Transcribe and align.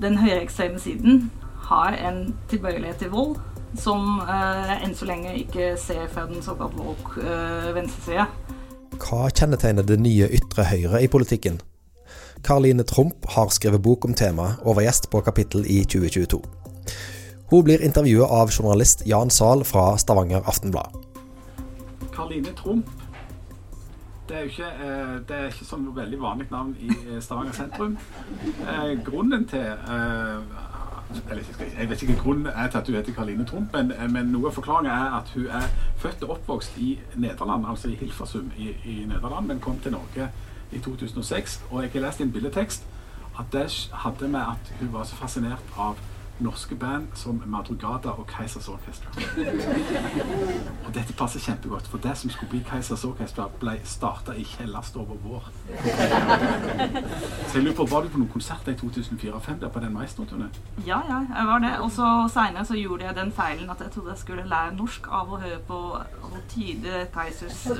den 0.00 0.18
høyreekstreme 0.18 0.80
siden 0.80 1.30
har 1.68 1.96
en 2.08 2.34
tilbøyelighet 2.50 3.02
til 3.02 3.12
vold 3.12 3.36
som 3.78 4.20
uh, 4.20 4.72
enn 4.84 4.94
så 4.96 5.08
lenge 5.08 5.34
ikke 5.40 5.72
ser 5.80 6.08
fra 6.12 6.26
den 6.28 6.42
såkalt 6.44 6.76
woke 6.76 7.22
uh, 7.24 7.70
venstresida. 7.76 8.26
Hva 9.02 9.28
kjennetegner 9.32 9.86
det 9.86 9.98
nye 10.02 10.28
ytre 10.28 10.66
høyre 10.68 11.00
i 11.02 11.08
politikken? 11.08 11.60
Karline 12.44 12.84
Trump 12.84 13.26
har 13.36 13.52
skrevet 13.54 13.82
bok 13.82 14.04
om 14.04 14.14
temaet 14.18 14.60
og 14.66 14.76
var 14.76 14.88
gjest 14.88 15.08
på 15.12 15.22
kapittel 15.24 15.64
i 15.70 15.82
2022. 15.86 16.42
Hun 17.52 17.64
blir 17.64 17.84
intervjuet 17.84 18.28
av 18.32 18.50
journalist 18.50 19.06
Jan 19.06 19.30
Zahl 19.30 19.64
fra 19.68 19.92
Stavanger 20.00 20.44
Aftenblad. 20.48 20.92
Karline 22.12 22.52
Trump 22.58 22.88
det 24.28 24.36
er 24.36 24.40
jo 24.40 24.50
ikke, 24.52 24.72
eh, 24.86 25.14
det 25.28 25.36
er 25.36 25.48
ikke 25.50 25.68
sånn 25.68 25.88
veldig 25.96 26.20
vanlig 26.20 26.46
navn 26.50 26.76
i 26.80 27.20
Stavanger 27.20 27.56
sentrum. 27.56 27.96
Grunnen 29.04 29.48
til 29.50 29.66
jeg 31.78 31.88
vet 31.88 32.02
ikke 32.02 32.16
grunnen 32.22 32.46
er 32.46 32.68
til 32.68 32.78
at 32.78 32.86
hun 32.86 32.96
heter 32.96 33.12
Karline 33.12 33.44
Trump, 33.44 33.74
men, 33.74 33.92
men, 34.12 34.30
noe 34.32 34.48
av 34.48 34.54
forklaringen 34.56 34.92
er 34.92 35.16
at 35.18 35.32
hun 35.34 35.46
er 35.46 35.66
født 36.00 36.22
og 36.24 36.30
oppvokst 36.36 36.78
i 36.80 36.94
Nederland, 37.14 37.66
altså 37.68 37.90
i 37.90 37.98
Hilfersum 38.00 38.52
i, 38.56 38.70
i 38.84 38.94
Nederland, 39.04 39.46
men 39.46 39.60
kom 39.60 39.78
til 39.78 39.92
Norge 39.92 40.30
i 40.72 40.78
2006. 40.78 41.60
Og 41.70 41.82
jeg 41.82 41.92
har 41.92 42.06
lest 42.06 42.20
i 42.20 42.22
en 42.22 42.32
bildetekst 42.32 42.88
at 43.38 43.52
det 43.52 43.68
hadde 43.92 44.28
med 44.28 44.40
at 44.40 44.72
hun 44.80 44.92
var 44.92 45.04
så 45.04 45.16
fascinert 45.16 45.76
av 45.76 46.00
norske 46.38 46.74
band 46.74 47.06
som 47.14 47.42
Madrugada 47.46 48.08
og 48.08 48.26
Keisers 48.26 48.68
Orchestra. 48.68 49.10
og 50.86 50.94
dette 50.94 51.12
passer 51.12 51.40
kjempegodt, 51.40 51.88
for 51.88 51.98
det 51.98 52.16
som 52.18 52.30
skulle 52.30 52.50
bli 52.50 52.62
Keisers 52.70 53.04
Orchestra, 53.04 53.48
ble 53.60 53.78
starta 53.84 54.34
i 54.36 54.44
kjellerstua 54.44 55.16
vår. 55.24 55.50
Så 57.48 57.58
jeg 57.58 57.64
lurer 57.64 57.76
på, 57.76 57.86
Var 57.92 58.02
du 58.02 58.08
på 58.08 58.18
noen 58.18 58.30
konserter 58.32 58.72
i 58.72 58.74
2004-2005 58.74 59.60
der 59.60 59.68
på 59.68 59.80
den 59.80 59.92
Maestro-turneen? 59.92 60.50
Ja, 60.86 61.00
ja, 61.08 61.20
jeg 61.38 61.46
var 61.46 61.58
det. 61.58 61.72
Og 61.80 61.90
så 61.92 62.08
seinere 62.32 62.64
så 62.64 62.74
gjorde 62.78 63.04
jeg 63.04 63.16
den 63.16 63.32
feilen 63.32 63.70
at 63.70 63.80
jeg 63.84 63.90
trodde 63.94 64.14
jeg 64.14 64.18
skulle 64.22 64.46
lære 64.48 64.74
norsk 64.78 65.08
av 65.10 65.32
å 65.32 65.40
høre 65.42 65.60
på 65.68 65.80
å 65.98 66.42
tyde 66.52 67.06
Keisers 67.14 67.66
uh, 67.70 67.76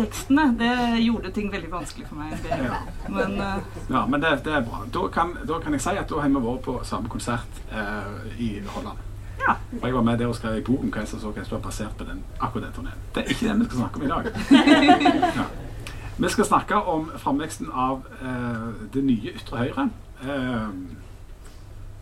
tekstene. 0.00 0.46
Det 0.58 0.72
gjorde 1.04 1.32
ting 1.36 1.52
veldig 1.52 1.72
vanskelig 1.72 2.08
for 2.08 2.16
meg. 2.22 2.38
Ja. 2.50 2.80
Men, 3.08 3.40
øh, 3.40 3.56
ja, 3.90 4.06
men 4.06 4.22
det, 4.22 4.32
det, 4.44 4.54
er 4.54 4.64
bra. 4.66 4.82
Da 4.94 5.06
kan, 5.12 5.36
da 5.48 5.58
kan 5.62 5.76
jeg 5.76 5.84
si 5.84 5.96
at 6.00 6.08
da 6.10 6.20
har 6.22 6.29
vi 6.34 6.42
vært 6.46 6.62
på 6.66 6.80
samme 6.84 7.08
konsert 7.08 7.62
eh, 7.72 8.34
i 8.38 8.50
Holland. 8.66 8.98
Ja. 9.40 9.54
Og 9.80 9.86
jeg 9.86 9.94
var 9.94 10.02
med 10.04 10.18
der 10.18 10.26
og 10.26 10.36
skrev 10.36 10.58
en 10.58 10.64
bok 10.64 10.82
om 10.84 11.06
som 11.06 11.32
var 11.32 11.58
basert 11.64 11.96
på 11.96 12.04
den, 12.04 12.22
akkurat 12.40 12.66
den 12.66 12.72
turneen. 12.76 13.02
Det 13.14 13.24
er 13.24 13.32
ikke 13.34 13.48
det 13.48 13.58
vi 13.58 13.64
skal 13.64 13.78
snakke 13.78 13.96
om 13.96 14.02
i 14.02 14.08
dag. 14.08 14.24
Ja. 15.40 15.48
Vi 16.20 16.28
skal 16.28 16.44
snakke 16.44 16.76
om 16.76 17.10
framveksten 17.16 17.70
av 17.72 18.02
eh, 18.22 18.66
det 18.92 19.04
nye 19.04 19.32
ytre 19.32 19.56
høyre. 19.56 19.86
Eh, 20.20 20.66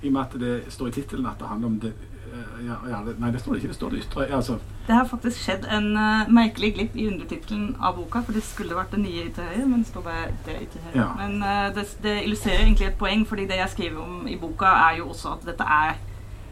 I 0.02 0.08
og 0.08 0.12
med 0.12 0.22
at 0.22 0.34
det 0.40 0.72
står 0.74 0.88
i 0.88 0.96
tittelen 0.96 1.26
at 1.26 1.38
det 1.38 1.46
handler 1.46 1.66
om 1.68 1.76
det 1.80 1.92
ja, 2.64 2.76
ja, 2.90 2.98
det, 3.06 3.14
Nei, 3.20 3.30
det 3.34 3.40
står 3.42 3.54
det 3.54 3.62
ikke. 3.62 3.70
Det 3.72 3.78
står 3.78 3.94
det 3.94 4.02
ytre 4.02 4.26
altså. 4.36 4.58
Det 4.88 4.94
har 4.96 5.08
faktisk 5.08 5.42
skjedd 5.44 5.64
en 5.76 5.88
merkelig 6.32 6.72
glipp 6.74 6.96
i 6.96 7.06
undertittelen 7.10 7.76
av 7.80 7.96
boka, 7.98 8.22
for 8.24 8.36
det 8.36 8.42
skulle 8.46 8.76
vært 8.76 8.94
det 8.96 9.02
nye 9.02 9.26
ytre 9.28 9.46
høyre, 9.50 9.66
men 9.68 9.82
det 9.84 9.90
står 9.90 10.04
bare 10.06 10.28
det 10.46 10.58
ytre 10.66 10.84
høyre. 10.86 10.98
Ja. 11.00 11.08
Men 11.20 11.74
det, 11.76 11.84
det 12.02 12.14
illustrerer 12.24 12.64
egentlig 12.64 12.88
et 12.88 13.00
poeng, 13.00 13.26
fordi 13.28 13.48
det 13.50 13.60
jeg 13.60 13.74
skriver 13.74 14.04
om 14.04 14.28
i 14.28 14.38
boka, 14.40 14.70
er 14.88 15.00
jo 15.02 15.10
også 15.12 15.34
at 15.36 15.48
dette 15.50 15.66
er 15.78 15.98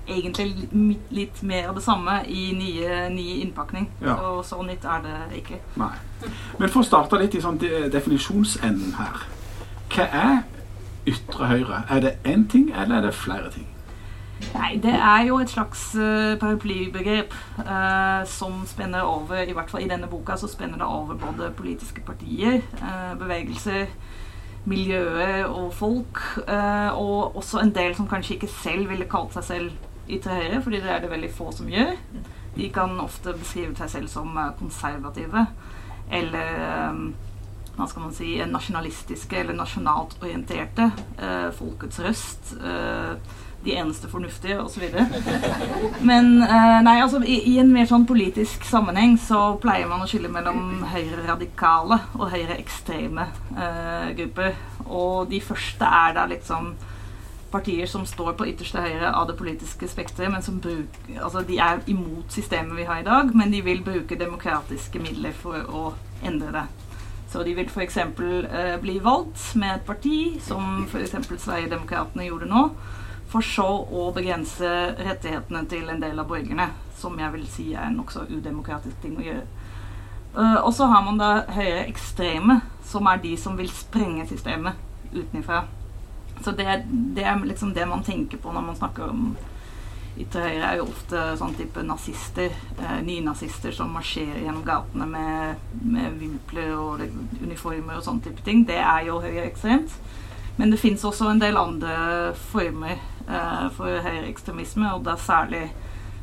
egentlig 0.06 0.68
litt 1.10 1.42
mer 1.42 1.68
av 1.70 1.78
det 1.78 1.82
samme 1.84 2.18
i 2.30 2.50
nye, 2.56 3.06
ny 3.10 3.26
innpakning. 3.42 3.88
Ja. 4.00 4.16
Så, 4.16 4.42
så 4.50 4.62
nytt 4.66 4.84
er 4.84 5.02
det 5.04 5.40
ikke. 5.40 5.60
Nei. 5.80 5.92
Men 6.60 6.70
for 6.70 6.82
å 6.82 6.86
starte 6.86 7.20
litt 7.20 7.34
i 7.36 7.42
sånn 7.44 7.58
definisjonsenden 7.92 8.94
her. 9.00 9.24
Hva 9.92 10.06
er 10.06 10.36
ytre 11.06 11.50
høyre? 11.50 11.82
Er 11.90 12.04
det 12.04 12.18
én 12.26 12.46
ting, 12.50 12.70
eller 12.74 13.00
er 13.00 13.08
det 13.08 13.16
flere 13.18 13.50
ting? 13.54 13.66
Nei, 14.52 14.76
det 14.82 14.92
er 14.92 15.22
jo 15.28 15.38
et 15.40 15.50
slags 15.50 15.88
uh, 15.96 16.36
paraplybegrep 16.40 17.32
uh, 17.62 18.20
som 18.28 18.62
spenner 18.68 19.06
over 19.08 19.40
I 19.40 19.54
hvert 19.56 19.72
fall 19.72 19.84
i 19.84 19.88
denne 19.88 20.10
boka 20.12 20.36
så 20.36 20.48
spenner 20.48 20.80
det 20.80 20.86
over 20.86 21.16
både 21.20 21.50
politiske 21.56 22.04
partier, 22.04 22.60
uh, 22.82 23.16
bevegelser, 23.18 23.86
miljøer 24.66 25.44
og 25.46 25.74
folk. 25.74 26.18
og 26.92 27.36
også 27.36 27.60
en 27.62 27.70
del 27.74 27.94
som 27.94 28.08
kanskje 28.08 28.34
ikke 28.34 28.48
selv 28.50 28.88
ville 28.90 29.06
kalt 29.06 29.36
seg 29.36 29.44
selv 29.44 29.70
ytre 30.08 30.40
høyre, 30.40 30.62
fordi 30.62 30.80
det 30.82 30.90
er 30.90 31.00
det 31.02 31.10
veldig 31.10 31.30
få 31.34 31.52
som 31.54 31.68
gjør. 31.70 31.94
De 32.56 32.68
kan 32.72 32.98
ofte 33.02 33.34
beskrive 33.36 33.76
seg 33.76 33.92
selv 33.92 34.10
som 34.10 34.36
eh, 34.40 34.52
konservative 34.58 35.46
eller 36.16 36.60
eh, 36.66 37.00
hva 37.76 37.86
skal 37.90 38.06
man 38.06 38.14
si, 38.16 38.30
nasjonalistiske 38.48 39.36
eller 39.42 39.56
nasjonalt 39.58 40.16
orienterte. 40.22 40.86
Eh, 41.20 41.50
folkets 41.58 42.00
røst. 42.00 42.54
Eh, 42.56 43.42
de 43.66 43.76
eneste 43.76 44.08
fornuftige, 44.10 44.58
osv. 44.62 44.84
Men 46.00 46.42
eh, 46.42 46.78
nei, 46.86 46.96
altså, 47.02 47.20
i, 47.26 47.56
en 47.60 47.72
mer 47.74 47.88
sånn 47.90 48.06
politisk 48.08 48.66
sammenheng 48.68 49.16
så 49.20 49.56
pleier 49.62 49.90
man 49.90 50.04
å 50.04 50.10
skille 50.10 50.30
mellom 50.32 50.84
høyreradikale 50.92 52.00
og 52.18 52.30
høyreekstreme 52.34 53.28
eh, 53.56 54.12
grupper. 54.20 54.54
Og 54.86 55.26
de 55.30 55.42
første 55.44 55.96
er 56.02 56.14
da 56.16 56.28
liksom 56.30 56.74
partier 57.50 57.86
som 57.86 58.06
står 58.06 58.34
på 58.36 58.48
ytterste 58.50 58.82
høyre 58.82 59.12
av 59.14 59.28
det 59.30 59.36
politiske 59.38 59.88
spekteret, 59.88 60.32
men 60.32 60.42
som 60.44 60.58
bruker, 60.60 61.20
altså 61.22 61.44
de 61.46 61.60
er 61.62 61.84
imot 61.90 62.32
systemet 62.34 62.76
vi 62.76 62.88
har 62.88 63.00
i 63.00 63.06
dag, 63.06 63.30
men 63.34 63.54
de 63.54 63.62
vil 63.64 63.84
bruke 63.86 64.18
demokratiske 64.18 65.00
midler 65.02 65.36
for 65.36 65.62
å 65.70 65.86
endre 66.26 66.52
det. 66.54 66.66
Så 67.32 67.42
de 67.42 67.54
vil 67.56 67.66
f.eks. 67.68 67.96
Eh, 67.96 68.76
bli 68.80 68.98
valgt 69.02 69.56
med 69.58 69.74
et 69.74 69.86
parti, 69.86 70.18
som 70.42 70.86
f.eks. 70.86 71.16
Sverigedemokraterna 71.42 72.26
gjorde 72.26 72.50
nå, 72.50 72.68
for 73.30 73.44
så 73.44 73.66
å 73.66 74.08
begrense 74.14 74.68
rettighetene 74.98 75.64
til 75.70 75.88
en 75.90 76.02
del 76.02 76.18
av 76.22 76.28
borgerne, 76.30 76.68
som 76.96 77.18
jeg 77.18 77.32
vil 77.34 77.46
si 77.50 77.70
er 77.74 77.88
en 77.88 77.98
nokså 78.00 78.26
udemokratisk 78.30 79.00
ting 79.02 79.16
å 79.18 79.26
gjøre. 79.26 79.46
Uh, 80.36 80.58
og 80.66 80.72
så 80.76 80.86
har 80.90 81.02
man 81.04 81.18
da 81.18 81.30
høyere 81.48 81.86
ekstreme, 81.88 82.60
som 82.84 83.08
er 83.08 83.22
de 83.22 83.32
som 83.40 83.56
vil 83.56 83.70
sprenge 83.72 84.26
systemet 84.28 84.76
utenfra. 85.14 85.64
Så 86.44 86.52
det, 86.52 86.68
det, 86.88 87.24
er 87.24 87.44
liksom 87.44 87.72
det 87.74 87.86
man 87.88 88.04
tenker 88.04 88.38
på 88.38 88.52
når 88.52 88.66
man 88.66 88.76
snakker 88.76 89.08
om 89.08 89.30
ytre 90.20 90.44
høyre, 90.44 90.68
er 90.68 90.78
jo 90.80 90.88
ofte 90.90 91.22
sånn 91.40 91.56
type 91.56 91.82
nazister, 91.84 92.52
eh, 92.76 93.00
nynazister 93.04 93.72
som 93.76 93.92
marsjerer 93.96 94.44
gjennom 94.44 94.64
gatene 94.64 95.08
med, 95.08 95.64
med 95.82 96.20
vimpler 96.20 96.72
og 96.76 97.02
uniformer 97.42 97.98
og 97.98 98.04
sånn 98.04 98.22
type 98.24 98.44
ting. 98.44 98.64
Det 98.68 98.78
er 98.80 99.08
jo 99.08 99.20
høyreekstremt. 99.24 99.96
Men 100.56 100.72
det 100.72 100.80
fins 100.80 101.04
også 101.04 101.28
en 101.28 101.40
del 101.40 101.58
andre 101.60 101.96
former 102.48 102.96
eh, 102.96 103.15
for 103.76 103.90
høyreekstremisme, 104.04 104.92
og 104.94 105.08
er 105.10 105.18
særlig 105.18 105.62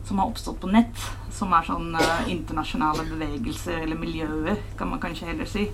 som 0.08 0.20
har 0.20 0.30
oppstått 0.30 0.62
på 0.62 0.70
nett, 0.72 1.00
som 1.32 1.54
er 1.56 1.68
sånn 1.68 1.94
eh, 2.00 2.30
internasjonale 2.32 3.06
bevegelser, 3.08 3.84
eller 3.84 4.00
miljøer, 4.00 4.60
kan 4.80 4.92
man 4.92 5.02
kanskje 5.04 5.30
heller 5.32 5.50
si, 5.50 5.66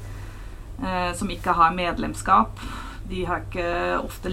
eh, 0.81 1.11
som 1.17 1.29
ikke 1.33 1.53
har 1.57 1.75
medlemskap 1.77 2.61
de 3.09 3.23
har 3.25 3.41
ikke 3.41 3.69
ofte 4.03 4.29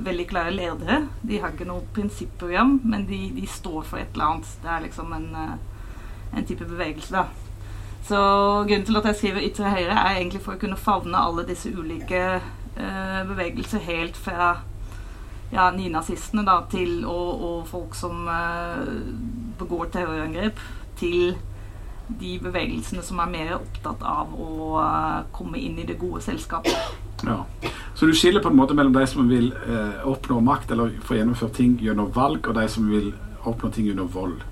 veldig 0.00 0.24
klare 0.30 0.52
ledere. 0.54 1.02
De 1.20 1.38
har 1.42 1.52
ikke 1.52 1.66
noe 1.68 1.84
prinsipprogram, 1.92 2.78
men 2.84 3.04
de, 3.08 3.18
de, 3.36 3.44
står 3.50 3.82
for 3.84 4.00
et 4.00 4.14
eller 4.16 4.30
annet. 4.30 4.52
Det 4.62 4.70
er 4.72 4.84
liksom 4.86 5.12
en, 5.12 5.26
eh, 5.36 6.38
en 6.38 6.46
type 6.48 6.64
bevegelse, 6.64 7.12
da. 7.12 7.26
Så 8.04 8.18
grunnen 8.68 8.86
til 8.88 9.00
at 9.00 9.10
jeg 9.10 9.18
skriver 9.18 9.44
ytre 9.44 9.74
høyre, 9.74 9.96
er 9.96 10.16
egentlig 10.16 10.40
for 10.44 10.56
å 10.56 10.60
kunne 10.60 10.80
favne 10.80 11.20
alle 11.20 11.46
disse 11.48 11.70
ulike 11.72 12.20
uh, 12.36 13.20
bevegelser 13.30 13.80
helt 13.80 14.18
fra 14.20 14.48
ja, 15.52 15.70
nynazistene 15.74 16.44
da, 16.46 16.60
til 16.70 17.04
og, 17.04 17.42
og 17.48 17.66
folk 17.68 17.96
som 17.98 18.26
uh, 18.28 18.84
begår 19.58 19.90
terrorangrep, 19.94 20.60
til 20.98 21.34
de 22.20 22.34
bevegelsene 22.42 23.02
som 23.02 23.20
er 23.22 23.30
mer 23.32 23.54
opptatt 23.56 24.02
av 24.04 24.34
å 24.36 24.74
uh, 24.76 25.22
komme 25.34 25.60
inn 25.60 25.78
i 25.80 25.86
det 25.88 25.98
gode 26.00 26.22
selskapet. 26.24 26.74
Ja. 27.24 27.40
Så 27.94 28.06
du 28.06 28.12
skiller 28.16 28.42
på 28.44 28.50
en 28.50 28.58
måte 28.58 28.76
mellom 28.76 28.94
de 28.94 29.06
som 29.08 29.30
vil 29.30 29.52
uh, 29.68 30.04
oppnå 30.10 30.40
makt 30.44 30.74
eller 30.74 30.92
få 31.04 31.18
gjennomført 31.18 31.56
ting 31.60 31.78
gjennom 31.80 32.12
valg, 32.14 32.44
og 32.48 32.58
de 32.58 32.66
som 32.70 32.90
vil 32.90 33.12
oppnå 33.44 33.72
ting 33.72 33.88
gjennom 33.90 34.10
vold? 34.12 34.44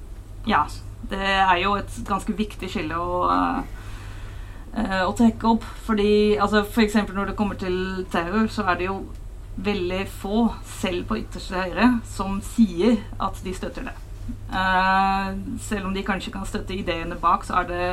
Ja. 0.49 0.67
Det 1.11 1.19
er 1.19 1.57
jo 1.59 1.75
et 1.77 1.97
ganske 2.07 2.33
viktig 2.39 2.69
skille 2.71 2.95
å, 2.95 3.25
å 5.03 5.15
trekke 5.19 5.49
opp. 5.51 5.65
Fordi 5.83 6.39
altså, 6.41 6.63
f.eks. 6.63 6.95
når 7.11 7.33
det 7.33 7.35
kommer 7.37 7.59
til 7.59 8.07
terror, 8.13 8.47
så 8.49 8.63
er 8.71 8.79
det 8.79 8.87
jo 8.87 9.01
veldig 9.57 10.07
få, 10.09 10.47
selv 10.81 11.05
på 11.09 11.19
ytterste 11.21 11.61
høyre, 11.61 11.89
som 12.09 12.41
sier 12.55 13.03
at 13.21 13.39
de 13.45 13.55
støtter 13.55 13.91
det. 13.91 13.97
Uh, 14.53 15.33
selv 15.61 15.87
om 15.89 15.95
de 15.95 16.05
kanskje 16.05 16.33
kan 16.33 16.47
støtte 16.47 16.77
ideene 16.77 17.17
bak, 17.21 17.45
så 17.45 17.63
er 17.63 17.69
det 17.69 17.87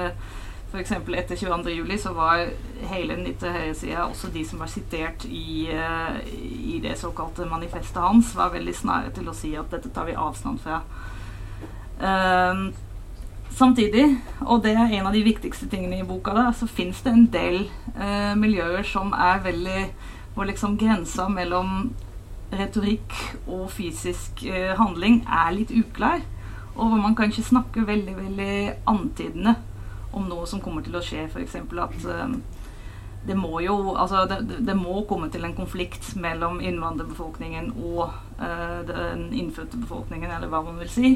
F.eks. 0.69 0.91
etter 0.91 1.35
22.07. 1.35 1.95
så 1.97 2.11
var 2.13 2.43
hele 2.91 3.15
den 3.15 3.31
ytre 3.31 3.51
høyresida, 3.55 4.03
også 4.05 4.29
de 4.33 4.43
som 4.45 4.59
var 4.61 4.69
sitert 4.69 5.25
i, 5.25 5.69
uh, 5.73 6.19
i, 6.29 6.79
det 6.83 6.97
såkalte 6.99 7.47
manifestet 7.49 8.01
hans, 8.01 8.35
var 8.37 8.53
veldig 8.53 8.75
snare 8.75 9.15
til 9.15 9.27
å 9.29 9.35
si 9.35 9.55
at 9.57 9.71
dette 9.73 9.91
tar 9.95 10.07
vi 10.07 10.19
avstand 10.19 10.61
fra. 10.63 10.83
Uh, 11.99 12.69
samtidig, 13.55 14.05
og 14.45 14.61
det 14.63 14.75
er 14.77 14.93
en 14.99 15.09
av 15.09 15.15
de 15.15 15.25
viktigste 15.25 15.67
tingene 15.71 15.99
i 15.99 16.07
boka, 16.07 16.35
da, 16.37 16.51
så 16.55 16.69
fins 16.69 17.01
det 17.03 17.11
en 17.11 17.27
del 17.33 17.65
miljøer 18.39 18.85
som 18.87 19.09
er 19.11 19.41
veldig 19.43 19.81
Hvor 20.39 20.47
liksom 20.47 20.77
grensa 20.79 21.25
mellom 21.27 21.89
retorikk 22.55 23.11
og 23.43 23.65
fysisk 23.75 24.45
eh, 24.47 24.71
handling 24.79 25.25
er 25.27 25.51
litt 25.51 25.73
uklar. 25.75 26.23
Og 26.77 26.85
hvor 26.93 27.01
man 27.01 27.15
kan 27.15 27.27
ikke 27.27 27.43
snakke 27.43 27.83
veldig 27.83 28.15
veldig 28.15 28.53
antydende 28.87 29.57
om 30.15 30.29
noe 30.29 30.47
som 30.47 30.61
kommer 30.63 30.85
til 30.85 30.95
å 30.95 31.03
skje. 31.03 31.27
F.eks. 31.27 31.57
at 31.59 32.07
eh, 32.07 32.37
det 33.27 33.35
må 33.35 33.59
jo 33.59 33.75
altså 33.99 34.23
det, 34.29 34.61
det, 34.63 34.75
må 34.79 35.01
komme 35.09 35.27
til 35.29 35.43
en 35.43 35.55
konflikt 35.57 36.13
mellom 36.15 36.61
innvandrerbefolkningen 36.63 37.73
og 37.91 38.05
eh, 38.39 38.79
den 38.87 39.27
innfødte 39.35 39.81
befolkningen, 39.81 40.31
eller 40.31 40.47
hva 40.47 40.63
man 40.63 40.79
vil 40.79 40.93
si. 40.93 41.13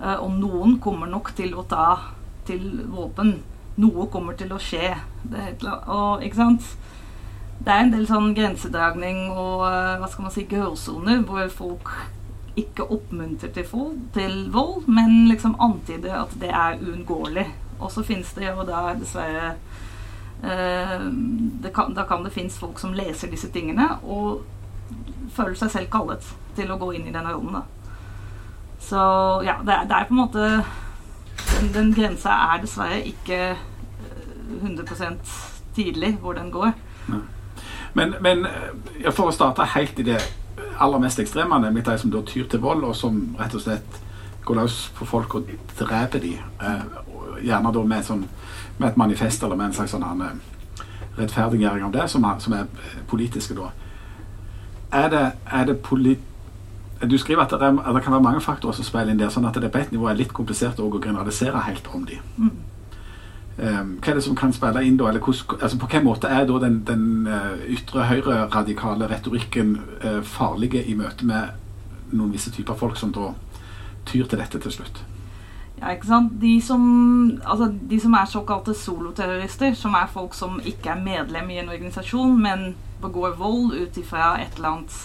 Eh, 0.00 0.16
og 0.16 0.36
noen 0.36 0.76
kommer 0.84 1.08
nok 1.08 1.32
til 1.38 1.56
å 1.56 1.64
ta 1.68 1.88
til 2.48 2.84
våpen. 2.92 3.38
Noe 3.80 4.10
kommer 4.12 4.36
til 4.36 4.52
å 4.52 4.60
skje. 4.60 4.92
Det, 5.24 5.54
og, 5.64 6.20
ikke 6.26 6.42
sant? 6.42 6.74
Det 7.60 7.72
er 7.72 7.82
en 7.84 7.92
del 7.92 8.06
sånn 8.08 8.32
grensedragning 8.36 9.26
og 9.34 9.66
eh, 9.68 9.98
hva 10.00 10.08
skal 10.08 10.26
man 10.26 10.32
si, 10.32 10.46
gråsoner 10.48 11.20
hvor 11.28 11.48
folk 11.52 11.90
ikke 12.60 12.86
oppmuntrer 12.92 13.52
til, 13.52 13.66
til, 14.14 14.36
vold, 14.52 14.86
men 14.88 15.28
liksom 15.28 15.58
antyder 15.60 16.22
at 16.22 16.32
det 16.40 16.50
er 16.50 16.80
uunngåelig. 16.80 17.46
Og 17.80 17.92
så 17.92 18.04
finnes 18.04 18.32
det 18.36 18.48
jo 18.48 18.64
da 18.68 18.94
dessverre 18.96 19.52
eh, 20.44 21.04
det 21.62 21.72
kan, 21.76 21.94
Da 21.96 22.04
kan 22.08 22.24
det 22.24 22.32
finnes 22.32 22.58
folk 22.58 22.80
som 22.80 22.96
leser 22.96 23.30
disse 23.32 23.48
tingene 23.52 23.86
og 24.02 24.42
føler 25.32 25.56
seg 25.56 25.72
selv 25.72 25.90
kallet 25.92 26.26
til 26.56 26.72
å 26.72 26.78
gå 26.80 26.90
inn 26.96 27.08
i 27.08 27.14
denne 27.14 27.32
rollen. 27.32 27.60
Da. 27.60 27.98
Så 28.80 29.02
ja, 29.46 29.58
det 29.64 29.74
er, 29.74 29.84
det 29.88 29.96
er, 29.96 30.08
på 30.08 30.16
en 30.16 30.22
måte 30.22 30.46
Den, 31.60 31.68
den 31.74 31.92
grensa 31.94 32.32
er 32.54 32.64
dessverre 32.64 33.02
ikke 33.04 33.40
100 34.60 34.96
eh, 35.04 35.36
tydelig 35.76 36.14
hvor 36.24 36.40
den 36.40 36.48
går. 36.52 36.72
Ja. 37.10 37.20
Men, 37.94 38.14
men 38.22 38.46
for 39.10 39.30
å 39.30 39.34
starte 39.34 39.66
helt 39.74 39.98
i 39.98 40.06
det 40.06 40.20
aller 40.80 40.98
mest 41.02 41.18
ekstreme, 41.18 41.58
nemlig 41.60 41.84
de 41.84 41.98
som 41.98 42.10
da 42.12 42.22
tyr 42.26 42.46
til 42.48 42.62
vold, 42.62 42.84
og 42.84 42.96
som 42.96 43.18
rett 43.38 43.54
og 43.54 43.64
slett 43.64 44.00
går 44.44 44.62
løs 44.62 44.78
på 44.96 45.06
folk 45.08 45.34
og 45.34 45.50
dreper 45.78 46.22
dem. 46.22 46.38
Eh, 46.62 47.44
gjerne 47.44 47.72
da 47.74 47.82
med, 47.84 48.06
sånn, 48.06 48.24
med, 48.78 48.88
et 48.88 48.96
manifest 49.00 49.44
eller 49.44 49.60
med 49.60 49.70
en 49.70 49.76
slags 49.76 49.94
sånn 49.94 50.24
eh, 50.24 50.40
rettferdiggjøring 51.18 51.86
av 51.88 51.94
det, 51.94 52.08
som 52.08 52.24
er, 52.24 52.40
som 52.40 52.56
er, 52.56 52.66
politiske 53.10 53.56
da. 53.58 53.70
Er 54.96 55.08
det, 55.12 55.24
er 55.46 55.68
det 55.68 55.80
polit 55.84 56.26
du 57.00 57.16
skriver 57.16 57.46
at 57.46 57.52
det, 57.54 57.64
er, 57.64 57.78
at 57.80 57.94
det, 57.96 58.02
kan 58.04 58.12
være 58.12 58.22
mange 58.22 58.40
faktorer 58.44 58.76
som 58.76 58.84
spiller 58.84 59.12
inn 59.12 59.20
der, 59.20 59.30
sånn 59.32 59.46
at 59.48 59.56
det 59.56 59.70
på 59.72 59.80
et 59.80 59.92
nivå 59.92 60.10
er 60.10 60.18
litt 60.18 60.34
komplisert 60.36 60.80
å 60.82 60.90
generalisere 61.00 61.62
helt 61.64 61.86
om 61.96 62.02
dem. 62.04 62.26
Mm. 62.36 62.50
Um, 63.58 63.96
hva 64.00 64.12
er 64.12 64.16
det 64.16 64.24
som 64.24 64.36
kan 64.38 64.54
spille 64.56 64.80
inn 64.86 64.96
da? 64.96 65.10
Eller 65.10 65.20
hos, 65.26 65.42
altså 65.58 65.76
på 65.76 65.88
hvilken 65.88 66.06
måte 66.06 66.30
er 66.32 66.46
da 66.48 66.60
den, 66.62 66.78
den 66.88 67.26
uh, 67.28 67.58
ytre 67.68 68.06
høyre-radikale 68.08 69.08
retorikken 69.10 69.74
uh, 70.04 70.20
farlige 70.24 70.84
i 70.86 70.94
møte 70.96 71.26
med 71.28 72.14
noen 72.14 72.32
visse 72.32 72.52
typer 72.54 72.78
folk 72.78 72.96
som 72.96 73.12
da 73.12 73.32
tyr 74.08 74.30
til 74.30 74.40
dette 74.40 74.62
til 74.62 74.76
slutt? 74.78 75.02
Ja, 75.80 75.92
ikke 75.92 76.08
sant? 76.08 76.32
De 76.40 76.54
som, 76.64 76.82
altså, 77.44 77.68
de 77.90 78.00
som 78.00 78.16
er 78.16 78.32
såkalte 78.32 78.74
soloterrorister, 78.76 79.74
som 79.76 79.96
er 79.98 80.08
folk 80.12 80.34
som 80.36 80.60
ikke 80.64 80.94
er 80.94 81.04
medlem 81.04 81.50
i 81.50 81.60
en 81.60 81.72
organisasjon, 81.72 82.36
men 82.40 82.74
begår 83.02 83.36
vold 83.36 83.74
ut 83.76 84.00
ifra 84.00 84.34
et 84.40 84.56
eller 84.56 84.74
annet 84.76 84.98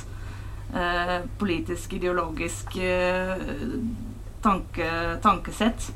uh, 0.75 1.18
politisk, 1.39 1.97
ideologisk 1.97 2.77
tanke, 4.45 4.92
tankesett 5.24 5.89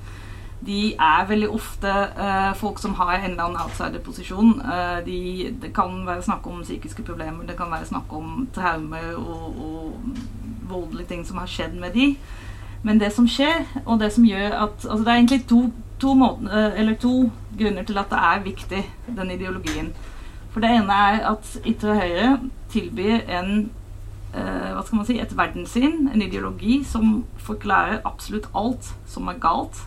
de 0.65 0.93
er 0.99 1.27
veldig 1.27 1.49
ofte 1.55 1.91
uh, 2.19 2.51
folk 2.55 2.79
som 2.79 2.93
har 2.99 3.13
en 3.13 3.31
eller 3.31 3.43
annen 3.43 3.61
outsider-posisjon. 3.63 4.59
Uh, 4.59 4.99
de, 5.05 5.55
det 5.61 5.71
kan 5.75 6.01
være 6.07 6.25
snakk 6.25 6.47
om 6.47 6.63
psykiske 6.63 7.03
problemer, 7.07 7.45
det 7.47 7.55
kan 7.57 7.71
være 7.71 7.87
snakk 7.87 8.11
om 8.13 8.47
traumer 8.55 9.13
og, 9.15 9.61
og, 9.63 9.93
voldelige 10.69 11.07
ting 11.07 11.23
som 11.25 11.39
har 11.41 11.47
skjedd 11.49 11.79
med 11.79 11.95
de. 11.95 12.15
Men 12.83 12.99
det 12.99 13.13
som 13.15 13.27
skjer, 13.27 13.63
og 13.85 13.99
det 13.99 14.11
som 14.13 14.25
gjør 14.25 14.51
at 14.65 14.85
altså 14.85 15.03
Det 15.03 15.07
er 15.07 15.15
egentlig 15.15 15.47
to, 15.49 15.71
to, 15.99 16.13
måten, 16.13 16.47
uh, 16.47 16.93
to 16.99 17.31
grunner 17.59 17.83
til 17.83 17.97
at 17.97 18.11
det 18.11 18.19
er 18.19 18.43
viktig, 18.43 18.83
den 19.17 19.31
ideologien. 19.31 19.93
For 20.51 20.59
det 20.59 20.69
ene 20.69 20.93
er 20.93 21.25
at 21.31 21.59
ytre 21.65 21.95
høyre 21.95 22.39
tilbyr 22.69 23.19
en 23.39 23.71
hva 24.29 24.83
skal 24.85 24.99
man 24.99 25.05
si, 25.07 25.15
et 25.17 25.31
verdenssyn, 25.33 26.03
en 26.13 26.21
ideologi, 26.21 26.83
som 26.85 27.23
forklarer 27.41 28.03
absolutt 28.05 28.45
alt 28.53 28.91
som 29.09 29.25
er 29.27 29.39
galt 29.41 29.79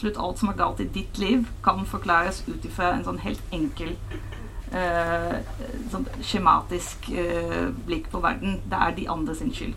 absolutt 0.00 0.18
alt 0.18 0.38
som 0.38 0.48
er 0.48 0.56
galt 0.56 0.80
i 0.80 0.88
ditt 0.88 1.18
liv, 1.18 1.44
kan 1.62 1.84
forklares 1.84 2.42
ut 2.48 2.64
ifra 2.64 2.94
en 2.94 3.04
sånn 3.04 3.20
helt 3.20 3.42
enkel 3.52 3.92
uh, 4.72 5.36
sånn 5.92 6.06
skjematisk 6.24 7.10
uh, 7.12 7.68
blikk 7.84 8.08
på 8.08 8.22
verden. 8.24 8.62
Det 8.64 8.80
er 8.80 8.96
de 8.96 9.06
andre 9.12 9.36
sin 9.36 9.52
skyld. 9.52 9.76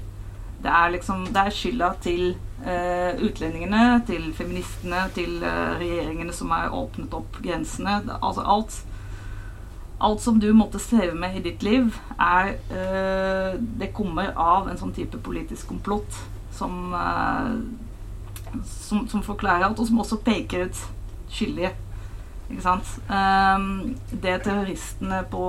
Det 0.64 0.72
er 0.72 0.94
liksom 0.94 1.26
Det 1.36 1.42
er 1.42 1.52
skylda 1.52 1.90
til 2.00 2.38
uh, 2.64 3.20
utlendingene, 3.20 4.00
til 4.08 4.32
feministene, 4.34 5.10
til 5.14 5.44
regjeringene 5.44 6.32
som 6.32 6.56
har 6.56 6.72
åpnet 6.72 7.14
opp 7.14 7.42
grensene. 7.44 8.00
Altså 8.22 8.48
alt 8.48 8.84
Alt 10.04 10.20
som 10.20 10.40
du 10.40 10.50
måtte 10.52 10.80
streve 10.80 11.14
med 11.16 11.36
i 11.38 11.44
ditt 11.44 11.62
liv, 11.64 11.94
er 12.20 12.58
Det 13.80 13.94
kommer 13.96 14.34
av 14.36 14.68
en 14.68 14.78
sånn 14.78 14.92
type 14.92 15.20
politisk 15.24 15.70
komplott 15.70 16.18
som 16.52 16.92
som, 18.66 19.08
som, 19.08 19.24
forklarer 19.24 19.66
alt, 19.66 19.80
og 19.80 19.88
som 19.88 20.00
også 20.04 20.20
peker 20.26 20.68
ut 20.68 20.82
skyldige. 21.34 21.74
Ikke 22.52 22.64
sant? 22.66 22.90
Um, 23.10 23.96
det 24.12 24.42
terroristene 24.44 25.24
på 25.32 25.46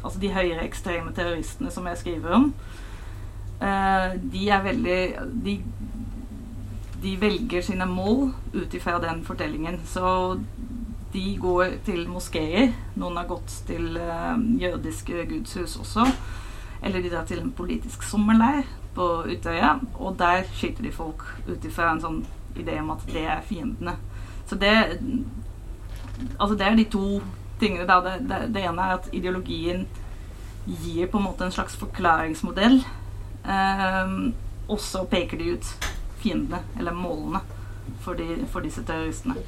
Altså 0.00 0.16
de 0.20 0.30
høyreekstreme 0.32 1.12
terroristene 1.12 1.70
som 1.70 1.84
jeg 1.86 1.98
skriver 2.00 2.32
om, 2.32 2.46
uh, 3.60 4.14
de 4.32 4.46
er 4.48 4.62
veldig 4.64 5.00
de, 5.44 5.58
de 7.02 7.12
velger 7.20 7.62
sine 7.62 7.86
mål 7.86 8.30
ut 8.54 8.74
ifra 8.74 8.96
den 9.02 9.20
fortellingen. 9.24 9.80
Så 9.84 10.38
de 11.12 11.36
går 11.40 11.76
til 11.84 12.08
moskeer. 12.08 12.72
Noen 12.96 13.20
har 13.20 13.28
gått 13.28 13.60
til 13.68 14.00
uh, 14.00 14.40
jødiske 14.62 15.26
gudshus 15.28 15.76
også. 15.76 16.08
Eller 16.82 17.02
de 17.04 17.12
drar 17.12 17.28
til 17.28 17.42
en 17.42 17.52
politisk 17.52 18.02
sommerleir 18.08 18.64
på 18.94 19.08
Utøya, 19.30 19.76
og 19.94 20.18
der 20.18 20.46
skyter 20.54 20.82
de 20.82 20.92
folk 20.92 21.22
ut 21.48 21.64
ifra 21.64 21.92
en 21.92 22.02
sånn 22.02 22.20
idé 22.58 22.80
om 22.80 22.90
at 22.94 23.04
det 23.12 23.26
er 23.26 23.44
fiendene. 23.46 23.96
Så 24.48 24.58
det 24.58 24.74
Altså, 26.36 26.52
det 26.54 26.66
er 26.66 26.74
de 26.76 26.84
to 26.84 27.22
tingene, 27.60 27.86
da. 27.88 27.94
Det, 28.04 28.28
det, 28.28 28.40
det, 28.52 28.64
ene 28.68 28.82
er 28.84 28.98
at 28.98 29.06
ideologien 29.16 29.86
gir 30.66 31.06
på 31.08 31.16
en 31.16 31.24
måte 31.24 31.46
en 31.46 31.54
slags 31.54 31.78
forklaringsmodell. 31.80 32.82
Eh, 33.48 34.12
og 34.68 34.80
så 34.84 35.06
peker 35.08 35.40
de 35.40 35.54
ut 35.54 35.70
fiendene, 36.20 36.60
eller 36.78 36.92
målene, 36.92 37.40
for, 38.04 38.20
de, 38.20 38.44
for 38.52 38.60
disse 38.60 38.84
terroristene. 38.84 39.38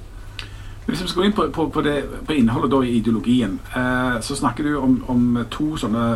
Hvis 0.86 1.02
vi 1.02 1.08
skal 1.08 1.20
gå 1.20 1.26
inn 1.28 1.36
på, 1.36 1.44
på, 1.54 1.68
på, 1.70 1.84
det, 1.84 1.98
på 2.26 2.32
innholdet 2.40 2.88
i 2.88 2.96
ideologien, 3.02 3.60
eh, 3.76 4.16
så 4.20 4.36
snakker 4.36 4.64
du 4.64 4.76
om, 4.80 4.96
om 5.12 5.44
to 5.50 5.74
sånne 5.76 6.06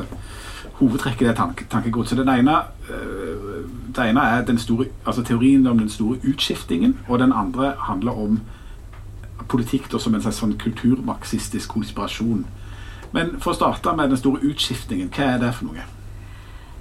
hovedtrekk 0.78 1.23
i 1.23 1.25
det 1.25 1.37
tanke, 1.37 1.64
tankegodset. 1.71 2.18
Den 2.18 2.28
ene, 2.28 2.56
øh, 2.90 3.64
det 3.97 4.11
ene 4.11 4.21
er 4.21 4.45
den 4.45 4.59
store, 4.59 4.87
altså 5.06 5.23
teorien 5.23 5.66
om 5.66 5.78
den 5.78 5.88
store 5.90 6.18
utskiftingen, 6.28 6.99
og 7.09 7.18
den 7.18 7.33
andre 7.33 7.73
handler 7.78 8.12
om 8.12 8.40
politikk 9.49 9.92
da, 9.92 9.99
som 9.99 10.14
en 10.14 10.23
slags 10.23 10.40
sånn 10.42 10.56
kulturmarxistisk 10.59 11.71
konspirasjon. 11.71 12.47
Men 13.12 13.37
for 13.40 13.54
å 13.54 13.56
starte 13.56 13.95
med 13.97 14.11
den 14.12 14.21
store 14.21 14.42
utskiftningen, 14.45 15.11
hva 15.14 15.35
er 15.35 15.45
det 15.45 15.52
for 15.54 15.71
noe? 15.71 15.87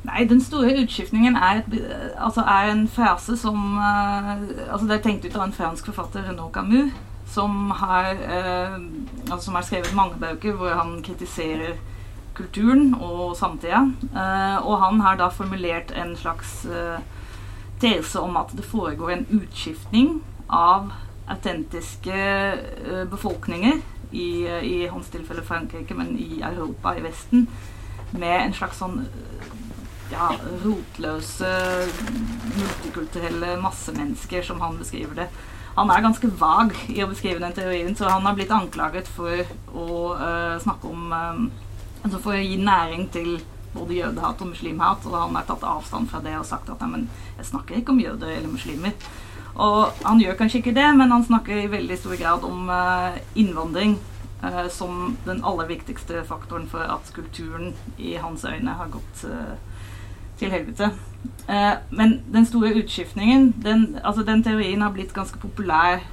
Nei, 0.06 0.26
Den 0.30 0.42
store 0.42 0.76
utskiftningen 0.84 1.36
er, 1.36 1.64
altså 2.22 2.42
er 2.42 2.72
en 2.72 2.88
frase 2.88 3.38
som 3.38 3.78
uh, 3.78 4.36
altså 4.72 4.86
Det 4.86 5.00
er 5.00 5.02
tenkt 5.02 5.26
ut 5.26 5.36
av 5.36 5.48
en 5.48 5.56
fransk 5.56 5.86
forfatter, 5.90 6.28
Renaud 6.28 6.52
Camus, 6.54 6.92
som 7.34 7.72
har, 7.72 8.12
uh, 8.14 8.76
altså 9.32 9.46
som 9.48 9.58
har 9.58 9.66
skrevet 9.66 9.96
mange 9.98 10.20
bøker 10.22 10.54
hvor 10.60 10.76
han 10.78 11.00
kritiserer 11.02 11.74
kulturen 12.36 12.94
og 13.00 13.36
samtida. 13.40 13.86
Eh, 14.12 14.58
og 14.62 14.80
han 14.84 15.02
har 15.06 15.20
da 15.20 15.32
formulert 15.34 15.94
en 15.96 16.16
slags 16.20 16.64
eh, 16.68 17.00
tese 17.82 18.22
om 18.22 18.38
at 18.40 18.54
det 18.56 18.68
foregår 18.68 19.16
en 19.16 19.28
utskiftning 19.40 20.20
av 20.54 20.92
autentiske 21.32 22.16
eh, 22.16 23.06
befolkninger, 23.10 23.82
i, 24.16 24.48
i, 24.48 24.76
hans 24.88 25.10
tilfelle 25.12 25.42
Frankrike, 25.44 25.96
men 25.98 26.14
i 26.20 26.40
Europa, 26.46 26.94
i 26.96 27.02
Vesten, 27.04 27.48
med 28.16 28.36
en 28.38 28.54
slags 28.56 28.78
sånn 28.80 29.02
ja, 30.12 30.30
rotløse, 30.64 31.50
multikulturelle 32.56 33.58
massemennesker, 33.60 34.46
som 34.46 34.62
han 34.64 34.78
beskriver 34.80 35.24
det. 35.24 35.28
Han 35.76 35.92
er 35.92 36.06
ganske 36.06 36.30
vag 36.40 36.72
i 36.94 37.02
å 37.04 37.10
beskrive 37.12 37.42
den 37.44 37.56
teorien, 37.58 37.96
så 37.98 38.08
han 38.08 38.24
har 38.24 38.38
blitt 38.38 38.54
anklaget 38.56 39.10
for 39.12 39.42
å 39.76 39.98
uh, 40.16 40.56
snakke 40.64 40.88
om 40.88 41.10
um, 41.12 41.50
altså 42.06 42.22
for 42.22 42.38
å 42.38 42.42
gi 42.42 42.58
næring 42.62 43.08
til 43.14 43.38
både 43.76 44.00
jødehat 44.00 44.42
og 44.42 44.52
muslimhat. 44.54 45.06
Og 45.10 45.18
han 45.18 45.38
har 45.38 45.48
tatt 45.50 45.66
avstand 45.68 46.10
fra 46.12 46.22
det 46.24 46.36
og 46.40 46.48
sagt 46.48 46.70
at 46.72 46.84
men, 46.90 47.08
jeg 47.40 47.50
snakker 47.52 47.80
ikke 47.80 47.96
om 47.96 48.04
jøder 48.04 48.36
eller 48.38 48.52
muslimer. 48.52 48.96
Og 49.56 50.04
han 50.04 50.20
gjør 50.20 50.36
kanskje 50.40 50.60
ikke 50.62 50.76
det, 50.76 50.88
men 51.00 51.14
han 51.16 51.24
snakker 51.24 51.62
i 51.62 51.72
veldig 51.72 51.98
stor 52.00 52.18
grad 52.20 52.44
om 52.44 52.68
uh, 52.68 53.16
innvandring 53.40 53.96
uh, 54.44 54.66
som 54.72 55.16
den 55.26 55.40
aller 55.48 55.70
viktigste 55.70 56.26
faktoren 56.28 56.68
for 56.68 56.84
at 56.84 57.12
kulturen 57.16 57.72
i 57.98 58.18
hans 58.20 58.44
øyne 58.44 58.76
har 58.76 58.92
gått 58.92 59.24
uh, 59.30 59.56
til 60.40 60.52
helvete. 60.52 60.92
Men 61.96 62.20
den 62.34 62.46
store 62.46 62.74
utskiftningen, 62.82 63.54
den, 63.64 63.86
altså 64.04 64.26
den 64.28 64.44
teorien 64.44 64.82
har 64.84 64.92
blitt 64.94 65.14
ganske 65.16 65.40
populær 65.40 66.04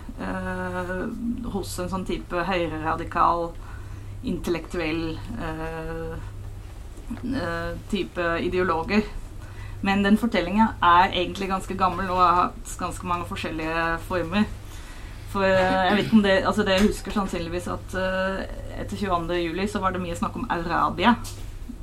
hos 1.53 1.73
en 1.83 1.91
sånn 1.91 2.07
type 2.07 2.45
høyreradikal, 2.47 3.51
intellektuell 4.25 5.19
eh, 5.43 6.15
eh 7.23 7.77
type 7.91 8.39
ideologer. 8.41 9.03
Men 9.83 10.05
den 10.05 10.19
fortellinga 10.19 10.69
er 10.83 11.11
egentlig 11.11 11.49
ganske 11.51 11.75
gammel 11.75 12.11
og 12.11 12.21
har 12.23 12.35
hatt 12.35 12.75
ganske 12.79 13.07
mange 13.07 13.27
forskjellige 13.27 13.99
former. 14.07 14.45
For 15.33 15.45
eh, 15.45 15.87
jeg 15.89 15.97
vet 15.97 16.05
ikke 16.05 16.17
om 16.17 16.27
det 16.27 16.37
Altså 16.47 16.63
det 16.63 16.81
husker 16.83 17.13
sannsynligvis 17.13 17.69
at 17.69 17.97
etter 18.79 18.97
22. 18.97 19.35
juli 19.43 19.69
så 19.69 19.81
var 19.81 19.93
det 19.93 20.03
mye 20.03 20.17
snakk 20.17 20.37
om 20.37 20.47
Arabia. 20.51 21.17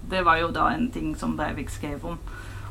Det 0.10 0.24
var 0.26 0.40
jo 0.40 0.52
da 0.52 0.72
en 0.74 0.90
ting 0.92 1.16
som 1.18 1.38
Breivik 1.38 1.70
skrev 1.70 2.06
om. 2.06 2.18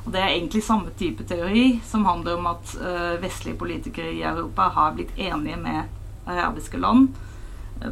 Og 0.04 0.12
det 0.12 0.20
er 0.22 0.32
egentlig 0.32 0.62
samme 0.64 0.90
type 0.98 1.24
teori 1.28 1.80
som 1.84 2.06
handler 2.08 2.38
om 2.38 2.46
at 2.46 2.74
vestlige 3.20 3.58
politikere 3.58 4.14
i 4.14 4.22
Europa 4.22 4.70
har 4.74 4.94
blitt 4.96 5.12
enige 5.18 5.56
med 5.60 5.82
arabiske 6.26 6.80
land 6.80 7.12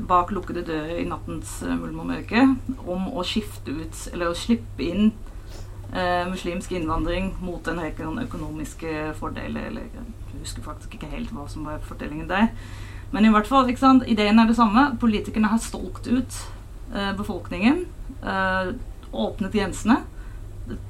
bak 0.09 0.33
lukkede 0.35 0.65
dører 0.67 0.99
i 1.01 1.07
nattens 1.09 1.61
mulm 1.63 2.03
og 2.03 2.09
mørke 2.11 2.43
om 2.87 3.07
å 3.15 3.25
skifte 3.27 3.71
ut, 3.71 4.01
eller 4.13 4.31
å 4.33 4.39
slippe 4.39 4.83
inn 4.83 5.13
eh, 5.93 6.27
muslimsk 6.31 6.75
innvandring 6.77 7.33
mot 7.45 7.69
en 7.69 7.81
rekke 7.85 8.09
økonomiske 8.27 9.13
fordeler. 9.21 9.71
Eller 9.71 9.89
jeg 9.93 10.43
husker 10.43 10.67
faktisk 10.67 10.97
ikke 10.97 11.13
helt 11.13 11.33
hva 11.35 11.47
som 11.51 11.67
var 11.69 11.85
fortellingen 11.87 12.29
der. 12.31 12.51
Men 13.15 13.25
i 13.25 13.31
hvert 13.31 13.47
fall, 13.47 13.69
ikke 13.71 13.85
sant, 13.85 14.07
ideen 14.11 14.39
er 14.43 14.51
det 14.51 14.59
samme. 14.59 14.89
Politikerne 15.01 15.53
har 15.53 15.63
stolkt 15.63 16.11
ut 16.11 16.41
eh, 16.95 17.13
befolkningen. 17.17 17.85
Eh, 18.23 18.73
åpnet 19.13 19.55
grensene. 19.55 20.03
Det 20.67 20.81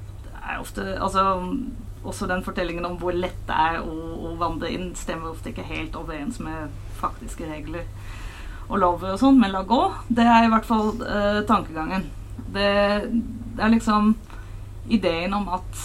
er 0.41 0.63
ofte 0.63 0.95
Altså 0.97 1.45
også 2.07 2.27
den 2.31 2.45
fortellingen 2.47 2.85
om 2.87 2.97
hvor 3.01 3.11
lett 3.11 3.39
det 3.49 3.55
er 3.59 3.81
å, 3.83 3.95
å 4.31 4.35
vandre 4.39 4.71
inn, 4.71 4.93
stemmer 4.95 5.33
ofte 5.33 5.51
ikke 5.51 5.65
helt 5.67 5.97
overens 5.99 6.39
med 6.39 6.71
faktiske 7.01 7.49
regler 7.51 7.83
og 8.67 8.81
lover 8.83 9.15
og 9.15 9.21
sånn, 9.21 9.39
men 9.41 9.55
la 9.55 9.63
gå. 9.67 9.83
Det 10.09 10.27
er 10.27 10.47
i 10.47 10.51
hvert 10.53 10.67
fall 10.67 10.93
uh, 11.03 11.43
tankegangen. 11.49 12.09
Det, 12.37 12.71
det, 13.07 13.63
er 13.63 13.73
liksom 13.73 14.15
ideen 14.93 15.35
om 15.37 15.49
at 15.57 15.83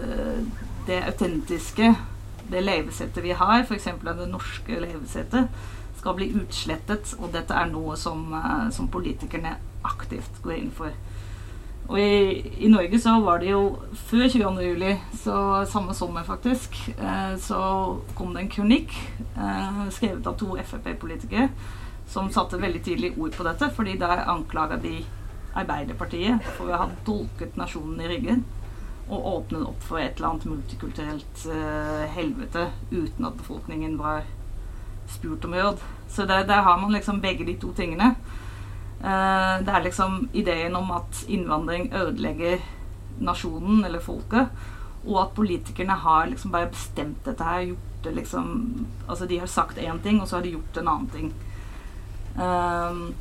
uh, 0.00 0.40
det 0.86 1.02
autentiske, 1.10 1.92
det 2.50 2.62
levesettet 2.62 3.24
vi 3.24 3.34
har, 3.36 3.64
f.eks. 3.64 3.90
det 4.06 4.28
norske 4.30 4.80
levesettet, 4.80 5.50
skal 5.96 6.16
bli 6.16 6.30
utslettet, 6.38 7.16
og 7.18 7.32
dette 7.34 7.56
er 7.56 7.68
noe 7.72 7.96
som, 8.00 8.28
uh, 8.32 8.68
som 8.72 8.88
politikerne 8.92 9.56
aktivt 9.86 10.40
går 10.44 10.58
inn 10.60 10.72
for. 10.74 10.94
Og 11.86 11.98
i, 12.00 12.42
i, 12.58 12.68
Norge 12.68 12.98
så 12.98 13.14
var 13.22 13.38
det 13.38 13.52
jo 13.52 13.60
før 14.08 14.26
22. 14.26 14.62
juli, 14.64 14.94
så 15.22 15.36
samme 15.70 15.94
sommer 15.94 16.26
faktisk, 16.26 16.74
eh, 16.98 17.36
så 17.38 17.60
kom 18.18 18.32
det 18.34 18.42
en 18.42 18.50
kronikk 18.56 18.94
eh, 19.36 19.84
skrevet 19.94 20.26
av 20.26 20.34
to 20.40 20.56
Frp-politikere 20.58 21.48
som 22.10 22.30
satte 22.30 22.58
veldig 22.58 22.82
tidlig 22.82 23.12
ord 23.18 23.36
på 23.38 23.46
dette, 23.46 23.70
fordi 23.74 23.96
der 24.00 24.26
anklaga 24.26 24.78
de 24.82 24.98
Arbeiderpartiet 25.56 26.44
for 26.58 26.68
å 26.68 26.82
ha 26.82 26.86
dolket 27.06 27.56
nasjonen 27.56 28.02
i 28.04 28.10
ryggen 28.10 28.42
og 29.06 29.28
åpnet 29.30 29.62
opp 29.64 29.84
for 29.86 30.02
et 30.02 30.18
eller 30.18 30.32
annet 30.32 30.48
multikulturelt 30.50 31.44
eh, 31.52 32.02
helvete 32.16 32.66
uten 32.90 33.28
at 33.28 33.38
befolkningen 33.38 33.94
var 34.00 34.26
spurt 35.08 35.46
om 35.46 35.54
råd. 35.54 35.78
Så 36.10 36.26
der, 36.26 36.42
der, 36.46 36.64
har 36.66 36.80
man 36.82 36.92
liksom 36.92 37.22
begge 37.22 37.46
de 37.46 37.54
to 37.62 37.70
tingene. 37.72 38.16
Uh, 39.00 39.60
det 39.62 39.72
er 39.72 39.84
liksom 39.84 40.28
ideen 40.32 40.76
om 40.76 40.90
at 40.96 41.24
innvandring 41.28 41.90
ødelegger 41.94 42.64
nasjonen 43.20 43.84
eller 43.84 44.00
folket, 44.00 44.48
og 45.06 45.20
at 45.22 45.34
politikerne 45.36 45.92
har 46.02 46.26
liksom 46.30 46.52
bare 46.52 46.72
bestemt 46.72 47.24
dette 47.24 47.44
her, 47.44 47.60
gjort 47.70 47.92
det 48.04 48.14
liksom 48.14 48.86
Altså 49.08 49.26
de 49.26 49.38
har 49.38 49.46
sagt 49.46 49.78
én 49.78 50.02
ting, 50.02 50.20
og 50.20 50.28
så 50.28 50.36
har 50.36 50.42
de 50.42 50.56
gjort 50.56 50.76
en 50.78 50.88
annen 50.88 51.08
ting. 51.08 51.34
Um, 52.36 53.14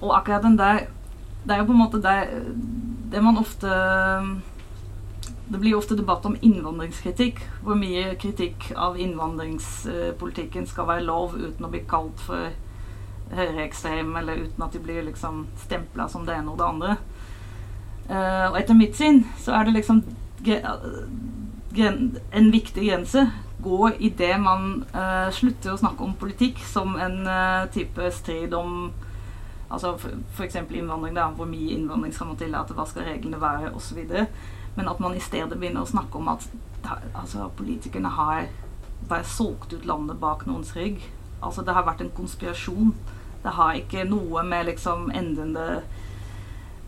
og 0.00 0.16
akkurat 0.18 0.42
den 0.42 0.58
der 0.58 0.86
det 1.42 1.54
er 1.54 1.58
jo 1.58 1.64
på 1.64 1.72
en 1.72 1.78
måte 1.78 2.02
der 2.02 2.26
det 3.10 3.22
man 3.22 3.38
ofte 3.38 3.68
Det 5.52 5.60
blir 5.60 5.70
jo 5.70 5.78
ofte 5.78 5.96
debatt 5.96 6.24
om 6.24 6.36
innvandringskritikk. 6.40 7.40
Hvor 7.62 7.74
mye 7.76 8.14
kritikk 8.16 8.70
av 8.76 8.96
innvandringspolitikken 8.96 10.66
skal 10.66 10.86
være 10.88 11.04
lov 11.04 11.34
uten 11.36 11.66
å 11.66 11.68
bli 11.68 11.82
kalt 11.88 12.20
for 12.24 12.54
høyreekstrem, 13.36 14.16
eller 14.16 14.46
uten 14.46 14.64
at 14.64 14.74
de 14.74 14.80
blir 14.82 15.04
liksom 15.06 15.46
stempla 15.64 16.08
som 16.08 16.26
det 16.26 16.36
ene 16.36 16.52
og 16.52 16.58
det 16.60 16.68
andre. 16.68 16.96
Uh, 18.10 18.50
og 18.50 18.58
etter 18.60 18.76
mitt 18.76 18.98
syn 18.98 19.22
så 19.40 19.54
er 19.56 19.68
det 19.68 19.76
liksom 19.76 20.02
en 20.42 22.48
viktig 22.52 22.82
grense 22.82 23.22
går 23.62 24.00
i 24.02 24.10
det 24.18 24.34
man 24.42 24.82
uh, 24.94 25.30
slutter 25.32 25.72
å 25.72 25.78
snakke 25.78 26.04
om 26.04 26.16
politikk 26.18 26.58
som 26.66 26.96
en 26.98 27.22
uh, 27.28 27.70
type 27.72 28.10
strid 28.18 28.54
om 28.58 28.92
Altså 29.72 29.94
f.eks. 30.36 30.58
innvandring, 30.68 31.14
da, 31.16 31.30
hvor 31.32 31.46
mye 31.48 31.72
innvandring 31.72 32.10
skal 32.12 32.28
man 32.28 32.36
tillate, 32.36 32.74
hva 32.76 32.84
skal 32.84 33.06
reglene 33.06 33.38
være, 33.40 33.70
osv. 33.72 34.02
Men 34.76 34.90
at 34.90 34.98
man 35.00 35.14
i 35.16 35.22
stedet 35.24 35.56
begynner 35.56 35.86
å 35.86 35.88
snakke 35.88 36.20
om 36.20 36.28
at 36.28 36.44
altså, 37.14 37.46
politikerne 37.56 38.10
har 38.12 38.50
bare 39.08 39.24
solgt 39.24 39.72
ut 39.72 39.86
landet 39.88 40.20
bak 40.20 40.44
noens 40.44 40.74
rygg. 40.76 41.00
Altså 41.40 41.64
det 41.64 41.72
har 41.72 41.86
vært 41.86 42.04
en 42.04 42.12
konspirasjon. 42.12 42.92
Det 43.42 43.56
har 43.56 43.74
ikke 43.78 44.04
noe 44.08 44.44
med 44.46 44.68
liksom 44.70 45.10
endrende 45.14 45.82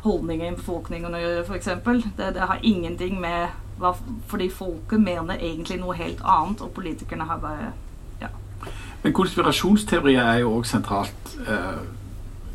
holdninger 0.04 0.52
i 0.52 0.56
befolkningen 0.56 1.14
å 1.16 1.20
gjøre, 1.22 1.44
f.eks. 1.48 1.70
Det, 2.16 2.30
det 2.36 2.48
har 2.50 2.62
ingenting 2.62 3.18
med 3.20 3.48
hva, 3.80 3.94
Fordi 4.30 4.50
folket 4.52 5.00
mener 5.02 5.40
egentlig 5.40 5.80
noe 5.80 5.96
helt 5.98 6.20
annet, 6.22 6.62
og 6.62 6.74
politikerne 6.76 7.26
har 7.26 7.40
bare 7.42 7.72
ja. 8.20 8.30
Men 9.02 9.16
konspirasjonsteorier 9.16 10.22
er 10.22 10.44
jo 10.44 10.54
òg 10.60 10.68
sentralt. 10.68 11.36
uh, 11.48 11.82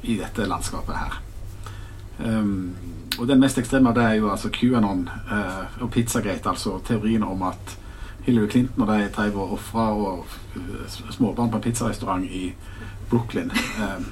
i 0.02 0.18
dette 0.18 0.46
landskapet 0.46 0.96
her. 0.96 1.22
Um, 2.20 2.76
og 3.20 3.28
Den 3.28 3.40
mest 3.40 3.58
ekstreme 3.58 3.92
av 3.92 3.96
det 3.96 4.04
er 4.04 4.18
jo 4.20 4.30
altså 4.32 4.50
QAnon 4.54 5.08
uh, 5.32 5.82
og 5.84 5.92
Pizzagate, 5.92 6.50
altså 6.50 6.80
teorien 6.86 7.24
om 7.24 7.44
at 7.48 7.76
Hillary 8.26 8.50
Clinton 8.50 8.82
og 8.84 8.92
de 8.92 9.10
drev 9.16 9.38
og 9.38 9.54
ofra 9.58 9.88
uh, 9.96 10.38
småbarn 11.12 11.52
på 11.52 11.58
en 11.58 11.62
pizzarestaurant 11.62 12.26
i 12.26 12.54
Brooklyn 13.10 13.52
uh, 13.52 14.06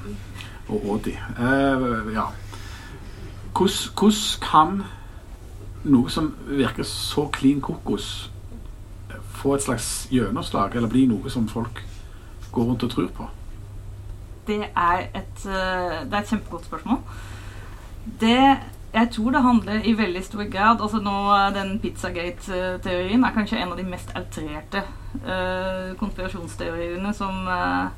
og 0.68 0.84
Audi. 0.84 1.14
Uh, 1.38 2.12
ja. 2.12 2.28
Hvordan 3.58 4.12
kan 4.42 4.82
noe 5.84 6.10
som 6.10 6.34
virker 6.48 6.86
så 6.86 7.28
klin 7.32 7.60
kokos, 7.60 8.30
få 9.38 9.54
et 9.54 9.62
slags 9.62 10.08
gjennomslag, 10.10 10.74
eller 10.76 10.90
bli 10.90 11.06
noe 11.06 11.30
som 11.30 11.48
folk 11.48 11.84
går 12.52 12.64
rundt 12.64 12.82
og 12.82 12.90
tror 12.90 13.12
på? 13.16 13.28
det 14.48 14.64
er 14.76 14.98
et, 15.14 15.46
eh, 15.46 16.04
det 16.04 16.14
er 16.14 16.20
et 16.20 16.28
kjempegodt 16.28 16.64
spørsmål. 16.64 16.98
Det 18.20 18.58
jeg 18.98 19.10
tror 19.14 19.30
det 19.34 19.42
handler 19.42 19.86
i 19.86 19.94
veldig 19.98 20.24
stor 20.24 20.48
grad 20.50 20.82
altså 20.82 21.00
nå, 21.02 21.14
Den 21.54 21.78
Pizzagate-teorien 21.82 23.24
er 23.24 23.34
kanskje 23.34 23.60
en 23.62 23.72
av 23.72 23.78
de 23.78 23.86
mest 23.86 24.10
outrerte 24.18 24.82
uh, 25.22 25.94
konspirasjonsteoriene 26.00 27.12
som 27.16 27.46
uh, 27.46 27.90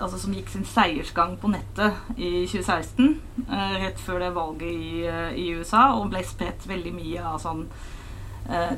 altså 0.00 0.18
som 0.18 0.34
gikk 0.34 0.50
sin 0.52 0.66
seiersgang 0.66 1.36
på 1.40 1.50
nettet 1.52 1.98
i 2.16 2.46
2016, 2.50 3.18
uh, 3.48 3.74
rett 3.82 4.00
før 4.00 4.22
det 4.24 4.30
valget 4.36 4.70
i, 4.70 5.04
i, 5.42 5.50
USA, 5.58 5.90
og 5.96 6.10
ble 6.12 6.22
spredt 6.26 6.66
veldig 6.68 6.94
mye 6.96 7.26
av 7.34 7.40
sånn 7.42 7.66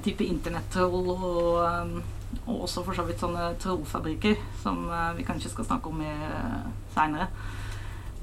type 0.04 0.24
internettroll 0.26 1.06
og 1.14 2.02
og 2.42 2.64
også 2.64 2.82
for 2.82 2.96
så 2.96 3.04
vidt 3.06 3.20
sånne 3.20 3.52
trollfabrikker, 3.60 4.38
som 4.62 4.86
vi 5.16 5.24
kanskje 5.24 5.52
skal 5.52 5.66
snakke 5.68 5.92
om 5.92 6.00
uh, 6.00 6.64
seinere. 6.94 7.28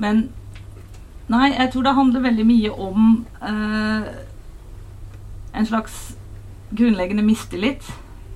Men 0.01 0.27
nei, 1.29 1.53
jeg 1.53 1.71
tror 1.74 1.88
det 1.88 1.95
handler 1.98 2.25
veldig 2.25 2.45
mye 2.50 2.71
om 2.74 3.09
uh, 3.41 4.09
en 5.55 5.65
slags 5.65 5.98
grunnleggende 6.75 7.25
mistillit 7.25 7.86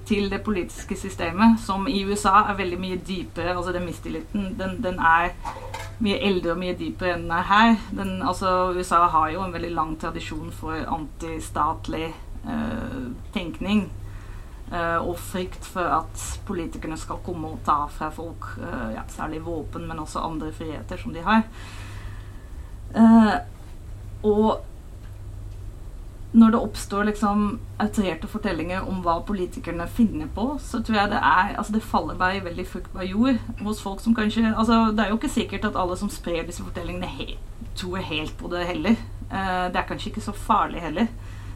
til 0.05 0.31
det 0.31 0.41
politiske 0.43 0.97
systemet, 0.99 1.59
som 1.63 1.87
i 1.87 2.03
USA 2.05 2.43
er 2.49 2.57
veldig 2.57 2.79
mye 2.79 2.99
dypere. 3.07 3.55
Altså 3.55 3.71
den 3.71 3.85
mistilliten, 3.85 4.55
den, 4.59 4.83
den 4.83 4.99
er 4.99 5.31
mye 6.03 6.19
eldre 6.19 6.51
og 6.53 6.59
mye 6.59 6.75
dypere 6.79 7.15
enn 7.15 7.27
den 7.27 7.35
er 7.37 7.47
her. 7.47 7.75
Den, 7.95 8.15
altså, 8.21 8.73
USA 8.75 9.05
har 9.13 9.31
jo 9.31 9.43
en 9.45 9.53
veldig 9.53 9.71
lang 9.71 9.95
tradisjon 9.99 10.51
for 10.51 10.75
antistatlig 10.97 12.09
uh, 12.45 13.11
tenkning. 13.33 13.87
Uh, 14.73 15.07
og 15.07 15.19
frykt 15.19 15.65
for 15.69 15.85
at 15.85 16.21
politikerne 16.47 16.97
skal 16.97 17.19
komme 17.23 17.51
og 17.51 17.59
ta 17.65 17.83
fra 17.93 18.07
folk 18.09 18.47
uh, 18.57 18.89
ja, 18.95 19.03
særlig 19.07 19.43
våpen, 19.45 19.87
men 19.87 19.99
også 19.99 20.23
andre 20.23 20.51
friheter 20.55 20.97
som 20.97 21.13
de 21.13 21.21
har. 21.21 21.43
Uh, 22.93 23.35
og 24.23 24.61
når 26.33 26.51
det 26.53 26.59
oppstår 26.65 27.03
liksom 27.03 27.41
autorerte 27.81 28.27
fortellinger 28.27 28.87
om 28.89 29.03
hva 29.05 29.19
politikerne 29.25 29.85
finner 29.85 30.29
på, 30.33 30.55
så 30.61 30.81
tror 30.81 30.97
jeg 30.97 31.11
det 31.11 31.19
er 31.19 31.51
altså 31.53 31.75
det 31.75 31.83
faller 31.85 32.17
bare 32.17 32.39
i 32.39 32.45
veldig 32.45 32.65
fruktbar 32.67 33.05
jord 33.05 33.37
hos 33.61 33.81
folk 33.85 34.01
som 34.01 34.15
kanskje 34.17 34.49
altså 34.49 34.87
Det 34.97 35.03
er 35.03 35.11
jo 35.11 35.19
ikke 35.19 35.29
sikkert 35.29 35.67
at 35.69 35.77
alle 35.77 35.97
som 35.97 36.09
sprer 36.09 36.47
disse 36.47 36.65
fortellingene, 36.65 37.05
he 37.05 37.37
tror 37.77 37.97
helt 37.97 38.37
på 38.37 38.49
det 38.49 38.65
heller. 38.69 38.97
Eh, 39.29 39.65
det 39.73 39.79
er 39.79 39.87
kanskje 39.89 40.09
ikke 40.09 40.25
så 40.25 40.33
farlig 40.33 40.81
heller. 40.81 41.07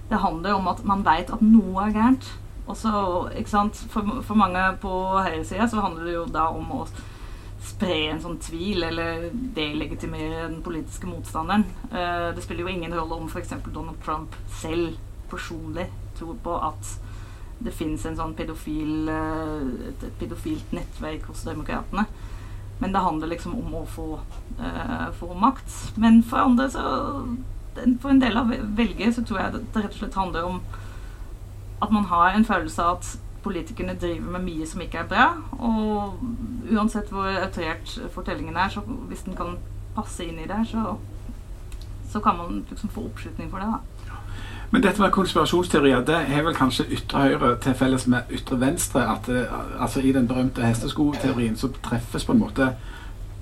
Det 0.10 0.22
handler 0.22 0.54
om 0.54 0.68
at 0.68 0.86
man 0.86 1.06
veit 1.06 1.34
at 1.34 1.42
noe 1.42 1.84
er 1.84 1.94
gærent. 1.94 2.30
Og 2.68 2.78
så, 2.78 2.92
ikke 3.38 3.50
sant, 3.50 3.86
for, 3.90 4.22
for 4.22 4.36
mange 4.36 4.62
på 4.82 4.90
høyresida 5.18 5.68
så 5.68 5.82
handler 5.82 6.06
det 6.06 6.16
jo 6.16 6.26
da 6.32 6.50
om 6.52 6.72
å 6.76 6.88
spre 7.68 7.98
en 8.12 8.22
sånn 8.24 8.38
tvil 8.42 8.86
eller 8.88 9.28
delegitimere 9.56 10.48
den 10.48 10.62
politiske 10.66 11.10
motstanderen. 11.10 11.66
Eh, 11.92 12.30
det 12.36 12.44
spiller 12.46 12.66
jo 12.66 12.72
ingen 12.72 12.96
rolle 12.96 13.20
om 13.20 13.28
f.eks. 13.28 13.54
Donald 13.68 14.00
Trump 14.06 14.36
selv 14.62 14.96
personlig 15.32 15.90
tror 16.18 16.40
på 16.44 16.56
at 16.70 16.94
det 17.60 17.74
fins 17.74 18.06
sånn 18.06 18.36
pedofil, 18.38 19.10
eh, 19.10 19.92
et, 19.92 20.08
pedofilt 20.20 20.74
nettverk 20.76 21.28
hos 21.32 21.46
demokratene. 21.48 22.08
Men 22.80 22.94
det 22.94 23.02
handler 23.02 23.32
liksom 23.34 23.56
om 23.58 23.72
å 23.80 23.86
få, 23.90 24.20
uh, 24.60 25.08
få 25.18 25.32
makt. 25.34 25.98
Men 25.98 26.20
for 26.22 26.44
andre 26.44 26.68
så 26.70 26.84
For 28.02 28.10
en 28.10 28.20
del 28.22 28.38
av 28.38 28.50
velgere 28.78 29.14
så 29.14 29.22
tror 29.26 29.40
jeg 29.40 29.54
det 29.54 29.82
rett 29.82 29.92
og 29.92 29.98
slett 30.00 30.16
handler 30.18 30.46
om 30.46 30.62
at 31.82 31.92
man 31.94 32.08
har 32.10 32.32
en 32.34 32.46
følelse 32.46 32.82
av 32.82 32.98
at 32.98 33.10
politikerne 33.48 33.96
driver 34.02 34.32
med 34.36 34.46
mye 34.46 34.68
som 34.68 34.84
ikke 34.84 35.02
er 35.02 35.10
bra. 35.10 35.28
Og 35.58 36.20
uansett 36.72 37.12
hvor 37.12 37.28
autorert 37.32 37.98
fortellingen 38.14 38.58
er, 38.58 38.70
så 38.74 38.84
hvis 38.86 39.26
den 39.26 39.38
kan 39.40 39.56
passe 39.96 40.28
inn 40.28 40.42
i 40.44 40.50
det, 40.50 40.60
så, 40.70 40.98
så 42.12 42.22
kan 42.24 42.38
man 42.38 42.66
liksom 42.70 42.92
få 42.94 43.08
oppslutning 43.10 43.52
for 43.52 43.64
det. 43.64 43.72
da. 43.74 43.98
Men 44.72 44.84
dette 44.84 45.02
med 45.02 45.14
konspirasjonsteorier 45.16 46.04
det 46.04 46.18
har 46.28 46.44
vel 46.44 46.56
kanskje 46.56 46.90
ytre 46.92 47.22
høyre 47.24 47.54
til 47.64 47.76
felles 47.80 48.08
med 48.12 48.34
ytre 48.36 48.60
venstre? 48.60 49.06
at 49.08 49.30
det, 49.32 49.46
altså 49.80 50.04
I 50.04 50.12
den 50.12 50.28
berømte 50.28 50.62
hesteskoteorien 50.62 51.56
så 51.56 51.70
treffes 51.84 52.26
på 52.26 52.36
en 52.36 52.42
måte 52.44 52.74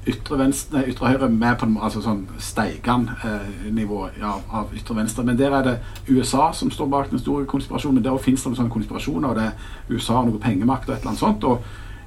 ytre, 0.07 0.37
venstre, 0.37 0.83
ytre 0.89 1.09
høyre 1.09 1.29
med 1.29 1.57
på 1.59 1.67
altså 1.81 2.01
sånn 2.03 2.25
Steigan-nivå 2.41 4.01
eh, 4.07 4.19
ja, 4.21 4.35
av 4.53 4.73
ytre 4.77 4.97
venstre. 4.99 5.25
Men 5.25 5.39
der 5.39 5.55
er 5.57 5.65
det 5.65 5.75
USA 6.09 6.51
som 6.53 6.71
står 6.71 6.89
bak 6.91 7.09
den 7.11 7.21
store 7.21 7.47
konspirasjonen. 7.49 8.03
Der 8.05 8.21
finnes 8.21 8.43
det 8.45 8.55
sånne 8.59 8.73
konspirasjoner, 8.73 9.31
og 9.31 9.39
det 9.39 9.49
er 9.49 9.95
USA 9.95 10.21
og 10.21 10.29
noe 10.29 10.43
pengemakt 10.43 10.89
og 10.89 10.95
et 10.95 11.01
eller 11.01 11.13
annet 11.13 11.23
sånt. 11.23 11.47
Og, 11.49 11.65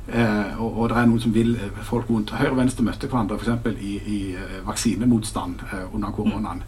eh, 0.09 0.61
og, 0.61 0.78
og 0.78 0.90
det 0.90 0.99
er 0.99 1.11
noen 1.11 1.25
som 1.25 1.35
vil 1.35 1.55
eh, 1.57 1.81
folk 1.88 2.11
rundt 2.11 2.35
høyre 2.38 2.55
og 2.55 2.61
venstre 2.62 2.87
møtte 2.87 3.11
hverandre 3.11 3.40
f.eks. 3.40 3.71
I, 3.75 3.95
i 3.99 4.19
eh, 4.37 4.59
vaksinemotstand 4.67 5.67
eh, 5.73 5.88
under 5.95 6.14
koronaen. 6.14 6.62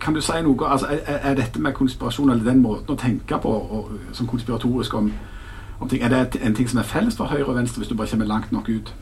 Kan 0.00 0.16
du 0.16 0.22
si 0.24 0.38
noe, 0.40 0.64
altså 0.64 0.88
er, 0.94 1.18
er, 1.18 1.34
dette 1.36 1.60
med 1.60 1.76
konspirasjon, 1.76 2.30
eller 2.32 2.46
den 2.46 2.62
måten 2.64 2.94
å 2.94 2.96
tenke 2.96 3.36
på 3.42 3.52
og, 3.52 3.92
som 4.16 4.28
konspiratorisk 4.28 4.94
om, 4.96 5.12
om 5.80 5.88
ting, 5.88 6.00
er 6.00 6.12
det 6.12 6.40
en 6.40 6.56
ting 6.56 6.68
som 6.68 6.80
er 6.80 6.88
felles 6.88 7.16
for 7.20 7.28
høyre 7.28 7.50
og 7.50 7.58
venstre, 7.60 7.82
hvis 7.82 7.92
du 7.92 7.96
bare 7.98 8.08
kommer 8.08 8.28
langt 8.28 8.52
nok 8.56 8.72
ut? 8.72 8.92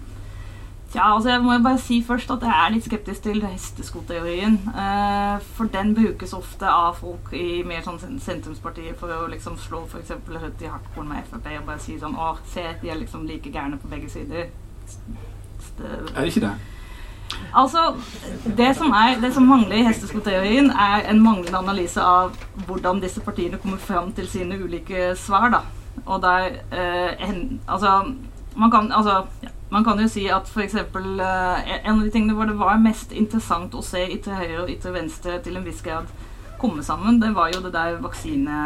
Ja, 0.94 1.14
altså 1.14 1.28
jeg 1.30 1.42
må 1.44 1.52
jo 1.52 1.62
bare 1.62 1.78
si 1.78 1.98
først 2.06 2.30
at 2.32 2.44
jeg 2.46 2.54
er 2.64 2.70
litt 2.72 2.86
skeptisk 2.86 3.26
til 3.26 3.42
hesteskoteorien. 3.44 4.54
Uh, 4.72 5.36
for 5.56 5.68
den 5.72 5.92
brukes 5.94 6.32
ofte 6.32 6.64
av 6.64 6.96
folk 6.96 7.28
i 7.36 7.60
mer 7.68 7.82
sånn 7.84 8.16
sentrumspartier 8.24 8.96
for 8.96 9.12
å 9.12 9.26
liksom 9.28 9.58
slå 9.60 9.82
f.eks. 9.84 10.14
Rødt 10.32 10.64
i 10.64 10.70
hardkorn 10.72 11.10
med 11.10 11.28
Frp 11.28 11.50
og 11.58 11.66
bare 11.68 11.82
si 11.84 11.98
sånn 12.00 12.16
Å, 12.16 12.30
se, 12.48 12.64
de 12.80 12.88
er 12.88 13.00
liksom 13.02 13.26
like 13.28 13.52
gærne 13.52 13.76
på 13.82 13.90
begge 13.92 14.08
sider. 14.12 14.48
Er 15.78 16.22
det 16.22 16.30
ikke 16.30 16.46
det? 16.46 16.54
Altså, 17.52 17.82
det 18.56 18.70
som, 18.78 18.94
er, 18.96 19.20
det 19.20 19.34
som 19.34 19.44
mangler 19.44 19.82
i 19.82 19.84
hesteskoteorien, 19.84 20.70
er 20.72 21.04
en 21.12 21.20
manglende 21.20 21.60
analyse 21.60 22.00
av 22.00 22.32
hvordan 22.64 23.04
disse 23.04 23.20
partiene 23.20 23.60
kommer 23.60 23.76
fram 23.76 24.08
til 24.16 24.28
sine 24.32 24.56
ulike 24.56 25.12
svar. 25.20 25.50
da. 25.52 25.60
Og 26.06 26.24
der 26.24 26.62
eh, 26.72 27.28
en, 27.28 27.60
Altså, 27.68 28.14
man 28.56 28.70
kan 28.70 28.92
Altså, 28.92 29.26
ja 29.42 29.52
man 29.70 29.84
kan 29.84 30.00
jo 30.00 30.08
si 30.08 30.24
at 30.32 30.48
f.eks. 30.48 30.74
Uh, 30.94 31.20
eh, 31.20 31.82
en 31.82 31.98
av 31.98 32.04
de 32.04 32.12
tingene 32.12 32.36
hvor 32.36 32.48
det 32.48 32.56
var 32.58 32.80
mest 32.80 33.12
interessant 33.12 33.74
å 33.76 33.84
se 33.84 34.00
ytre 34.14 34.38
høyre 34.38 34.62
og 34.64 34.72
ytre 34.72 34.94
venstre 34.94 35.36
til 35.44 35.58
en 35.58 35.66
viss 35.66 35.82
grad 35.84 36.08
komme 36.58 36.82
sammen, 36.82 37.20
det 37.20 37.34
var 37.36 37.52
jo 37.52 37.60
det 37.62 37.74
der 37.76 38.00
vaksine, 38.02 38.62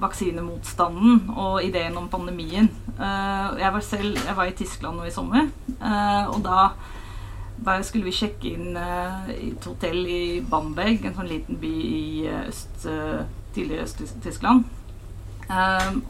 vaksinemotstanden 0.00 1.28
og 1.36 1.60
ideen 1.62 1.94
om 2.00 2.08
pandemien. 2.10 2.70
Uh, 2.96 3.54
jeg 3.60 3.70
var 3.76 3.84
selv 3.84 4.18
jeg 4.18 4.36
var 4.40 4.50
i 4.50 4.56
Tyskland 4.58 4.98
nå 4.98 5.06
i 5.06 5.14
sommer, 5.14 5.52
uh, 5.78 6.32
og 6.32 6.40
da 6.46 6.66
bare 7.64 7.84
skulle 7.86 8.08
vi 8.08 8.16
sjekke 8.16 8.50
inn 8.50 8.74
i 8.74 9.52
et 9.52 9.66
hotell 9.68 10.00
i 10.10 10.40
Bamberg, 10.50 11.04
en 11.06 11.14
sånn 11.14 11.30
liten 11.30 11.60
by 11.62 11.70
i 11.70 12.26
øst, 12.48 12.82
tidligere 13.54 13.86
Øst-Tyskland. 13.86 14.64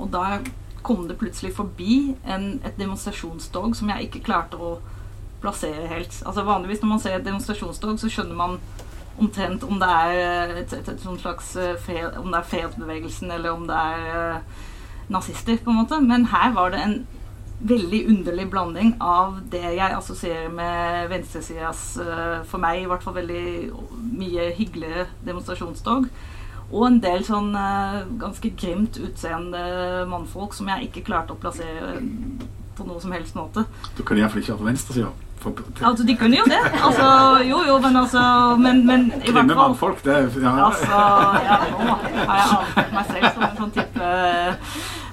og 0.01 0.09
da 0.11 0.39
kom 0.85 1.09
det 1.09 1.19
plutselig 1.21 1.55
forbi 1.57 2.15
en, 2.29 2.59
et 2.65 2.77
demonstrasjonstog 2.79 3.75
som 3.77 3.91
jeg 3.91 4.09
ikke 4.09 4.25
klarte 4.27 4.61
å 4.61 4.77
plassere 5.45 5.89
helt. 5.91 6.17
Altså 6.25 6.45
Vanligvis 6.47 6.83
når 6.83 6.93
man 6.93 7.03
ser 7.03 7.19
et 7.19 7.27
demonstrasjonstog, 7.27 7.99
så 8.01 8.11
skjønner 8.13 8.37
man 8.39 8.59
omtrent 9.21 9.65
om 9.67 9.79
det 9.81 9.89
er 9.89 10.15
eh, 10.21 10.55
et, 10.63 10.73
et, 10.75 10.89
et 10.91 11.03
slags 11.21 11.55
eh, 11.61 11.75
fred, 11.81 12.17
om 12.21 12.31
det 12.33 12.41
er 12.41 12.49
fredsbevegelsen 12.51 13.35
eller 13.35 13.55
om 13.55 13.67
det 13.69 13.77
er 13.77 14.39
uh, 14.39 14.63
nazister, 15.13 15.61
på 15.63 15.71
en 15.71 15.83
måte. 15.83 16.01
Men 16.03 16.27
her 16.33 16.55
var 16.57 16.75
det 16.75 16.81
en 16.83 16.97
veldig 17.65 18.01
underlig 18.11 18.49
blanding 18.51 18.97
av 19.01 19.39
det 19.53 19.63
jeg 19.63 19.97
assosierer 19.97 20.51
med 20.53 21.09
venstresidas, 21.13 21.85
uh, 22.03 22.43
for 22.49 22.63
meg 22.63 22.83
i 22.83 22.89
hvert 22.91 23.05
fall 23.07 23.17
veldig 23.21 23.45
mye 24.19 24.51
hyggeligere 24.59 25.07
demonstrasjonstog 25.25 26.11
og 26.75 26.89
en 26.89 27.01
del 27.03 27.23
sånn 27.27 27.53
uh, 27.55 28.03
ganske 28.19 28.51
grimt 28.59 28.99
utseende 28.99 29.63
mannfolk 30.11 30.57
som 30.57 30.71
jeg 30.73 30.89
ikke 30.89 31.05
klarte 31.07 31.37
å 31.37 31.39
plassere 31.39 31.95
på 32.75 32.87
noe 32.89 32.99
som 33.03 33.15
helst 33.15 33.37
måte. 33.39 33.63
Du 33.95 34.03
kunne 34.03 34.25
iallfall 34.25 34.43
ikke 34.43 34.57
vært 34.57 34.65
på 34.65 34.73
venstresida. 34.73 35.13
Altså, 35.85 36.05
de 36.09 36.17
kunne 36.17 36.39
jo 36.39 36.45
det. 36.49 36.61
Altså, 36.87 37.07
jo, 37.45 37.59
jo, 37.69 37.79
men 37.79 37.97
altså 37.97 38.21
Men, 38.57 38.87
men 38.87 39.13
i 39.25 39.31
hvert 39.31 39.51
fall 39.51 39.59
mannfolk, 39.59 40.05
det 40.05 40.15
ja. 40.41 40.53
Altså, 40.67 41.01
ja, 41.45 41.59
nå 41.71 41.97
har 42.01 42.39
jeg 42.39 42.47
avslørt 42.57 42.95
meg 42.95 43.11
selv 43.11 43.27
som 43.35 43.45
en 43.49 43.59
sånn 43.59 43.75
type 43.75 44.13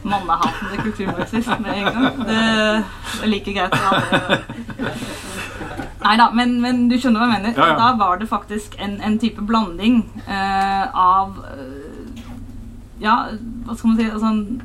mannehatende 0.03 0.85
kulturmarxist 0.85 1.51
med 1.59 1.73
en 1.75 1.89
gang. 1.89 2.21
Det 2.29 2.39
er 2.39 3.27
like 3.29 3.53
greit 3.53 3.75
å 3.75 3.83
ha 3.85 3.99
Nei 6.01 6.15
da, 6.17 6.31
men, 6.33 6.55
men, 6.63 6.87
du 6.89 6.95
skjønner 6.97 7.21
hva 7.21 7.27
jeg 7.29 7.41
mener. 7.43 7.51
Ja, 7.53 7.67
ja. 7.69 7.75
Da 7.77 7.91
var 7.99 8.17
det 8.17 8.25
faktisk 8.29 8.73
en, 8.81 8.95
en 9.05 9.19
type 9.21 9.43
blanding 9.45 9.99
eh, 10.25 10.85
av 10.97 11.37
Ja, 13.01 13.15
hva 13.65 13.73
skal 13.75 13.89
man 13.89 13.99
si 13.99 14.05
sånn 14.21 14.61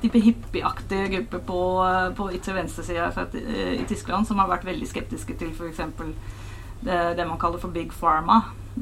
type 0.00 0.18
hippieaktige 0.24 1.06
grupper 1.14 1.40
på, 1.48 1.60
uh, 1.84 2.08
på 2.16 2.22
ytre 2.36 2.52
venstresida 2.56 3.04
i 3.74 3.84
Tyskland 3.88 4.22
som 4.28 4.38
har 4.40 4.52
vært 4.52 4.68
veldig 4.68 4.88
skeptiske 4.88 5.32
til 5.40 5.50
f.eks. 5.52 5.80
Det, 6.80 6.98
det 7.18 7.26
man 7.28 7.40
kaller 7.40 7.60
for 7.60 7.70
big 7.74 7.90
pharma, 7.92 8.36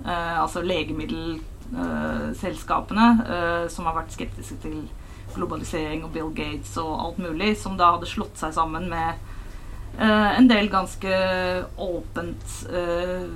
altså 0.06 0.62
legemiddelselskapene, 0.62 3.06
som 3.74 3.86
har 3.88 3.94
vært 3.96 4.14
skeptiske 4.14 4.56
til 4.62 4.76
globalisering 5.34 6.04
og 6.06 6.12
Bill 6.14 6.30
Gates 6.30 6.78
og 6.78 6.94
alt 6.94 7.18
mulig, 7.18 7.58
som 7.58 7.74
da 7.80 7.90
hadde 7.96 8.06
slått 8.06 8.38
seg 8.38 8.54
sammen 8.54 8.86
med 8.92 9.18
Uh, 9.98 10.38
en 10.38 10.48
del 10.48 10.68
ganske 10.70 11.10
åpent 11.76 12.44
uh, 12.70 13.26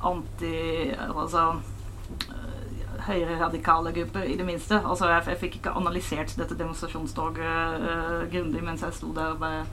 anti... 0.00 0.90
Altså 1.14 1.60
høyreradikale 3.08 3.92
grupper, 3.96 4.28
i 4.28 4.36
det 4.38 4.46
minste. 4.46 4.78
Altså, 4.84 5.08
jeg, 5.10 5.26
jeg 5.32 5.40
fikk 5.42 5.58
ikke 5.58 5.74
analysert 5.80 6.36
dette 6.38 6.56
demonstrasjonstoget 6.58 7.84
uh, 7.84 8.24
grundig 8.32 8.64
mens 8.64 8.86
jeg 8.86 8.96
sto 8.96 9.12
der 9.16 9.34
og 9.34 9.42
bare 9.42 9.66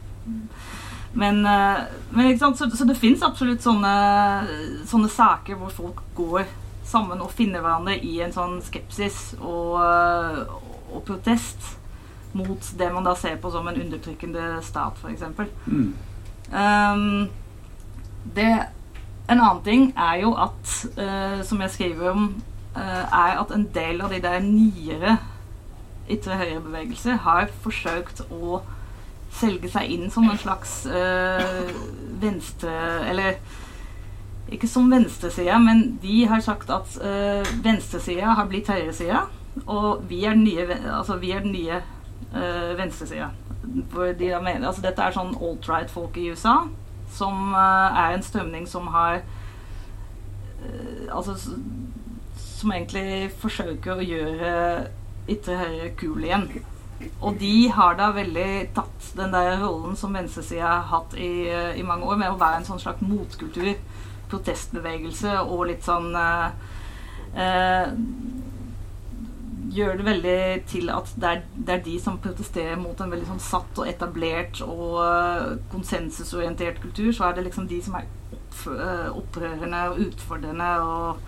Men, 1.15 1.37
men 2.11 2.39
så, 2.39 2.49
så, 2.57 2.83
det 2.83 2.97
fins 2.99 3.21
absolutt 3.23 3.63
sånne, 3.63 3.91
sånne 4.83 5.07
saker 5.07 5.55
hvor 5.55 5.69
folk 5.71 6.01
går 6.17 6.41
sammen 6.83 7.21
og 7.23 7.31
finner 7.31 7.63
hverandre 7.63 7.95
i 8.03 8.17
en 8.25 8.33
sånn 8.35 8.57
skepsis 8.65 9.37
og, 9.39 9.77
og 9.79 11.05
protest 11.07 11.77
mot 12.35 12.71
det 12.77 12.93
man 12.93 13.05
da 13.05 13.15
ser 13.15 13.37
på 13.39 13.51
som 13.51 13.67
en 13.67 13.81
undertrykkende 13.81 14.59
stat, 14.63 14.99
f.eks. 14.99 15.23
Mm. 15.65 15.93
Um, 16.51 17.29
det 18.35 18.65
En 19.25 19.39
annen 19.41 19.61
ting 19.65 19.87
er 19.97 20.19
jo 20.21 20.35
at, 20.37 20.73
uh, 20.99 21.41
som 21.41 21.61
jeg 21.63 21.71
skriver 21.73 22.11
om, 22.11 22.27
uh, 22.29 22.54
er 22.75 23.39
at 23.39 23.51
en 23.55 23.69
del 23.73 24.01
av 24.03 24.11
de 24.11 24.19
der 24.23 24.41
nyere 24.43 25.17
ytre 26.11 26.37
høyre-bevegelser 26.39 27.21
har 27.25 27.49
forsøkt 27.63 28.23
å 28.33 28.61
selge 29.35 29.69
seg 29.71 29.91
inn 29.91 30.11
som 30.13 30.27
en 30.29 30.39
slags 30.39 30.83
uh, 30.87 31.71
venstre 32.21 32.73
Eller 33.09 33.39
ikke 34.53 34.69
som 34.69 34.91
venstresida, 34.91 35.57
men 35.57 35.95
de 36.03 36.19
har 36.29 36.43
sagt 36.45 36.69
at 36.69 36.91
uh, 37.01 37.41
venstresida 37.65 38.35
har 38.37 38.45
blitt 38.45 38.69
høyresida, 38.69 39.23
og 39.65 40.03
vi 40.05 40.19
er 40.21 40.35
den 40.37 40.43
nye, 40.45 40.67
altså 40.85 41.17
vi 41.17 41.31
er 41.33 41.41
den 41.41 41.55
nye 41.55 41.79
uh, 42.35 42.75
venstresida. 42.77 43.31
De 43.65 44.29
altså 44.35 44.83
dette 44.83 45.01
er 45.01 45.15
sånn 45.15 45.33
alt-right-folk 45.33 46.19
i 46.21 46.27
USA, 46.29 46.59
som 47.17 47.55
uh, 47.57 47.97
er 48.05 48.13
en 48.13 48.25
strømning 48.25 48.69
som 48.69 48.93
har 48.93 49.23
Altså 51.13 51.35
som 52.55 52.71
egentlig 52.71 53.33
forsøker 53.41 53.97
å 53.97 54.05
gjøre 54.05 54.53
ytre 55.31 55.59
høyre 55.59 55.91
kul 55.99 56.23
igjen. 56.23 56.47
Og 57.19 57.35
de 57.41 57.67
har 57.75 57.97
da 57.99 58.11
veldig 58.15 58.49
tatt 58.75 59.09
den 59.17 59.33
der 59.33 59.57
rollen 59.59 59.97
som 59.99 60.15
venstresida 60.15 60.69
har 60.69 60.87
hatt 60.93 61.15
i, 61.19 61.49
i, 61.51 61.83
mange 61.83 62.07
år, 62.07 62.19
med 62.21 62.31
å 62.31 62.39
være 62.39 62.61
en 62.61 62.69
sånn 62.69 62.81
slags 62.81 63.03
motkultur 63.03 63.73
protestbevegelse 64.31 65.35
og 65.43 65.67
litt 65.69 65.85
sånn 65.85 66.15
eh, 66.17 66.71
eh, 67.43 67.93
Gjør 69.75 69.97
det 69.99 70.05
veldig 70.05 70.41
til 70.71 70.91
at 70.93 71.09
det 71.19 71.29
er, 71.29 71.39
det 71.57 71.73
er, 71.73 71.79
de 71.83 71.95
som 71.99 72.19
protesterer 72.21 72.77
mot 72.79 72.99
en 73.01 73.09
veldig 73.11 73.27
sånn 73.27 73.41
satt 73.43 73.79
og 73.81 73.89
etablert 73.89 74.61
og 74.63 74.93
uh, 75.01 75.55
konsensusorientert 75.73 76.77
kultur. 76.79 77.09
Så 77.11 77.25
er 77.25 77.33
det 77.35 77.47
liksom 77.47 77.65
de 77.67 77.81
som 77.83 77.97
er 77.97 78.05
opp, 78.37 78.61
opprørende 79.17 79.81
og 79.89 79.99
utfordrende 80.05 80.69
og 80.85 81.25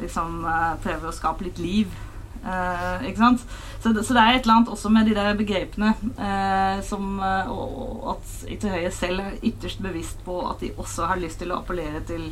liksom 0.00 0.42
uh, 0.44 0.74
prøver 0.84 1.08
å 1.10 1.14
skape 1.16 1.48
litt 1.48 1.62
liv. 1.62 2.02
ikke 2.46 3.18
sant? 3.18 3.40
Så, 3.82 3.90
så, 3.90 4.14
det 4.14 4.22
er 4.22 4.36
et 4.36 4.44
eller 4.44 4.54
annet 4.54 4.68
også 4.70 4.90
med 4.94 5.08
de 5.08 5.14
der 5.16 5.32
begrepene 5.34 5.88
som 6.86 7.16
uh, 7.18 7.48
og 7.50 8.12
at 8.12 8.62
Høyre 8.62 8.92
selv 8.94 9.24
er 9.24 9.40
ytterst 9.42 9.82
bevisst 9.82 10.20
på 10.22 10.36
at 10.46 10.62
de 10.62 10.70
også 10.78 11.08
har 11.10 11.18
lyst 11.18 11.40
til 11.42 11.50
å 11.50 11.58
appellere 11.58 12.04
til, 12.06 12.28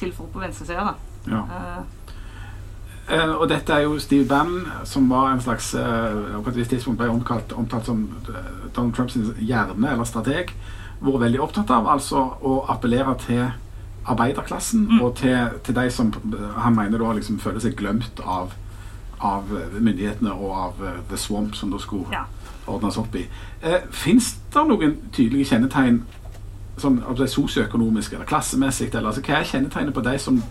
til 0.00 0.14
folk 0.16 0.32
på 0.32 0.40
venstresida. 0.40 0.94
Ja. 1.28 1.42
Uh, 3.10 3.34
og 3.42 3.48
dette 3.50 3.74
er 3.74 3.82
jo 3.82 3.98
Steve 3.98 4.28
Bannon, 4.28 4.68
som 4.86 5.08
var 5.10 5.32
en 5.32 5.40
slags 5.42 5.74
uh, 5.74 6.38
på 6.42 6.52
et 6.52 6.56
visst 6.60 6.70
tidspunkt 6.70 7.00
ble 7.00 7.10
omtalt, 7.10 7.50
omtalt 7.52 7.88
som 7.88 8.04
uh, 8.28 8.36
Donald 8.76 8.94
Trumps 8.94 9.18
hjerne 9.42 9.90
eller 9.90 10.06
strateg. 10.06 10.52
Vært 11.02 11.24
veldig 11.24 11.40
opptatt 11.42 11.72
av 11.74 11.90
altså 11.90 12.22
å 12.46 12.60
appellere 12.70 13.16
til 13.24 13.42
arbeiderklassen 14.04 14.86
mm. 14.90 15.00
og 15.00 15.16
til, 15.20 15.58
til, 15.64 15.76
de 15.76 15.90
som 15.90 16.12
han 16.56 16.74
mener 16.74 16.98
da 16.98 17.12
liksom 17.16 17.38
føler 17.42 17.62
seg 17.62 17.76
glemt 17.78 18.22
av, 18.24 18.54
av 19.20 19.52
myndighetene 19.78 20.32
og 20.32 20.56
av 20.58 20.82
The 21.10 21.20
Swamp, 21.20 21.54
som 21.54 21.70
da 21.70 21.78
skulle 21.82 22.10
ja. 22.12 22.24
ordnes 22.66 22.98
opp 22.98 23.14
i. 23.18 23.26
Eh, 23.62 23.86
Fins 23.90 24.34
det 24.54 24.66
noen 24.68 24.98
tydelige 25.12 25.52
kjennetegn 25.52 26.02
sånn, 26.82 26.98
sosioøkonomisk 27.28 28.16
eller 28.16 28.26
klassemessig? 28.26 28.90
Eller, 28.94 29.12
altså, 29.12 29.22
hva 29.26 29.40
er 29.40 29.50
kjennetegnet 29.52 29.94
på 29.94 30.04
de 30.06 30.18
som 30.18 30.42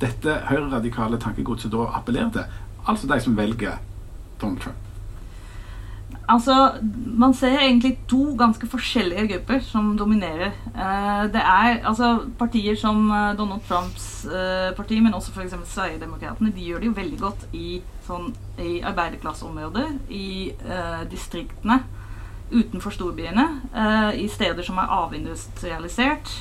dette 0.00 0.36
høyreradikale 0.48 1.18
tankegodset 1.20 1.72
da 1.72 1.88
appellerer 1.98 2.30
til. 2.34 2.60
Altså 2.88 3.08
de 3.10 3.20
som 3.20 3.36
velger 3.36 3.80
Donald 4.40 4.62
Trump. 4.62 4.89
Altså, 6.30 6.72
Man 7.18 7.34
ser 7.34 7.58
egentlig 7.58 7.98
to 8.08 8.34
ganske 8.38 8.66
forskjellige 8.66 9.26
grupper 9.32 9.60
som 9.66 9.98
dominerer. 9.98 10.52
Eh, 10.74 11.24
det 11.32 11.42
er 11.42 11.80
altså 11.84 12.20
partier 12.38 12.76
som 12.76 13.10
eh, 13.10 13.36
Donald 13.38 13.60
Trumps 13.68 14.24
eh, 14.24 14.70
parti, 14.76 15.00
men 15.00 15.14
også 15.14 15.32
f.eks. 15.34 15.54
Sverigedemokraterna. 15.72 16.52
De 16.56 16.64
gjør 16.64 16.78
det 16.78 16.86
jo 16.86 16.96
veldig 16.96 17.18
godt 17.18 17.46
i, 17.52 17.80
sånn, 18.06 18.30
i 18.62 18.78
arbeiderklasseområder, 18.80 19.90
i 20.08 20.52
uh, 20.66 21.02
distriktene 21.10 21.80
utenfor 22.50 22.94
storbyene, 22.94 23.46
uh, 23.74 24.10
i 24.14 24.28
steder 24.30 24.66
som 24.66 24.78
er 24.82 24.94
avindustrialisert. 25.00 26.32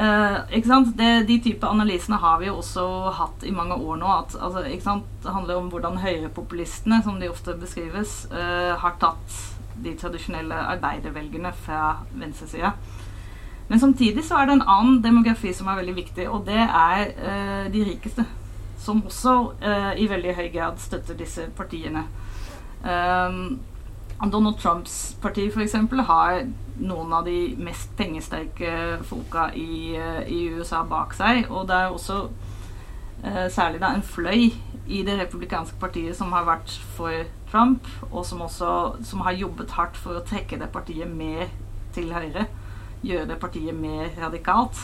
Uh, 0.00 0.92
det, 0.96 1.26
de 1.28 1.40
type 1.44 1.66
analysene 1.66 2.16
har 2.16 2.38
vi 2.40 2.46
jo 2.46 2.56
også 2.56 2.84
hatt 3.12 3.42
i 3.44 3.52
mange 3.52 3.74
år 3.74 3.98
nå. 4.00 4.06
At, 4.22 4.36
altså, 4.40 4.62
det 4.62 5.32
handler 5.32 5.56
om 5.56 5.68
hvordan 5.68 5.98
høyrepopulistene, 6.00 7.02
som 7.04 7.20
de 7.20 7.28
ofte 7.28 7.52
beskrives, 7.60 8.26
uh, 8.32 8.78
har 8.80 8.96
tatt 9.00 9.36
de 9.84 9.92
tradisjonelle 10.00 10.54
arbeidervelgerne 10.54 11.52
fra 11.52 11.98
venstresida. 12.12 12.72
Men 13.68 13.80
samtidig 13.80 14.24
så 14.24 14.40
er 14.40 14.48
det 14.48 14.56
en 14.56 14.68
annen 14.68 15.02
demografi 15.04 15.52
som 15.54 15.68
er 15.68 15.82
veldig 15.82 15.96
viktig, 15.96 16.28
og 16.30 16.46
det 16.48 16.62
er 16.64 17.12
uh, 17.20 17.72
de 17.72 17.84
rikeste. 17.92 18.24
Som 18.80 19.02
også 19.04 19.34
i 20.00 20.06
veldig 20.08 20.32
høy 20.38 20.46
grad 20.54 20.78
støtter 20.80 21.14
disse 21.14 21.42
partiene. 21.52 22.06
Um, 22.80 23.60
Donald 24.32 24.56
Trumps 24.56 25.16
parti 25.20 25.50
f.eks. 25.52 25.76
har 26.08 26.46
noen 26.80 27.12
av 27.12 27.24
de 27.24 27.54
mest 27.60 27.92
pengesterke 27.98 29.00
folka 29.06 29.50
i, 29.54 29.96
eh, 29.96 30.22
i, 30.28 30.40
USA 30.54 30.82
bak 30.88 31.14
seg. 31.16 31.46
Og 31.50 31.68
det 31.68 31.76
er 31.76 31.94
også 31.94 32.20
eh, 33.24 33.46
særlig 33.52 33.82
da 33.82 33.92
en 33.94 34.06
fløy 34.06 34.50
i 34.90 35.02
det 35.06 35.18
republikanske 35.20 35.78
partiet 35.80 36.16
som 36.18 36.32
har 36.34 36.48
vært 36.48 36.72
for 36.96 37.24
Trump, 37.50 37.86
og 38.10 38.24
som 38.26 38.42
også 38.46 38.72
som 39.06 39.22
har 39.26 39.38
jobbet 39.38 39.76
hardt 39.76 39.98
for 39.98 40.18
å 40.18 40.24
trekke 40.26 40.58
det 40.60 40.70
partiet 40.72 41.10
mer 41.10 41.50
til 41.94 42.12
høyre. 42.14 42.46
Gjøre 43.02 43.28
det 43.32 43.40
partiet 43.42 43.76
mer 43.76 44.10
radikalt. 44.20 44.78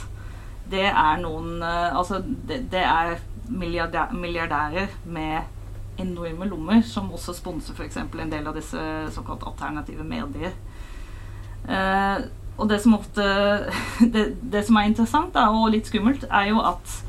Det 0.66 0.86
er 0.88 1.20
noen 1.22 1.60
eh, 1.62 1.96
Altså, 1.96 2.22
det, 2.22 2.66
det 2.72 2.84
er 2.84 3.18
milliardærer 3.46 4.88
med 5.04 5.52
enorme 5.98 6.48
lommer, 6.48 6.80
som 6.82 7.12
også 7.14 7.32
sponser 7.36 7.76
f.eks. 7.76 7.96
en 7.96 8.32
del 8.32 8.46
av 8.46 8.56
disse 8.56 8.80
såkalt 9.14 9.46
alternative 9.46 10.04
medier. 10.04 10.52
Eh, 11.68 12.26
og 12.56 12.68
det 12.70 12.78
som 12.82 12.94
ofte 12.94 13.24
det, 14.14 14.36
det, 14.52 14.64
som 14.66 14.78
er 14.78 14.88
interessant 14.90 15.34
da, 15.34 15.48
og 15.50 15.72
litt 15.74 15.90
skummelt, 15.90 16.26
er 16.30 16.50
jo 16.52 16.62
at 16.64 17.02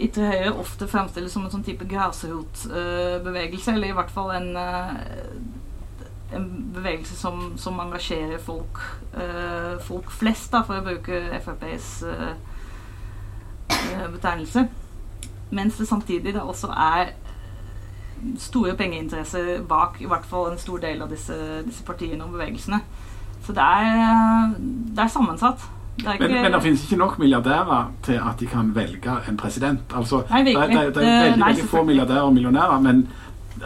ytre 0.00 0.30
høyre 0.30 0.52
ofte 0.62 0.88
fremstilles 0.88 1.32
som 1.34 1.44
en 1.44 1.52
sånn 1.52 1.64
type 1.66 1.84
grasrotbevegelse, 1.88 3.74
eller 3.74 3.90
i 3.90 3.96
hvert 3.98 4.12
fall 4.14 4.32
en, 4.32 4.54
eh, 4.56 4.94
en 6.38 6.46
bevegelse 6.72 7.18
som, 7.18 7.50
som 7.60 7.80
engasjerer 7.82 8.40
folk, 8.40 8.80
uh, 9.12 9.76
folk 9.82 10.12
flest, 10.14 10.52
da, 10.54 10.62
for 10.64 10.78
å 10.78 10.84
bruke 10.86 11.18
FrPs 11.42 11.88
betegnelse. 14.14 14.64
Mens 15.50 15.76
det 15.76 15.88
samtidig 15.90 16.32
da 16.36 16.46
også 16.46 16.70
er 16.70 17.12
store 18.38 18.74
pengeinteresser 18.76 19.62
bak 19.68 20.00
i 20.00 20.08
hvert 20.08 20.26
fall 20.28 20.52
en 20.52 20.58
stor 20.60 20.80
del 20.82 21.02
av 21.02 21.10
disse, 21.12 21.36
disse 21.66 21.84
partiene 21.86 22.24
og 22.24 22.34
bevegelsene. 22.34 22.80
Så 23.46 23.54
det 23.56 23.66
er, 23.66 24.50
det 24.94 25.04
er 25.04 25.12
sammensatt. 25.12 25.64
Det 26.00 26.06
er 26.06 26.12
ikke, 26.12 26.28
men, 26.28 26.42
men, 26.42 26.52
det 26.52 26.62
finnes 26.62 26.84
ikke 26.84 26.98
nok 27.00 27.18
milliardærer 27.18 27.90
til 28.04 28.20
at 28.20 28.40
de 28.40 28.46
kan 28.46 28.74
velge 28.74 29.16
en 29.28 29.36
president? 29.36 29.80
Altså, 29.94 30.22
nei. 30.30 30.44
Det, 30.44 30.54
det, 30.54 30.68
det 30.70 31.04
er 31.08 31.24
veldig, 31.24 31.40
nei, 31.40 31.48
veldig 31.48 31.68
få 31.68 31.82
milliardærer 31.84 32.28
og 32.28 32.34
millionærer, 32.34 32.80
men 32.80 33.02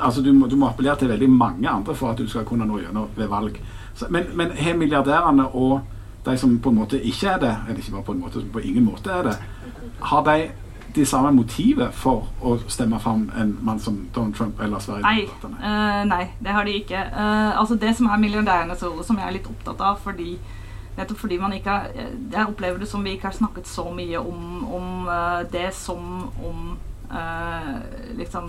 altså, 0.00 0.22
du, 0.22 0.32
må, 0.32 0.46
du, 0.46 0.56
må, 0.56 0.68
appellere 0.68 0.96
til 0.98 1.08
veldig 1.08 1.30
mange 1.30 1.68
andre 1.68 1.94
for 1.94 2.10
at 2.10 2.18
du 2.18 2.28
skal 2.30 2.46
kunne 2.48 2.66
nå 2.66 2.80
gjennom 2.82 3.10
ved 3.16 3.30
valg. 3.30 3.60
Så, 3.94 4.06
men, 4.10 4.30
men 4.34 4.54
har 4.58 4.78
milliardærene 4.78 5.46
og 5.52 5.80
de 6.24 6.36
som 6.40 6.58
på 6.58 6.72
en 6.72 6.80
måte 6.80 7.00
ikke 7.02 7.28
er 7.28 7.38
det, 7.38 7.56
eller 7.68 7.78
ikke 7.78 7.92
bare 7.92 8.06
på 8.08 8.12
en 8.12 8.20
måte, 8.20 8.40
som 8.40 8.52
på 8.52 8.64
ingen 8.64 8.84
måte 8.84 9.12
er 9.12 9.22
det, 9.28 9.36
har 10.00 10.24
de 10.24 10.38
de 10.94 11.06
samme 11.06 11.32
motivet 11.34 11.94
for 11.94 12.28
å 12.44 12.54
stemme 12.70 12.98
fram 13.02 13.26
en 13.36 13.54
mann 13.66 13.80
som 13.82 13.96
Donald 14.14 14.36
Trump 14.36 14.60
eller 14.62 14.82
Sverige? 14.82 15.02
Nei, 15.02 15.24
uh, 15.58 16.02
nei, 16.06 16.24
det 16.38 16.54
har 16.54 16.66
de 16.66 16.76
ikke. 16.78 17.00
Uh, 17.14 17.58
altså 17.60 17.74
Det 17.80 17.94
som 17.96 18.06
er 18.06 18.20
milliardærenes 18.22 18.82
rolle, 18.82 19.04
som 19.04 19.18
jeg 19.18 19.26
er 19.26 19.36
litt 19.38 19.50
opptatt 19.50 19.82
av 19.82 20.02
fordi 20.04 20.36
Nettopp 20.94 21.24
fordi 21.24 21.40
man 21.42 21.50
ikke 21.56 21.72
har 21.72 21.88
Jeg 22.30 22.46
opplever 22.46 22.78
det 22.78 22.86
som 22.86 23.02
vi 23.02 23.16
ikke 23.16 23.26
har 23.26 23.34
snakket 23.34 23.66
så 23.66 23.88
mye 23.90 24.20
om, 24.20 24.60
om 24.76 25.08
uh, 25.10 25.42
det 25.50 25.72
som 25.74 26.28
om 26.38 26.74
liksom 28.18 28.46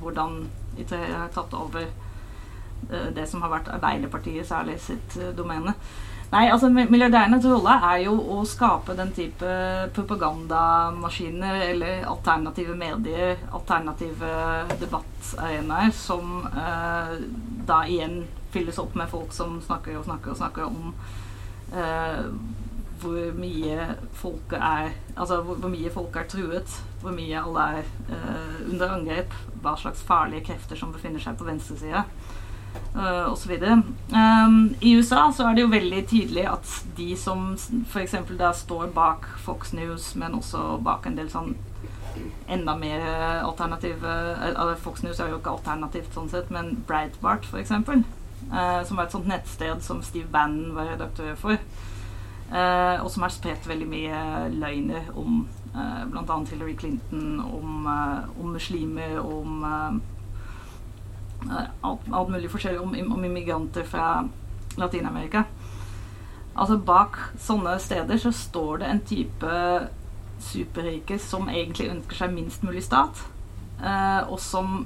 hvordan 0.00 0.40
Italia 0.78 1.20
har 1.20 1.28
tatt 1.30 1.52
over 1.54 1.84
det 3.14 3.26
som 3.30 3.44
har 3.44 3.52
vært 3.52 3.68
Arbeiderpartiet 3.70 4.48
særlig 4.48 4.78
sitt 4.82 5.14
domene. 5.36 5.76
Nei, 6.32 6.46
altså 6.48 6.70
Milliardærenes 6.72 7.44
rolle 7.44 7.74
er 7.90 7.98
jo 8.06 8.14
å 8.32 8.38
skape 8.48 8.94
den 8.96 9.10
type 9.12 9.48
propagandamaskiner 9.92 11.58
eller 11.66 12.06
alternative 12.08 12.76
medier, 12.80 13.34
alternative 13.52 14.30
debattarenaer, 14.80 15.92
som 15.92 16.46
eh, 16.48 17.12
da 17.68 17.82
igjen 17.84 18.22
fylles 18.54 18.80
opp 18.80 18.96
med 18.96 19.12
folk 19.12 19.36
som 19.36 19.58
snakker 19.60 20.00
og 20.00 20.08
snakker 20.08 20.32
og 20.32 20.40
snakker 20.40 20.70
om 20.70 20.94
eh, 21.76 22.24
hvor 23.02 23.36
mye 23.36 23.86
folket 24.16 24.60
er 24.62 24.92
Altså 25.12 25.42
hvor, 25.44 25.58
hvor, 25.60 25.68
mye 25.68 25.90
folk 25.92 26.16
er 26.16 26.28
truet, 26.32 26.76
hvor 27.02 27.12
mye 27.12 27.44
alle 27.44 27.66
er 27.76 27.88
eh, 28.08 28.60
under 28.70 28.94
angrep, 28.96 29.36
hva 29.60 29.76
slags 29.76 30.00
farlige 30.08 30.46
krefter 30.48 30.80
som 30.80 30.96
befinner 30.96 31.20
seg 31.20 31.36
på 31.36 31.44
venstresida 31.44 32.06
uh, 32.94 33.32
osv. 33.32 33.52
Um, 34.12 34.74
I 34.80 34.94
USA 34.96 35.26
så 35.32 35.48
er 35.48 35.56
det 35.56 35.66
jo 35.66 35.72
veldig 35.72 36.06
tydelig 36.10 36.46
at 36.50 36.78
de 36.96 37.10
som 37.16 37.52
f.eks. 37.56 38.16
da 38.38 38.52
står 38.56 38.92
bak 38.94 39.28
Fox 39.44 39.72
News, 39.76 40.14
men 40.14 40.38
også 40.38 40.78
bak 40.84 41.06
en 41.06 41.18
del 41.18 41.30
sånn 41.32 41.54
enda 42.52 42.74
mer 42.76 43.00
alternative 43.42 44.08
uh, 44.52 44.74
Fox 44.76 45.00
News 45.02 45.20
er 45.20 45.32
jo 45.32 45.38
ikke 45.40 45.54
alternativt 45.56 46.12
sånn 46.12 46.28
sett, 46.32 46.50
men 46.52 46.74
Breitbart 46.88 47.48
f.eks. 47.48 47.72
Uh, 48.50 48.82
som 48.84 48.98
var 48.98 49.06
et 49.06 49.14
sånt 49.14 49.28
nettsted 49.30 49.82
som 49.84 50.02
Steve 50.04 50.28
Bannon 50.28 50.74
var 50.76 50.90
redaktør 50.92 51.34
for. 51.40 51.60
Uh, 52.52 53.00
og 53.00 53.08
som 53.10 53.24
har 53.24 53.32
spredt 53.32 53.68
veldig 53.68 53.86
mye 53.88 54.18
løgner 54.52 55.06
om 55.16 55.46
uh, 55.72 56.02
bl.a. 56.10 56.36
Hillary 56.50 56.74
Clinton, 56.76 57.38
om, 57.40 57.86
om 58.36 58.50
muslimer, 58.52 59.16
om 59.22 59.64
alt, 61.50 62.06
alt 62.12 62.30
mulig 62.30 62.50
forskjellig 62.52 62.80
om, 62.80 62.94
om 63.14 63.24
immigranter 63.24 63.86
fra 63.88 64.28
Latin-Amerika. 64.78 65.44
Altså 66.52 66.76
Bak 66.76 67.16
sånne 67.40 67.78
steder 67.80 68.20
så 68.20 68.32
står 68.36 68.82
det 68.82 68.90
en 68.90 69.04
type 69.08 69.56
superrike 70.42 71.18
som 71.22 71.48
egentlig 71.48 71.90
ønsker 71.92 72.18
seg 72.18 72.34
minst 72.34 72.64
mulig 72.66 72.82
stat, 72.84 73.22
eh, 73.80 74.20
og 74.26 74.40
som 74.42 74.82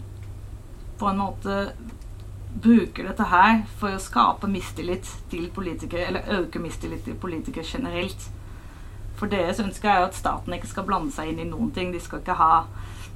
på 0.97 1.09
en 1.11 1.21
måte 1.21 1.57
bruker 2.62 3.09
dette 3.09 3.27
her 3.29 3.64
for 3.81 3.92
å 3.92 4.01
skape 4.01 4.49
mistillit 4.49 5.09
til 5.31 5.51
politikere, 5.53 6.07
eller 6.09 6.40
øke 6.40 6.61
mistillit 6.62 7.05
til 7.05 7.19
politikere 7.21 7.66
generelt. 7.69 8.29
For 9.16 9.33
deres 9.33 9.61
ønske 9.61 9.88
er 9.88 10.01
jo 10.01 10.11
at 10.11 10.16
staten 10.16 10.55
ikke 10.57 10.71
skal 10.71 10.87
blande 10.88 11.12
seg 11.12 11.33
inn 11.33 11.40
i 11.40 11.49
noen 11.49 11.73
ting. 11.73 11.92
De 11.92 12.01
skal 12.01 12.21
ikke 12.21 12.37
ha 12.37 12.66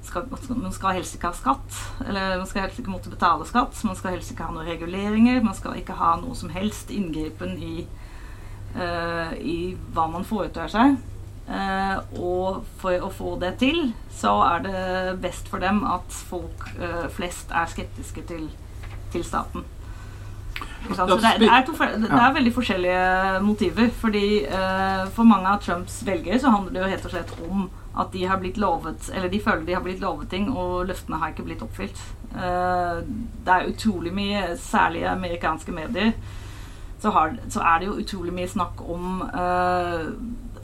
skal, 0.02 0.26
Man 0.56 0.72
skal 0.72 0.96
helst 0.98 1.16
ikke 1.16 1.30
ha 1.30 1.36
skatt. 1.36 1.78
Eller 2.06 2.38
man 2.38 2.48
skal 2.48 2.66
helst 2.66 2.80
ikke 2.82 2.94
måtte 2.94 3.12
betale 3.12 3.46
skatt. 3.48 3.78
Man 3.84 3.98
skal 3.98 4.16
helst 4.16 4.32
ikke 4.32 4.48
ha 4.48 4.54
noen 4.54 4.68
reguleringer. 4.68 5.42
Man 5.44 5.56
skal 5.58 5.78
ikke 5.80 5.98
ha 5.98 6.16
noe 6.20 6.36
som 6.38 6.52
helst 6.54 6.92
inngripen 6.94 7.56
i, 7.58 7.86
uh, 8.76 9.32
i 9.36 9.74
hva 9.94 10.06
man 10.12 10.26
foretar 10.28 10.72
seg. 10.72 10.98
Uh, 11.50 11.96
og 12.22 12.62
for 12.78 13.02
å 13.02 13.10
få 13.10 13.34
det 13.42 13.56
til, 13.62 13.90
så 14.14 14.36
er 14.46 14.64
det 14.68 15.18
best 15.22 15.50
for 15.50 15.62
dem 15.62 15.82
at 15.88 16.14
folk 16.30 16.68
uh, 16.78 17.08
flest 17.10 17.50
er 17.50 17.70
skeptiske 17.72 18.22
til, 18.28 18.46
til 19.10 19.26
staten. 19.26 19.66
Så 20.88 21.06
det, 21.06 21.34
det, 21.38 21.48
er 21.48 21.64
to, 21.66 21.74
det, 21.76 22.08
er 22.10 22.32
veldig 22.34 22.52
forskjellige 22.54 23.40
motiver. 23.44 23.90
Fordi 24.00 24.24
uh, 24.48 25.04
For 25.14 25.28
mange 25.28 25.52
av 25.52 25.60
Trumps 25.62 26.00
velgere 26.06 26.40
så 26.40 26.52
handler 26.54 26.72
det 26.72 26.82
jo 26.82 26.90
helt 26.94 27.06
og 27.06 27.14
slett 27.14 27.36
om 27.48 27.68
at 28.00 28.12
de 28.12 28.24
har 28.24 28.38
blitt 28.38 28.58
lovet 28.60 29.10
Eller 29.14 29.28
de 29.28 29.40
føler 29.42 29.64
de 29.66 29.74
har 29.74 29.82
blitt 29.84 30.02
lovet 30.02 30.30
ting, 30.30 30.50
og 30.50 30.86
løftene 30.90 31.18
har 31.20 31.32
ikke 31.32 31.46
blitt 31.46 31.64
oppfylt. 31.66 32.02
Uh, 32.34 33.02
det 33.46 33.56
er 33.56 33.70
utrolig 33.72 34.14
mye, 34.14 34.44
særlig 34.58 35.04
i 35.04 35.10
amerikanske 35.10 35.74
medier, 35.74 36.12
så, 37.00 37.10
har, 37.10 37.34
så, 37.48 37.62
er 37.64 37.80
det 37.80 37.86
jo 37.88 37.98
utrolig 38.02 38.32
mye 38.36 38.48
snakk 38.48 38.82
om 38.84 39.22
uh, 39.24 40.10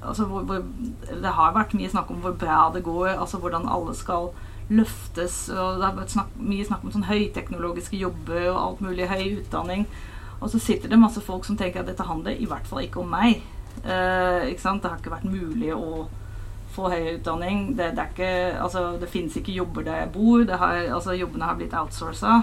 altså 0.02 0.24
hvor, 0.28 0.42
hvor, 0.46 0.62
Det 1.08 1.32
har 1.38 1.54
vært 1.56 1.74
mye 1.74 1.90
snakk 1.90 2.10
om 2.12 2.20
hvor 2.22 2.36
bra 2.38 2.70
det 2.74 2.84
går, 2.84 3.08
altså 3.16 3.40
hvordan 3.42 3.68
alle 3.68 3.94
skal 3.96 4.30
løftes. 4.68 5.48
og 5.48 5.78
Det 5.78 5.86
har 5.86 5.96
vært 5.96 6.14
snakk, 6.14 6.36
mye 6.42 6.66
snakk 6.66 6.84
om 6.84 6.92
sånn 6.94 7.08
høyteknologiske 7.08 7.98
jobber 8.00 8.50
og 8.50 8.60
alt 8.60 8.84
mulig 8.84 9.08
høy 9.10 9.40
utdanning. 9.40 9.86
Og 10.40 10.50
så 10.52 10.60
sitter 10.60 10.92
det 10.92 11.00
masse 11.00 11.22
folk 11.24 11.46
som 11.46 11.56
tenker 11.56 11.80
at 11.80 11.88
dette 11.88 12.04
handler 12.04 12.36
i 12.36 12.48
hvert 12.48 12.66
fall 12.68 12.84
ikke 12.84 13.00
om 13.02 13.10
meg. 13.12 13.40
Eh, 13.84 14.50
ikke 14.50 14.64
sant? 14.64 14.82
Det 14.82 14.90
har 14.90 15.00
ikke 15.00 15.14
vært 15.14 15.30
mulig 15.30 15.72
å 15.74 16.06
få 16.76 16.90
høyere 16.92 17.16
utdanning. 17.20 17.70
Det, 17.76 17.92
det, 17.96 18.08
ikke, 18.12 18.30
altså, 18.60 18.86
det 19.00 19.10
finnes 19.12 19.36
ikke 19.38 19.56
jobber 19.56 19.86
der 19.86 20.02
jeg 20.02 20.12
bor. 20.16 20.44
Har, 20.60 20.80
altså, 20.98 21.16
jobbene 21.16 21.48
har 21.48 21.60
blitt 21.60 21.76
outsourca. 21.76 22.40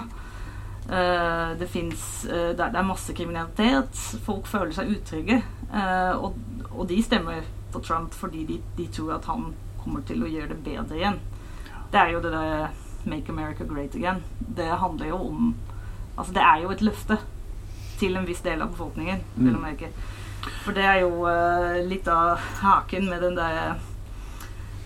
Eh, 0.84 1.52
det, 1.60 1.68
uh, 1.70 2.50
det, 2.56 2.66
er 2.66 2.88
masse 2.88 3.14
kriminalitet. 3.14 4.00
Folk 4.26 4.50
føler 4.50 4.74
seg 4.74 4.90
utrygge. 4.96 5.42
og, 6.18 6.36
og 6.70 6.88
de 6.88 7.00
stemmer 7.02 7.46
på 7.72 7.80
Trump 7.82 8.12
fordi 8.14 8.44
de, 8.46 8.60
de 8.76 8.84
tror 8.94 9.16
at 9.16 9.24
han 9.26 9.48
kommer 9.80 10.04
til 10.06 10.22
å 10.22 10.28
gjøre 10.30 10.52
det 10.52 10.60
bedre 10.64 10.98
igjen 10.98 11.16
det 11.94 12.02
er 12.02 12.10
jo 12.10 12.22
det 12.24 12.32
der 12.34 12.74
Make 13.06 13.30
America 13.32 13.64
Great 13.64 13.94
Again. 13.94 14.22
Det 14.56 14.66
handler 14.66 15.06
jo 15.06 15.20
om 15.28 15.54
Altså, 16.16 16.32
det 16.32 16.42
er 16.42 16.60
jo 16.62 16.70
et 16.70 16.82
løfte 16.82 17.16
til 17.98 18.16
en 18.16 18.26
viss 18.26 18.42
del 18.44 18.60
av 18.62 18.68
befolkningen, 18.70 19.22
vil 19.34 19.48
jeg 19.48 19.56
mm. 19.56 19.64
merke. 19.64 19.88
For 20.62 20.76
det 20.76 20.84
er 20.86 21.00
jo 21.02 21.24
uh, 21.26 21.80
litt 21.88 22.06
av 22.10 22.38
haken 22.60 23.08
med 23.10 23.24
den 23.24 23.34
der 23.34 23.80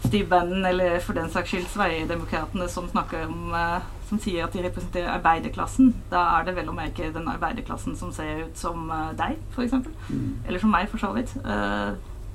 Steve 0.07 0.25
Bannon, 0.31 0.65
eller 0.65 0.97
for 1.05 1.19
den 1.19 1.29
saks 1.29 1.53
skyld 1.53 1.67
Sverigedemokratene, 1.69 2.69
som 2.73 2.89
snakker 2.89 3.27
om 3.27 3.53
uh, 3.53 3.85
som 4.09 4.21
sier 4.25 4.47
at 4.47 4.57
de 4.57 4.65
representerer 4.65 5.13
arbeiderklassen. 5.19 5.93
Da 6.09 6.25
er 6.39 6.49
det 6.49 6.57
vel 6.57 6.73
å 6.73 6.79
merke 6.79 7.11
den 7.13 7.29
arbeiderklassen 7.29 7.99
som 8.01 8.15
ser 8.17 8.47
ut 8.47 8.57
som 8.57 8.89
uh, 8.89 9.13
deg, 9.19 9.37
f.eks. 9.53 9.77
Mm. 10.09 10.31
Eller 10.47 10.65
som 10.65 10.73
meg, 10.73 10.89
for 10.89 11.05
så 11.05 11.13
vidt. 11.13 11.37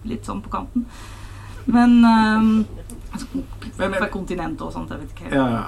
Litt 0.05 0.29
sånn 0.29 0.45
på 0.45 0.53
kanten. 0.53 0.86
Men 1.65 2.06
um, 2.06 2.65
fra 3.78 4.10
kontinentet 4.12 4.62
og 4.65 4.73
sånt, 4.73 4.91
jeg 4.91 5.02
vet 5.02 5.13
ikke 5.13 5.30
helt. 5.30 5.36
Ja. 5.38 5.63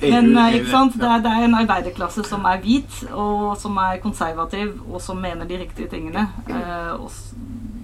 Men 0.12 0.30
eh, 0.36 0.58
ikke 0.58 0.70
sant? 0.70 0.98
Det 1.00 1.08
er, 1.08 1.22
det 1.24 1.32
er, 1.32 1.46
en 1.46 1.58
arbeiderklasse 1.62 2.24
som 2.28 2.46
er 2.48 2.60
hvit, 2.64 3.00
og 3.10 3.56
som 3.60 3.78
er 3.82 4.00
konservativ, 4.02 4.76
og 4.88 5.00
som 5.02 5.20
mener 5.20 5.48
de 5.48 5.60
riktige 5.60 5.90
tingene. 5.90 6.28
Uh, 6.50 7.08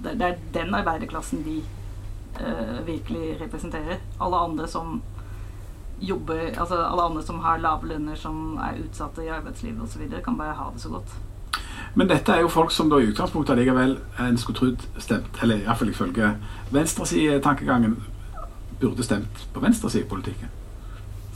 det, 0.06 0.16
er 0.20 0.40
den 0.54 0.74
arbeiderklassen 0.74 1.44
de 1.46 1.60
uh, 2.40 2.80
virkelig 2.86 3.36
representerer. 3.40 4.02
Alle 4.20 4.46
andre 4.48 4.68
som 4.68 5.02
jobber 5.96 6.50
Altså 6.60 6.76
alle 6.76 7.02
andre 7.02 7.22
som 7.24 7.38
har 7.40 7.56
lave 7.56 7.88
lønner, 7.88 8.18
som 8.20 8.58
er 8.60 8.82
utsatte 8.82 9.24
i 9.24 9.30
arbeidslivet 9.32 9.80
osv., 9.82 10.02
kan 10.24 10.36
bare 10.36 10.52
ha 10.58 10.66
det 10.74 10.82
så 10.82 10.90
godt. 10.92 11.14
Men 11.96 12.10
dette 12.10 12.32
er 12.32 12.44
jo 12.44 12.52
folk 12.52 12.74
som 12.76 12.90
da 12.92 12.98
i 13.00 13.08
utgangspunktet 13.08 13.54
allikevel 13.54 13.96
en 14.20 14.36
skulle 14.38 14.58
trodd 14.58 14.82
stemt, 15.00 15.38
eller 15.42 15.62
iallfall 15.64 15.88
ifølge 15.88 16.34
venstresidetankegangen, 16.74 17.96
burde 18.80 19.04
stemt 19.04 19.46
på 19.54 19.62
venstresidepolitikken. 19.64 20.52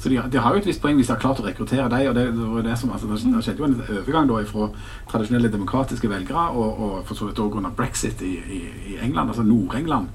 Så 0.01 0.09
de, 0.09 0.21
de, 0.33 0.39
har 0.39 0.55
jo 0.55 0.61
et 0.61 0.67
visst 0.67 0.81
poeng 0.81 0.97
hvis 0.97 1.09
de 1.11 1.13
har 1.13 1.21
klart 1.21 1.41
å 1.41 1.45
rekruttere 1.45 1.89
dem. 1.93 2.07
og 2.09 2.15
det, 2.17 2.27
det, 2.33 2.65
det, 2.65 2.77
som, 2.81 2.93
altså, 2.93 3.09
det 3.09 3.43
skjedde 3.45 3.61
jo 3.61 3.67
en 3.69 3.81
overgang 3.99 4.29
da 4.31 4.39
fra 4.49 4.69
tradisjonelle 5.11 5.51
demokratiske 5.53 6.09
velgere 6.09 6.45
og, 6.57 6.81
og 6.81 6.95
for 7.09 7.19
så 7.19 7.29
vidt 7.29 7.41
òg 7.45 7.59
under 7.61 7.75
brexit 7.77 8.23
i, 8.25 8.35
i, 8.41 8.61
i, 8.93 8.97
England, 9.01 9.29
altså 9.29 9.45
Nord-England. 9.45 10.09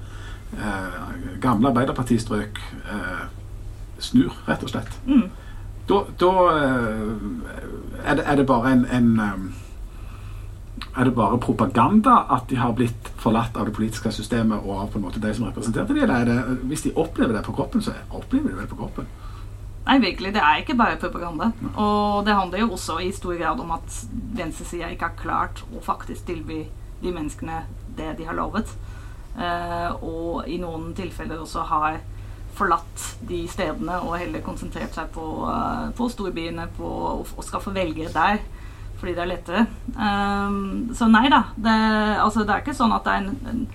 Eh, 0.58 0.96
gamle 1.42 1.70
arbeiderpartistrøk 1.70 2.58
eh, 2.94 3.26
snur, 3.98 4.34
rett 4.48 4.66
og 4.66 4.74
slett. 4.74 4.98
Mm. 5.06 5.28
Da, 5.86 6.02
da 6.18 6.32
eh, 6.56 7.14
er, 8.02 8.24
er, 8.24 8.34
det, 8.36 8.46
bare 8.46 8.74
en, 8.74 8.86
en 8.90 9.12
um, 9.20 9.46
er 10.96 11.04
det 11.04 11.14
bare 11.16 11.38
propaganda 11.38 12.16
at 12.32 12.48
de 12.50 12.56
har 12.56 12.72
blitt 12.76 13.10
forlatt 13.20 13.56
av 13.56 13.68
det 13.68 13.74
politiske 13.76 14.12
systemet 14.16 14.64
og 14.64 14.72
av 14.80 14.90
på 14.92 15.00
en 15.00 15.04
måte 15.04 15.20
de 15.20 15.32
som 15.36 15.44
representerte 15.48 15.92
dem, 15.92 16.02
eller 16.02 16.22
er 16.22 16.28
det, 16.30 16.58
hvis 16.70 16.86
de 16.86 16.94
opplever 16.96 17.36
det 17.36 17.44
på 17.44 17.54
kroppen, 17.56 17.84
så 17.84 17.92
opplever 18.10 18.54
de 18.54 18.62
det 18.62 18.68
på 18.70 18.78
kroppen? 18.80 19.08
Nei, 19.86 20.00
virkelig. 20.02 20.32
Det 20.34 20.42
er 20.42 20.62
ikke 20.62 20.74
bare 20.74 20.98
propaganda. 20.98 21.52
Og 21.78 22.24
det 22.26 22.34
handler 22.34 22.64
jo 22.64 22.72
også 22.74 22.98
i 23.04 23.12
stor 23.14 23.36
grad 23.38 23.60
om 23.62 23.70
at 23.76 24.00
venstresida 24.34 24.88
ikke 24.90 25.12
har 25.12 25.20
klart 25.20 25.62
å 25.70 25.82
faktisk 25.84 26.26
tilby 26.26 26.64
de 27.02 27.12
menneskene 27.14 27.60
det 27.96 28.16
de 28.18 28.26
har 28.26 28.34
lovet. 28.34 28.72
Uh, 29.36 29.92
og 30.02 30.48
i 30.50 30.56
noen 30.58 30.90
tilfeller 30.96 31.38
også 31.38 31.62
har 31.68 32.00
forlatt 32.56 33.04
de 33.28 33.44
stedene 33.52 34.00
og 34.00 34.16
heller 34.16 34.42
konsentrert 34.42 34.96
seg 34.96 35.12
på, 35.14 35.26
uh, 35.44 35.92
på 35.94 36.08
storbyene 36.10 36.66
på 36.78 36.92
å 37.20 37.46
skaffe 37.46 37.74
velgere 37.76 38.14
der 38.16 38.40
fordi 39.00 39.14
det 39.16 39.24
er 39.24 39.30
lettere. 39.30 39.66
Um, 39.96 40.90
så 40.96 41.08
nei 41.10 41.26
da. 41.32 41.42
Det, 41.56 41.76
altså, 42.24 42.44
det, 42.44 42.54
er 42.54 42.64
ikke 42.64 42.76
sånn 42.76 42.94
at 42.96 43.06
det 43.06 43.14
er 43.14 43.24
en, 43.24 43.36
en 43.52 43.66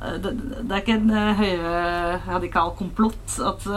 det, 0.00 0.32
det, 0.32 0.70
er 0.72 0.80
ikke 0.80 0.96
en 0.96 1.10
uh, 1.12 1.40
høyreradikal 1.40 2.74
komplott 2.78 3.40
at 3.44 3.66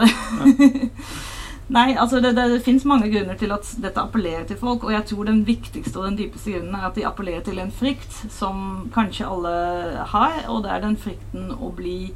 Nei, 1.72 1.94
altså 1.96 2.18
det, 2.20 2.34
det, 2.36 2.60
fins 2.64 2.84
mange 2.84 3.08
grunner 3.08 3.38
til 3.40 3.52
at 3.54 3.68
dette 3.80 4.00
appellerer 4.00 4.44
til 4.44 4.58
folk. 4.60 4.84
Og 4.84 4.92
jeg 4.92 5.06
tror 5.08 5.24
den 5.24 5.46
viktigste 5.46 5.98
og 5.98 6.10
den 6.10 6.18
dypeste 6.18 6.52
grunnen 6.52 6.76
er 6.76 6.90
at 6.90 6.98
de 6.98 7.06
appellerer 7.08 7.44
til 7.46 7.58
en 7.62 7.72
frykt 7.72 8.18
som 8.32 8.90
kanskje 8.92 9.28
alle 9.28 9.54
har. 10.12 10.42
Og 10.52 10.62
det 10.66 10.74
er 10.74 10.84
den 10.84 10.98
frykten 11.00 11.54
å 11.56 11.70
bli 11.72 12.12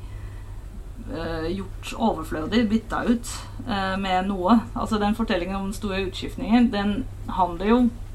uh, 1.08 1.48
gjort 1.48 1.94
overflødig, 1.96 2.66
bytta 2.68 3.00
ut 3.08 3.32
uh, 3.64 3.96
med 4.00 4.28
noe. 4.28 4.58
Altså 4.74 5.00
den 5.00 5.16
fortellingen 5.16 5.56
om 5.56 5.70
den 5.70 5.78
store 5.78 6.04
utskiftningen, 6.10 6.68
den 6.74 6.94
handler 7.32 7.72
jo 7.72 7.80
eh, 7.86 8.07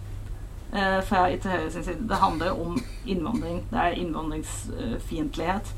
fra 0.73 1.27
Ytre 1.29 1.51
Høyre 1.53 1.71
sin 1.71 1.83
side. 1.85 2.07
Det 2.09 2.17
handler 2.17 2.55
om 2.57 2.79
innvandring. 3.05 3.59
Det 3.69 3.77
er 3.77 3.97
innvandringsfiendtlighet. 4.01 5.73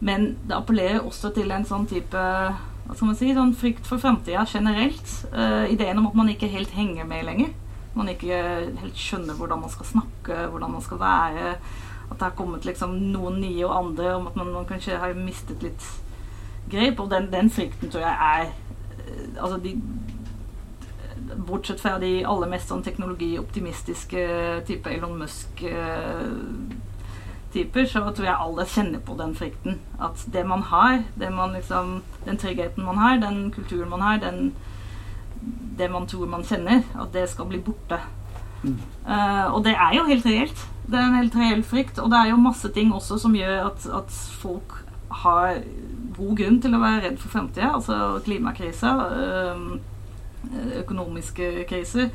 Men 0.00 0.38
det 0.48 0.56
appellerer 0.56 1.04
også 1.04 1.30
til 1.36 1.52
en 1.52 1.66
sånn 1.68 1.84
type 1.90 2.22
hva 2.82 2.96
skal 2.98 3.08
man 3.08 3.16
si, 3.16 3.30
sånn 3.32 3.54
frykt 3.56 3.86
for 3.86 4.02
framtida 4.02 4.42
generelt. 4.50 5.12
Uh, 5.32 5.70
ideen 5.70 6.00
om 6.00 6.08
at 6.10 6.16
man 6.18 6.32
ikke 6.32 6.50
helt 6.50 6.72
henger 6.74 7.06
med 7.08 7.26
lenger. 7.28 7.52
Man 7.94 8.10
ikke 8.10 8.40
helt 8.80 8.98
skjønner 8.98 9.38
hvordan 9.38 9.62
man 9.62 9.72
skal 9.72 9.88
snakke, 9.88 10.38
hvordan 10.50 10.74
man 10.74 10.84
skal 10.84 11.00
være. 11.00 11.54
At 12.08 12.16
det 12.18 12.26
har 12.26 12.34
kommet 12.36 12.66
liksom 12.68 12.96
noen 13.14 13.38
nye 13.40 13.64
og 13.68 13.76
andre, 13.78 14.16
om 14.18 14.26
at 14.28 14.36
man, 14.36 14.52
man 14.56 14.68
kanskje 14.68 14.98
har 15.00 15.14
mistet 15.16 15.62
litt 15.64 15.86
grep. 16.72 17.00
Og 17.00 17.08
den, 17.12 17.30
den 17.32 17.52
frykten 17.52 17.92
tror 17.92 18.04
jeg 18.04 18.16
er 18.32 18.50
uh, 18.50 19.38
Altså, 19.38 19.56
de, 19.62 19.76
bortsett 21.36 21.80
fra 21.80 21.98
de 21.98 22.24
aller 22.28 22.48
mest 22.50 22.68
sånn 22.70 22.82
teknologioptimistiske 22.84 24.26
type 24.68 24.90
Elon 24.90 25.18
Musk-typer, 25.20 27.86
så 27.88 28.10
tror 28.10 28.26
jeg 28.26 28.42
alle 28.46 28.66
kjenner 28.68 29.00
på 29.04 29.12
den 29.18 29.34
frykten. 29.38 29.72
At 30.00 30.26
det 30.34 30.44
man 30.48 30.62
har, 30.70 30.94
det 31.18 31.30
man 31.34 31.52
liksom, 31.56 31.86
den 32.26 32.38
tryggheten 32.40 32.86
man 32.86 32.98
har, 33.02 33.14
den 33.22 33.36
kulturen 33.54 33.90
man 33.92 34.02
har, 34.04 34.16
den, 34.22 34.38
det 35.78 35.88
man 35.92 36.06
tror 36.10 36.26
man 36.30 36.46
kjenner, 36.46 36.78
at 36.94 37.08
det 37.14 37.30
skal 37.30 37.46
bli 37.50 37.60
borte. 37.62 37.98
Mm. 38.62 38.78
Uh, 39.08 39.46
og 39.54 39.60
det 39.66 39.74
er 39.74 39.92
jo 39.96 40.02
helt 40.06 40.26
reelt. 40.26 40.68
Det 40.86 40.98
er 40.98 41.04
en 41.06 41.18
helt 41.18 41.36
reell 41.38 41.64
frykt. 41.66 41.98
Og 41.98 42.10
det 42.10 42.18
er 42.18 42.28
jo 42.30 42.36
masse 42.42 42.68
ting 42.74 42.94
også 42.94 43.18
som 43.18 43.34
gjør 43.34 43.66
at, 43.70 43.86
at 43.90 44.10
folk 44.42 44.70
har 45.22 45.48
god 46.16 46.36
grunn 46.38 46.60
til 46.62 46.74
å 46.74 46.82
være 46.82 47.02
redd 47.06 47.18
for 47.18 47.28
framtida. 47.32 47.68
Altså 47.74 48.20
klimakrisa. 48.24 48.90
Uh, 49.10 49.52
Eh, 49.52 49.91
økonomiske 50.82 51.64
kriser. 51.68 52.10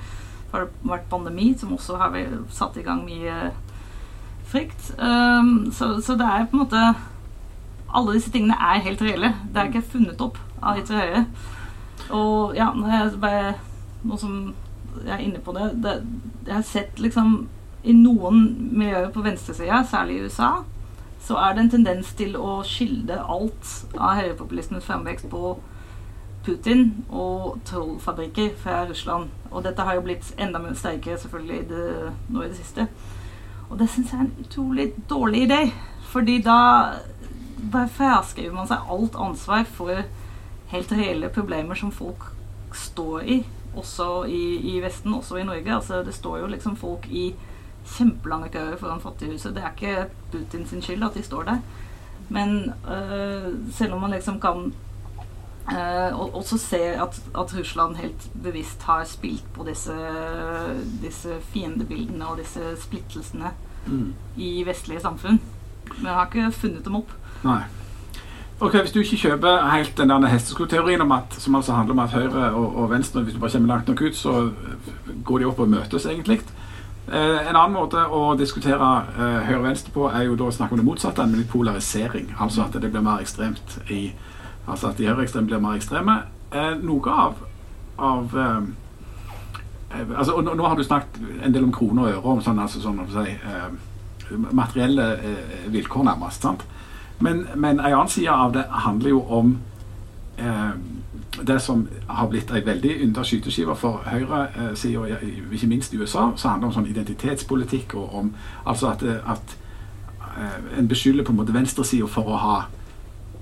Det 0.47 0.55
har 0.55 0.67
vært 0.87 1.09
pandemi, 1.11 1.51
som 1.59 1.73
også 1.75 1.97
har 1.99 2.15
satt 2.53 2.77
i 2.79 2.85
gang 2.85 3.03
mye 3.05 3.51
frykt. 4.47 4.93
Um, 4.99 5.71
så, 5.71 6.01
så, 6.01 6.15
det 6.15 6.25
er 6.25 6.47
på 6.47 6.57
en 6.57 6.63
måte 6.63 6.83
Alle 7.95 8.13
disse 8.13 8.31
tingene 8.31 8.55
er 8.59 8.83
helt 8.83 9.01
reelle. 9.01 9.33
Det 9.53 9.61
er 9.61 9.69
ikke 9.71 9.91
funnet 9.91 10.21
opp 10.21 10.39
av 10.61 10.79
ytre 10.79 11.01
Høie. 11.01 11.25
Og 12.15 12.55
ja, 12.55 12.71
når 12.75 12.93
jeg 12.93 13.19
bare 13.21 13.53
Nå 14.07 14.17
som 14.19 14.53
jeg 15.03 15.13
er 15.13 15.23
inne 15.23 15.39
på 15.43 15.53
det, 15.55 15.71
det 15.83 15.93
Jeg 16.45 16.53
har 16.53 16.65
sett 16.65 16.99
liksom 16.99 17.47
i 17.87 17.93
noen 17.93 18.39
miljøer 18.73 19.11
på 19.13 19.21
venstresida, 19.23 19.83
særlig 19.87 20.17
i 20.17 20.23
USA, 20.27 20.49
så 21.23 21.37
er 21.39 21.53
det 21.53 21.61
en 21.61 21.69
tendens 21.71 22.09
til 22.19 22.33
å 22.35 22.57
skylde 22.67 23.15
alt 23.21 23.69
av 23.95 24.17
høyrepopulismens 24.17 24.83
fremvekst 24.83 25.29
på 25.31 25.53
Putin 26.45 27.05
og 27.09 27.59
trollfabrikker 27.65 28.49
fra 28.61 28.85
Russland. 28.89 29.29
Og 29.51 29.63
dette 29.63 29.83
har 29.83 29.97
jo 29.97 30.05
blitt 30.05 30.33
enda 30.39 30.61
sterkere 30.75 31.19
selvfølgelig 31.19 31.69
det, 31.69 32.11
nå 32.29 32.43
i 32.43 32.49
det 32.51 32.59
siste. 32.59 32.87
Og 33.69 33.79
det 33.79 33.89
syns 33.91 34.13
jeg 34.13 34.19
er 34.19 34.25
en 34.25 34.45
utrolig 34.45 34.87
dårlig 35.09 35.43
idé. 35.49 35.61
Fordi 36.07 36.41
da 36.41 36.59
bare 37.71 37.89
fraskriver 37.91 38.55
man 38.55 38.69
seg 38.69 38.91
alt 38.91 39.17
ansvar 39.19 39.67
for 39.67 40.03
helt 40.71 40.91
reelle 40.91 41.29
problemer 41.33 41.75
som 41.75 41.91
folk 41.91 42.29
står 42.75 43.23
i, 43.23 43.37
også 43.75 44.23
i, 44.31 44.41
i 44.73 44.79
Vesten, 44.83 45.13
også 45.13 45.39
i 45.41 45.45
Norge. 45.47 45.75
Altså, 45.75 46.03
det 46.03 46.15
står 46.15 46.39
jo 46.43 46.51
liksom 46.53 46.75
folk 46.79 47.07
i 47.09 47.31
kjempelange 47.87 48.49
køer 48.51 48.77
foran 48.79 49.01
Fattighuset. 49.01 49.55
Det 49.55 49.63
er 49.63 49.75
ikke 49.75 50.09
Putin 50.31 50.67
sin 50.67 50.81
skyld 50.81 51.03
at 51.03 51.15
de 51.15 51.23
står 51.23 51.43
der. 51.47 51.59
Men 52.29 52.73
øh, 52.91 53.53
selv 53.71 53.93
om 53.93 54.01
man 54.01 54.11
liksom 54.11 54.39
kan 54.39 54.73
øh, 55.71 56.19
og 56.19 56.35
også 56.35 56.57
ser 56.57 57.01
at, 57.03 57.21
at, 57.37 57.55
Russland 57.59 57.95
helt 57.95 58.29
bevisst 58.43 58.83
har 58.83 59.03
spilt 59.03 59.45
på 59.53 59.65
disse, 59.67 59.95
disse 61.01 61.39
fiendebildene 61.53 62.27
og 62.27 62.37
disse 62.37 62.75
splittelsene 62.81 63.51
mm. 63.85 64.13
i 64.37 64.63
vestlige 64.65 65.01
samfunn. 65.01 65.41
Men 65.97 66.05
har 66.05 66.25
ikke 66.25 66.51
funnet 66.51 66.85
dem 66.85 66.95
opp. 66.95 67.11
Nei. 67.43 67.61
Ok, 68.59 68.73
Hvis 68.73 68.91
du 68.91 68.99
ikke 68.99 69.17
kjøper 69.21 69.67
helt 69.69 69.97
den 69.97 70.09
der 70.09 70.31
hesteskoteorien 70.31 71.01
om 71.01 71.11
at, 71.11 71.35
som 71.37 71.55
altså 71.55 71.73
handler 71.73 71.93
om 71.93 71.99
at 71.99 72.09
Høyre 72.09 72.51
og, 72.51 72.75
og 72.75 72.89
Venstre 72.89 73.21
hvis 73.21 73.35
du 73.35 73.39
bare 73.39 73.51
kommer 73.51 73.67
langt 73.67 73.87
nok 73.87 74.01
ut, 74.01 74.15
så 74.15 74.49
går 75.25 75.39
de 75.39 75.45
opp 75.45 75.59
og 75.59 75.69
møtes, 75.69 76.05
egentlig. 76.05 76.39
Eh, 77.07 77.49
en 77.49 77.55
annen 77.55 77.71
måte 77.71 78.01
å 78.11 78.33
diskutere 78.35 78.87
eh, 79.15 79.45
høyre-venstre 79.47 79.93
på 79.95 80.09
er 80.09 80.25
jo 80.27 80.35
da 80.35 80.49
å 80.49 80.55
snakke 80.55 80.75
om 80.75 80.81
det 80.81 80.87
motsatte, 80.87 81.23
nemlig 81.23 81.47
polarisering. 81.51 82.33
Altså 82.39 82.65
at 82.65 82.75
det 82.75 82.89
blir 82.91 83.05
mer 83.05 83.21
ekstremt 83.23 83.77
i 83.93 84.09
Altså 84.67 84.91
at 84.91 84.97
de 84.97 85.07
høyreekstreme 85.07 85.47
blir 85.47 85.63
mer 85.63 85.77
ekstreme. 85.79 86.17
Eh, 86.51 86.73
noe 86.83 87.13
av, 87.13 87.41
av 87.97 88.37
eh, 88.37 88.67
eh, 89.91 90.17
altså, 90.17 90.33
og 90.33 90.43
nå, 90.43 90.55
nå, 90.59 90.67
har 90.67 90.75
du 90.75 90.83
snakket 90.83 91.21
en 91.43 91.53
del 91.53 91.67
om 91.67 91.73
kroner 91.75 92.03
og 92.03 92.09
øre, 92.09 92.23
om 92.35 92.43
sånn, 92.43 92.59
altså, 92.59 92.81
sånn 92.83 92.99
si, 93.13 93.37
eh, 93.37 94.35
materielle 94.51 95.07
vilkår, 95.71 96.03
nærmest. 96.09 96.43
sant? 96.43 96.67
Men, 97.19 97.45
men 97.55 97.79
en 97.79 97.85
annen 97.93 98.11
side 98.11 98.29
av 98.29 98.53
det 98.53 98.67
handler 98.69 99.09
jo 99.09 99.23
om 99.33 99.57
det 101.41 101.59
som 101.59 101.87
har 102.07 102.27
blitt 102.29 102.51
ei 102.51 102.61
veldig 102.65 102.93
ynda 103.03 103.23
skyteskive 103.25 103.75
for 103.77 104.01
høyresida, 104.05 105.05
eh, 105.17 105.53
ikke 105.53 105.67
minst 105.67 105.93
i 105.93 105.97
USA, 105.97 106.31
så 106.35 106.49
handler 106.49 106.67
om 106.67 106.73
sånn 106.73 106.89
identitetspolitikk 106.89 107.95
og 107.95 108.15
om 108.15 108.33
altså 108.65 108.91
at, 108.91 109.03
eh, 109.03 109.31
at 109.31 109.57
eh, 110.37 110.79
en 110.79 110.87
beskylder 110.87 111.23
på 111.23 111.31
en 111.31 111.37
måte 111.37 111.53
venstresida 111.53 112.07
for 112.07 112.23
å 112.23 112.41
ha, 112.41 112.57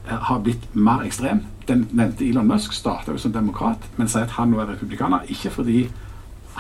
ha 0.10 0.40
blitt 0.40 0.76
mer 0.76 1.06
ekstrem. 1.06 1.44
Den 1.68 1.88
nevnte 1.92 2.26
Elon 2.26 2.48
Musk 2.48 2.74
starta 2.74 3.12
jo 3.12 3.22
som 3.22 3.34
demokrat, 3.34 3.86
men 3.98 4.08
sier 4.08 4.28
at 4.28 4.36
han 4.38 4.52
nå 4.52 4.60
er 4.62 4.74
republikaner. 4.74 5.26
Ikke 5.30 5.50
fordi 5.54 5.88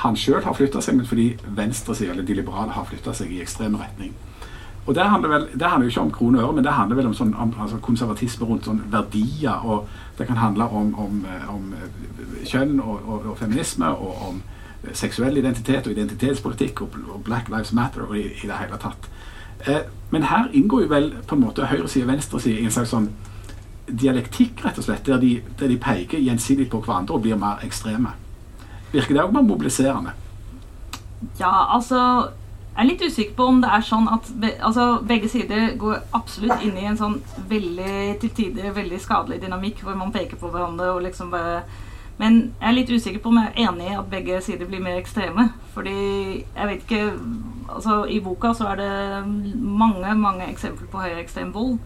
han 0.02 0.16
sjøl 0.20 0.44
har 0.44 0.56
flytta 0.56 0.82
seg, 0.82 0.98
men 0.98 1.08
fordi 1.08 1.36
venstresida, 1.58 2.12
eller 2.12 2.26
de 2.28 2.36
liberale, 2.36 2.74
har 2.76 2.88
flytta 2.90 3.14
seg 3.16 3.32
i 3.32 3.42
ekstrem 3.44 3.78
retning. 3.80 4.14
Og 4.86 4.96
Det 4.96 5.04
handler, 5.04 5.30
vel, 5.30 5.48
det 5.60 5.68
handler 5.68 5.86
jo 5.86 5.90
ikke 5.90 6.02
om 6.02 6.12
kroner 6.12 6.40
og 6.40 6.48
øre, 6.48 6.56
men 6.56 6.64
det 6.64 6.74
handler 6.74 6.96
vel 6.96 7.08
om, 7.08 7.14
sånn, 7.14 7.34
om 7.34 7.54
altså 7.60 7.78
konservatisme 7.82 8.46
rundt 8.46 8.66
sånn 8.66 8.84
verdier. 8.92 9.66
og 9.66 9.88
Det 10.18 10.28
kan 10.28 10.38
handle 10.38 10.64
om, 10.64 10.94
om, 11.00 11.26
om 11.50 11.74
kjønn 12.46 12.80
og, 12.80 13.00
og, 13.08 13.26
og, 13.26 13.38
feminisme, 13.38 13.90
og 13.90 14.28
om 14.30 14.42
seksuell 14.94 15.38
identitet 15.38 15.88
og 15.88 15.96
identitetspolitikk 15.96 16.82
og, 16.82 16.98
og 17.16 17.24
Black 17.24 17.50
Lives 17.50 17.74
Matter 17.74 18.06
og 18.06 18.18
i, 18.18 18.28
i 18.44 18.48
det 18.48 18.60
hele 18.60 18.78
tatt. 18.78 19.10
Eh, 19.66 19.82
men 20.12 20.24
her 20.30 20.52
inngår 20.54 20.82
jo 20.82 20.92
vel 20.92 21.14
på 21.28 21.36
en 21.36 21.42
måte 21.42 21.66
høyreside 21.66 22.06
og 22.06 22.12
venstreside 22.12 22.62
i 22.62 22.68
en 22.68 22.76
slags 22.76 22.94
sånn 22.94 23.10
dialektikk, 23.88 24.64
rett 24.66 24.80
og 24.82 24.88
slett, 24.88 25.06
der 25.06 25.20
de, 25.22 25.36
der 25.60 25.70
de 25.70 25.78
peker 25.82 26.22
gjensidig 26.22 26.70
på 26.72 26.82
hverandre 26.86 27.18
og 27.18 27.26
blir 27.26 27.38
mer 27.40 27.62
ekstreme. 27.66 28.16
Virker 28.94 29.14
det 29.14 29.26
òg 29.26 29.36
mer 29.36 29.46
mobiliserende? 29.46 30.16
Ja, 31.40 31.54
altså 31.76 32.32
jeg 32.76 32.84
er 32.84 32.88
litt 32.90 33.04
usikker 33.08 33.36
på 33.38 33.46
om 33.48 33.62
det 33.64 33.70
er 33.72 33.84
sånn 33.88 34.08
at 34.12 34.28
be, 34.36 34.50
altså, 34.68 34.98
begge 35.08 35.30
sider 35.32 35.78
går 35.80 36.02
absolutt 36.18 36.64
inn 36.66 36.76
i 36.76 36.90
en 36.90 36.98
sånn 37.00 37.22
veldig 37.48 38.18
til 38.20 38.34
tider 38.36 38.74
veldig 38.76 39.00
skadelig 39.00 39.38
dynamikk 39.46 39.80
hvor 39.86 39.96
man 39.96 40.12
peker 40.12 40.36
på 40.42 40.52
hverandre 40.52 40.90
og 40.92 41.06
liksom 41.06 41.32
bare 41.32 41.64
Men 42.20 42.36
jeg 42.62 42.68
er 42.68 42.76
litt 42.76 42.92
usikker 42.92 43.20
på 43.20 43.32
om 43.32 43.38
jeg 43.42 43.50
er 43.52 43.70
enig 43.70 43.88
i 43.92 43.96
at 43.96 44.12
begge 44.12 44.42
sider 44.44 44.68
blir 44.68 44.80
mer 44.80 45.02
ekstreme. 45.02 45.50
Fordi 45.74 45.96
jeg 46.56 46.68
vet 46.70 46.86
ikke 46.86 47.20
Altså, 47.66 48.06
i 48.08 48.20
boka 48.24 48.54
så 48.54 48.70
er 48.72 48.76
det 48.80 49.28
mange, 49.58 50.14
mange 50.16 50.46
eksempler 50.48 50.88
på 50.88 51.02
høyreekstrem 51.02 51.50
vold. 51.52 51.80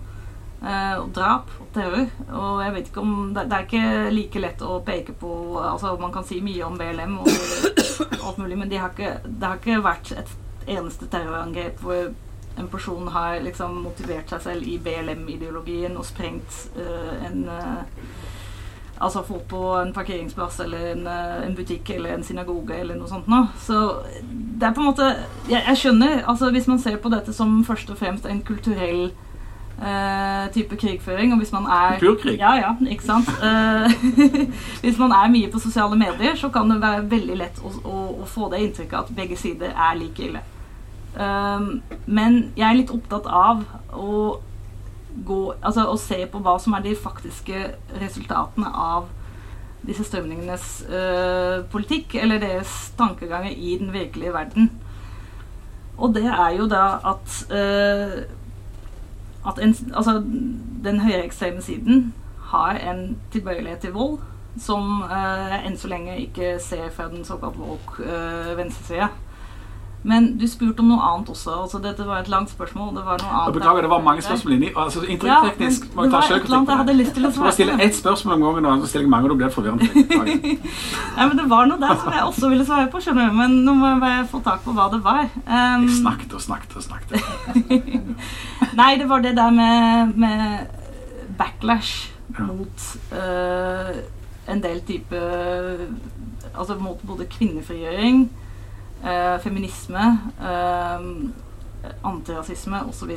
Eh, 0.61 0.95
og 0.99 1.13
drap 1.15 1.49
og. 1.79 2.05
Og 2.29 2.61
jeg 2.63 2.75
vet 2.75 2.91
ikke 2.91 3.03
om 3.03 3.33
det, 3.35 3.47
det, 3.49 3.57
er 3.57 3.67
ikke 3.67 4.13
like 4.15 4.43
lett 4.43 4.63
å 4.65 4.79
peke 4.85 5.15
på 5.19 5.33
Altså, 5.59 5.95
man 6.01 6.13
kan 6.13 6.27
si 6.27 6.39
mye 6.45 6.63
om 6.67 6.77
BLM 6.79 7.17
og 7.21 7.29
alt 8.25 8.39
mulig, 8.39 8.57
men 8.57 8.71
de 8.71 8.79
har 8.79 8.93
ikke, 8.93 9.19
det 9.25 9.47
har 9.47 9.59
ikke 9.59 9.83
vært 9.85 10.13
et 10.17 10.35
eneste 10.69 11.07
terrorangrep 11.09 11.79
hvor 11.83 12.11
en 12.59 12.67
person 12.67 13.07
har 13.07 13.39
liksom 13.43 13.77
motivert 13.83 14.31
seg 14.33 14.41
selv 14.43 14.67
i 14.67 14.75
BLM-ideologien 14.83 15.95
og 15.97 16.07
sprengt 16.07 16.65
uh, 16.79 17.15
en 17.29 17.45
uh, 17.47 17.85
Altså 18.99 19.21
folk 19.23 19.45
på 19.47 19.59
en 19.79 19.93
parkeringsplass 19.95 20.57
eller 20.59 20.89
en, 20.89 21.05
uh, 21.07 21.45
en, 21.45 21.53
butikk 21.55 21.93
eller 21.95 22.17
en 22.17 22.23
synagoge 22.27 22.75
eller 22.75 22.97
noe 22.99 23.07
sånt 23.07 23.29
noe. 23.31 23.45
Så 23.63 23.77
det 24.27 24.67
er 24.67 24.73
på 24.75 24.83
en 24.83 24.89
måte 24.89 25.07
Jeg, 25.47 25.61
jeg 25.61 25.79
skjønner, 25.79 26.25
altså 26.27 26.49
hvis 26.51 26.67
man 26.67 26.81
ser 26.83 26.97
på 26.99 27.11
dette 27.13 27.31
som 27.33 27.61
først 27.63 27.93
og 27.93 28.01
fremst 28.01 28.27
en 28.27 28.43
kulturell 28.43 29.13
Uh, 29.79 30.51
type 30.51 30.75
krigføring. 30.75 31.31
Og 31.31 31.39
hvis 31.39 31.51
man 31.55 31.65
er 31.65 31.99
Kulturkrig? 31.99 32.37
Ja, 32.39 32.53
ja, 32.59 32.75
ikke 32.89 33.03
sant. 33.03 33.29
Uh, 33.39 33.87
hvis 34.83 34.97
man 34.99 35.11
er 35.15 35.31
mye 35.31 35.51
på 35.51 35.59
sosiale 35.59 35.95
medier, 35.95 36.35
så 36.35 36.49
kan 36.49 36.71
det 36.71 36.81
være 36.81 37.05
veldig 37.11 37.37
lett 37.39 37.61
å, 37.63 37.71
å, 37.87 37.99
å 38.23 38.27
få 38.27 38.49
det 38.51 38.59
inntrykket 38.65 38.97
at 38.99 39.13
begge 39.15 39.37
sider 39.39 39.71
er 39.71 39.95
like 39.99 40.25
ille. 40.25 40.43
Um, 41.15 41.79
men 42.05 42.51
jeg 42.57 42.67
er 42.67 42.77
litt 42.77 42.91
opptatt 42.93 43.25
av 43.25 43.63
å, 43.95 44.41
gå, 45.25 45.39
altså, 45.61 45.87
å 45.89 45.97
se 45.97 46.19
på 46.29 46.41
hva 46.43 46.57
som 46.61 46.75
er 46.77 46.83
de 46.85 46.93
faktiske 46.99 47.63
resultatene 48.01 48.69
av 48.69 49.07
disse 49.87 50.03
strømningenes 50.05 50.67
uh, 50.91 51.63
politikk, 51.71 52.17
eller 52.19 52.41
deres 52.43 52.91
tankeganger 52.99 53.55
i 53.55 53.77
den 53.79 53.93
virkelige 53.95 54.35
verden. 54.35 54.69
Og 55.99 56.13
det 56.15 56.27
er 56.27 56.51
jo 56.55 56.67
da 56.71 56.83
at, 57.13 57.39
uh, 57.51 58.19
at 59.47 59.59
en, 59.63 59.75
altså, 59.95 60.19
den 60.83 60.99
høyreekstreme 60.99 61.61
siden 61.61 62.13
har 62.51 62.79
en 62.91 63.17
tilbøyelighet 63.31 63.79
til 63.79 63.95
vold 63.95 64.19
som 64.59 65.03
jeg 65.09 65.63
enn 65.67 65.77
så 65.77 65.89
lenge 65.91 66.17
ikke 66.25 66.55
ser 66.61 66.89
fra 66.93 67.07
den 67.11 67.25
såkalt 67.27 67.57
woke 67.61 68.03
uh, 68.03 68.57
venstresida. 68.57 69.09
Men 70.03 70.29
du 70.39 70.45
spurte 70.47 70.79
om 70.79 70.93
noe 70.93 71.03
annet 71.03 71.27
også. 71.33 71.51
altså 71.65 71.79
Dette 71.83 72.05
var 72.07 72.21
et 72.21 72.29
langt 72.31 72.51
spørsmål. 72.53 72.93
Det 72.95 73.01
var 73.03 73.19
noe 73.19 73.31
annet 73.41 73.55
Beklager, 73.57 73.83
det 73.83 73.89
var 73.91 74.03
mange 74.03 74.23
spørsmål 74.23 74.53
inni. 74.55 74.69
Altså, 74.71 75.03
Inntrykkteknisk 75.03 75.89
ja, 75.89 75.89
Det 75.89 76.11
var 76.13 76.23
et 76.23 76.45
eller 76.45 76.57
annet 76.57 76.71
jeg 76.71 76.81
hadde 76.81 76.95
lyst 76.95 77.13
til 77.17 77.27
å 77.27 77.31
svare 77.35 77.51
stille 77.57 77.75
ett 77.83 77.97
spørsmål 77.97 78.37
om 78.37 78.45
gangen, 78.47 78.69
og 78.69 78.85
så 78.85 78.91
stiller 78.93 79.07
jeg 79.07 79.11
mange, 79.11 79.27
og 79.27 79.33
da 79.33 79.37
blir 79.41 79.49
det 79.49 79.57
forvirrende. 79.57 80.55
ja, 81.17 81.27
men 81.27 81.35
det 81.41 81.49
var 81.51 81.67
noe 81.67 81.81
der 81.83 81.99
som 81.99 82.15
jeg 82.15 82.25
også 82.29 82.53
ville 82.53 82.69
svare 82.69 82.87
på, 82.93 83.03
skjønner 83.03 83.27
du. 83.27 83.37
Men 83.41 83.59
nå 83.67 83.75
må 83.81 83.91
jeg 83.91 84.01
bare 84.05 84.25
få 84.31 84.43
tak 84.47 84.63
på 84.63 84.75
hva 84.77 84.87
det 84.93 85.01
var. 85.03 85.25
Um, 85.43 85.89
jeg 85.89 85.99
snakket 85.99 86.39
og 86.39 86.45
snakket 86.47 86.79
og 86.79 86.87
snakket. 86.87 87.99
Nei, 88.79 88.91
det 89.01 89.11
var 89.11 89.25
det 89.25 89.35
der 89.35 89.51
med, 89.51 90.15
med 90.15 91.35
backlash 91.39 92.13
ja. 92.37 92.47
mot 92.47 92.91
uh, 93.11 93.95
en 94.49 94.63
del 94.63 94.79
type 94.87 95.19
Altså 96.49 96.75
mot 96.79 97.01
både 97.05 97.27
kvinnefrigjøring 97.29 98.23
feminisme, 99.43 100.19
eh, 100.41 101.07
antirasisme 102.03 102.83
osv. 102.89 103.15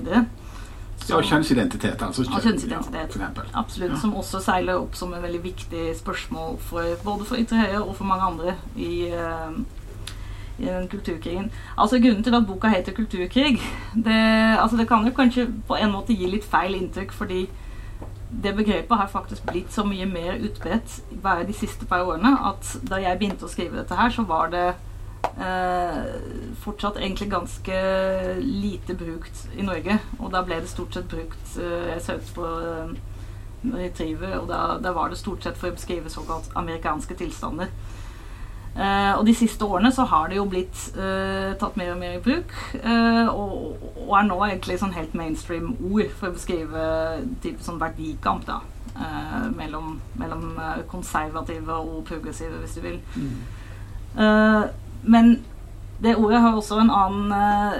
Ja, 1.08 1.16
og 1.16 1.24
kjønnsidentitet. 1.26 2.02
Altså 2.02 2.24
kjønn, 2.24 2.42
kjønnsidentitet. 2.44 3.16
Ja, 3.20 3.44
Absolutt. 3.58 3.90
Ja. 3.90 3.98
Som 3.98 4.14
også 4.16 4.40
seiler 4.42 4.78
opp 4.78 4.94
som 4.94 5.14
en 5.14 5.22
veldig 5.22 5.42
viktig 5.44 5.86
spørsmål 5.98 6.58
for, 6.62 6.96
både 7.04 7.26
for 7.26 7.40
Ytre 7.42 7.58
Høyre 7.58 7.80
og 7.82 7.96
for 7.96 8.06
mange 8.06 8.28
andre 8.28 8.54
i, 8.76 9.10
uh, 9.10 9.50
i 10.58 10.68
den 10.68 10.86
kulturkrigen. 10.88 11.50
Altså 11.76 11.98
Grunnen 11.98 12.22
til 12.22 12.34
at 12.34 12.46
boka 12.46 12.68
heter 12.68 12.92
'Kulturkrig', 12.92 13.60
det, 13.94 14.20
altså, 14.62 14.76
det 14.76 14.88
kan 14.88 15.06
jo 15.06 15.10
kanskje 15.10 15.48
på 15.68 15.74
en 15.74 15.92
måte 15.92 16.14
gi 16.14 16.26
litt 16.26 16.44
feil 16.44 16.74
inntrykk, 16.74 17.12
fordi 17.12 17.48
det 18.42 18.56
begrepet 18.56 18.96
har 18.96 19.08
faktisk 19.08 19.42
blitt 19.50 19.72
så 19.72 19.84
mye 19.84 20.06
mer 20.06 20.38
utbredt 20.40 21.00
bare 21.22 21.46
de 21.46 21.52
siste 21.52 21.86
par 21.86 22.00
årene 22.00 22.38
at 22.48 22.76
da 22.88 22.96
jeg 22.96 23.18
begynte 23.18 23.44
å 23.44 23.48
skrive 23.48 23.76
dette 23.76 23.96
her, 23.96 24.10
så 24.10 24.22
var 24.22 24.48
det 24.48 24.74
eh, 25.38 26.02
fortsatt 26.64 26.96
egentlig 26.96 27.30
ganske 27.30 27.78
lite 28.40 28.94
brukt 28.94 29.46
i 29.56 29.62
Norge. 29.62 29.98
Og 30.18 30.32
da 30.32 30.42
ble 30.46 30.60
det 30.60 30.70
stort 30.72 30.94
sett 30.94 31.08
brukt 31.10 31.56
eh, 31.56 31.88
Jeg 31.94 32.04
søkte 32.08 32.36
på 32.36 32.52
eh, 32.58 32.94
Retriever, 33.62 34.38
og 34.40 34.48
da, 34.50 34.62
da, 34.82 34.92
var 34.92 35.10
det 35.10 35.20
stort 35.20 35.44
sett 35.46 35.58
for 35.58 35.70
å 35.70 35.76
beskrive 35.76 36.10
såkalt 36.10 36.50
amerikanske 36.58 37.14
tilstander. 37.14 37.70
Uh, 38.72 39.18
og 39.18 39.26
de 39.28 39.34
siste 39.36 39.66
årene 39.68 39.90
så 39.92 40.06
har 40.08 40.30
det 40.30 40.38
jo 40.38 40.46
blitt 40.48 40.78
uh, 40.96 41.52
tatt 41.60 41.74
mer 41.76 41.90
og 41.92 41.98
mer 42.00 42.16
i 42.16 42.22
bruk. 42.24 42.54
Uh, 42.80 43.28
og, 43.28 43.82
og, 44.06 44.14
er 44.16 44.28
nå 44.30 44.38
egentlig 44.46 44.78
sånn 44.80 44.94
helt 44.96 45.12
mainstream 45.18 45.74
ord 45.90 46.08
for 46.16 46.30
å 46.30 46.36
beskrive 46.38 46.86
type 47.44 47.60
sånn 47.64 47.80
verdikamp 47.82 48.48
da. 48.48 48.62
mellom, 49.56 49.94
mellom 50.20 50.56
konservative 50.90 51.72
og 51.72 52.02
progressive, 52.08 52.58
hvis 52.60 52.74
du 52.76 52.82
vil. 52.84 52.98
Mm. 53.16 53.36
Men 55.02 55.36
det 56.02 56.16
ordet 56.18 56.40
har 56.42 56.56
også 56.56 56.80
en 56.82 56.90
annen 56.90 57.32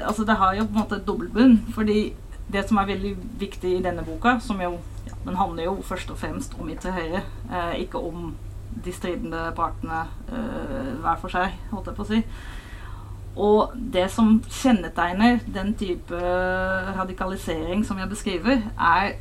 Altså 0.07 0.25
det 0.25 0.37
har 0.39 0.55
jo 0.55 0.67
på 0.67 0.77
en 0.77 0.81
måte 0.85 0.97
et 1.01 1.07
dobbeltbunn. 1.07 1.57
Fordi 1.75 2.13
det 2.53 2.69
som 2.69 2.79
er 2.79 2.87
veldig 2.87 3.17
viktig 3.41 3.77
i 3.79 3.83
denne 3.83 4.05
boka, 4.07 4.37
som 4.41 4.61
jo 4.63 4.77
ja, 5.07 5.15
Den 5.25 5.37
handler 5.37 5.65
jo 5.65 5.77
først 5.83 6.11
og 6.11 6.19
fremst 6.19 6.55
om 6.61 6.71
ytre 6.71 6.93
høyre, 6.93 7.23
ikke 7.79 7.99
om 7.99 8.35
de 8.85 8.93
stridende 8.93 9.53
partene 9.57 10.05
eh, 10.33 10.93
hver 11.03 11.19
for 11.21 11.33
seg, 11.33 11.57
holdt 11.73 11.91
jeg 11.91 11.97
på 11.99 12.05
å 12.07 12.09
si. 12.09 12.21
Og 13.33 13.77
det 13.95 14.07
som 14.13 14.35
kjennetegner 14.45 15.41
den 15.55 15.73
type 15.79 16.19
radikalisering 16.97 17.85
som 17.87 18.01
jeg 18.01 18.11
beskriver, 18.11 18.65
er 18.77 19.15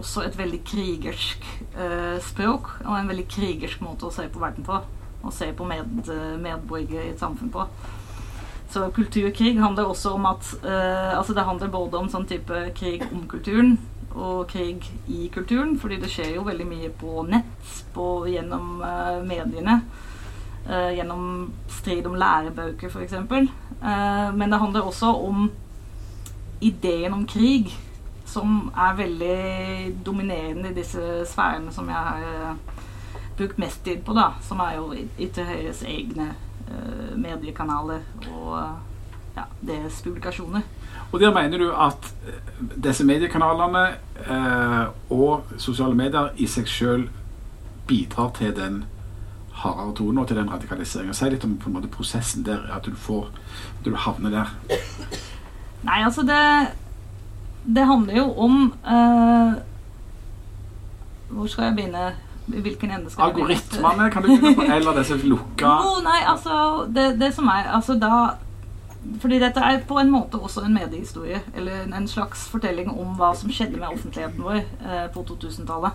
også 0.00 0.26
et 0.26 0.38
veldig 0.38 0.60
krigersk 0.64 1.44
eh, 1.76 2.16
språk 2.24 2.72
og 2.84 2.94
en 2.98 3.08
veldig 3.08 3.26
krigersk 3.32 3.80
måte 3.84 4.08
å 4.08 4.12
se 4.12 4.26
på 4.32 4.40
verden 4.40 4.64
på. 4.64 4.80
Og 5.26 5.34
se 5.34 5.50
på 5.52 5.66
med, 5.66 6.06
medborgere 6.42 7.08
i 7.08 7.12
et 7.14 7.22
samfunn 7.22 7.52
på. 7.52 7.66
Så 8.70 8.88
kulturkrig 8.94 9.60
handler 9.60 9.84
også 9.84 10.10
om 10.16 10.26
at 10.26 10.54
uh, 10.64 11.18
Altså 11.18 11.34
det 11.34 11.44
handler 11.46 11.70
både 11.70 11.98
om 11.98 12.08
sånn 12.10 12.26
type 12.26 12.64
krig 12.76 13.04
om 13.12 13.26
kulturen, 13.30 13.76
og 14.16 14.46
krig 14.50 14.84
i 15.08 15.28
kulturen. 15.34 15.76
Fordi 15.78 16.00
det 16.02 16.10
skjer 16.10 16.34
jo 16.36 16.46
veldig 16.46 16.66
mye 16.68 16.90
på 16.90 17.22
nett, 17.30 17.72
på, 17.94 18.26
gjennom 18.30 18.82
uh, 18.82 19.22
mediene. 19.26 19.80
Uh, 20.66 20.90
gjennom 20.96 21.52
strid 21.70 22.06
om 22.10 22.18
lærebøker, 22.18 22.90
f.eks. 22.90 23.14
Uh, 23.14 24.34
men 24.34 24.50
det 24.50 24.60
handler 24.60 24.88
også 24.88 25.12
om 25.28 25.50
ideen 26.60 27.14
om 27.14 27.26
krig, 27.28 27.70
som 28.26 28.72
er 28.74 28.96
veldig 28.98 29.36
dominerende 30.06 30.72
i 30.72 30.76
disse 30.80 31.22
sfærene 31.30 31.72
som 31.72 31.88
jeg 31.88 31.96
har 31.96 32.56
brukt 33.36 33.58
mest 33.58 33.84
tid 33.84 34.02
på, 34.04 34.14
da. 34.16 34.30
Som 34.42 34.60
er 34.64 34.76
jo 34.78 34.90
Ikke 35.18 35.44
Høyres 35.44 35.82
egne 35.86 36.32
mediekanaler 37.16 38.00
og 38.32 38.56
ja, 39.36 39.44
deres 39.60 40.02
publikasjoner. 40.02 40.62
Og 41.12 41.20
der 41.20 41.34
mener 41.34 41.58
du 41.58 41.70
at 41.72 42.14
eh, 42.26 42.40
disse 42.84 43.04
mediekanalene 43.04 43.86
eh, 44.26 44.86
og 45.12 45.44
sosiale 45.58 45.94
medier 45.94 46.32
i 46.36 46.48
seg 46.50 46.68
sjøl 46.70 47.08
bidrar 47.86 48.32
til 48.38 48.54
den 48.56 48.84
hardere 49.56 49.94
tonen 49.96 50.18
og 50.18 50.28
til 50.28 50.40
den 50.40 50.50
radikaliseringa. 50.52 51.14
Si 51.14 51.28
litt 51.30 51.44
om 51.46 51.56
på 51.60 51.70
en 51.70 51.78
måte 51.78 51.92
prosessen 51.92 52.44
der, 52.44 52.66
at 52.72 52.84
du 52.84 52.96
får 52.96 53.30
at 53.30 53.84
du 53.84 53.94
havner 53.94 54.34
der. 54.34 54.52
Nei, 55.86 56.02
altså 56.02 56.22
det 56.26 56.72
Det 57.66 57.86
handler 57.86 58.16
jo 58.16 58.32
om 58.38 58.74
eh, 58.86 59.54
Hvor 61.28 61.46
skal 61.46 61.64
jeg 61.64 61.74
begynne? 61.74 62.14
Hvilken 62.46 62.90
ende 62.94 63.10
skal? 63.10 63.32
Algoritmene 63.32 64.10
kan 64.14 64.22
du 64.22 64.28
begynne 64.30 64.54
på, 64.54 64.66
eller 64.76 64.98
disse 65.00 65.16
lukka 65.26 65.72
no, 65.82 65.94
Nei, 66.06 66.20
altså 66.30 66.84
det, 66.94 67.08
det 67.20 67.32
som 67.34 67.48
er 67.50 67.72
Altså 67.74 67.98
da 67.98 68.12
fordi 69.22 69.38
dette 69.38 69.62
er 69.62 69.84
på 69.86 70.00
en 70.00 70.10
måte 70.10 70.38
også 70.42 70.64
en 70.66 70.74
mediehistorie, 70.74 71.38
eller 71.54 71.84
en 71.94 72.08
slags 72.10 72.48
fortelling 72.50 72.88
om 72.90 73.12
hva 73.14 73.28
som 73.38 73.52
skjedde 73.54 73.78
med 73.78 73.92
offentligheten 73.94 74.42
vår 74.42 74.56
eh, 74.58 75.04
på 75.14 75.22
2000-tallet. 75.28 75.94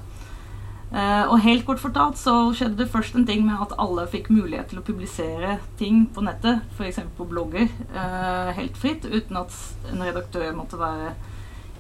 Eh, 0.92 1.26
og 1.32 1.40
helt 1.40 1.64
kort 1.68 1.80
fortalt 1.80 2.20
så 2.20 2.34
skjedde 2.56 2.82
det 2.82 2.90
først 2.92 3.16
en 3.16 3.28
ting 3.28 3.46
med 3.48 3.60
at 3.64 3.76
alle 3.80 4.04
fikk 4.12 4.28
mulighet 4.32 4.72
til 4.72 4.82
å 4.82 4.86
publisere 4.88 5.58
ting 5.80 6.06
på 6.12 6.24
nettet, 6.24 6.66
f.eks. 6.76 7.00
på 7.16 7.28
blogger, 7.30 7.70
eh, 7.92 8.52
helt 8.58 8.80
fritt, 8.80 9.08
uten 9.08 9.40
at 9.40 9.56
en 9.92 10.04
redaktør 10.04 10.52
måtte 10.56 10.80
være 10.80 11.14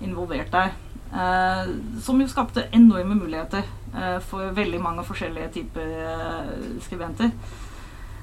involvert 0.03 0.51
der. 0.51 0.71
Eh, 1.11 1.73
som 1.99 2.23
jo 2.23 2.29
skapte 2.31 2.69
enorme 2.71 3.17
muligheter 3.19 3.67
for 4.23 4.53
veldig 4.55 4.79
mange 4.81 5.03
forskjellige 5.03 5.49
typer 5.57 5.93
eh, 6.05 6.51
skribenter. 6.85 7.33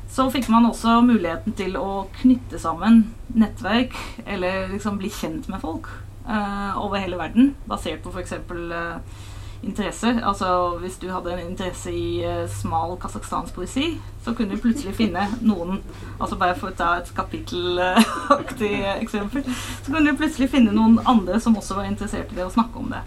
Så 0.09 0.31
fikk 0.33 0.49
man 0.49 0.66
også 0.66 1.01
muligheten 1.05 1.53
til 1.57 1.77
å 1.77 2.09
knytte 2.23 2.61
sammen 2.61 3.03
nettverk, 3.37 3.97
eller 4.25 4.71
liksom 4.73 4.97
bli 5.01 5.11
kjent 5.12 5.51
med 5.53 5.61
folk 5.61 5.91
uh, 6.25 6.79
over 6.81 6.97
hele 7.03 7.19
verden, 7.21 7.53
basert 7.69 8.01
på 8.03 8.12
f.eks. 8.14 8.39
Uh, 8.49 8.73
eh, 8.79 9.27
interesser. 9.69 10.21
Altså 10.23 10.79
hvis 10.81 10.97
du 11.03 11.11
hadde 11.12 11.35
en 11.35 11.51
interesse 11.51 11.93
i 11.93 12.23
uh, 12.25 12.49
smal 12.49 12.97
kasakhstansk 13.03 13.53
poesi, 13.59 13.99
så 14.25 14.33
kunne 14.33 14.57
du 14.57 14.62
plutselig 14.62 14.95
finne 14.97 15.27
noen 15.43 15.83
Altså 16.19 16.39
bare 16.39 16.57
for 16.57 16.71
å 16.71 16.79
ta 16.79 16.95
et 16.99 17.12
kapittelaktig 17.14 18.73
eksempel, 18.97 19.45
så 19.45 19.93
kunne 19.93 20.09
du 20.09 20.19
plutselig 20.19 20.49
finne 20.57 20.73
noen 20.73 20.99
andre 21.05 21.37
som 21.43 21.57
også 21.59 21.79
var 21.79 21.91
interessert 21.91 22.33
i 22.33 22.41
det, 22.41 22.49
å 22.49 22.57
snakke 22.57 22.81
om 22.81 22.91
det. 22.97 23.05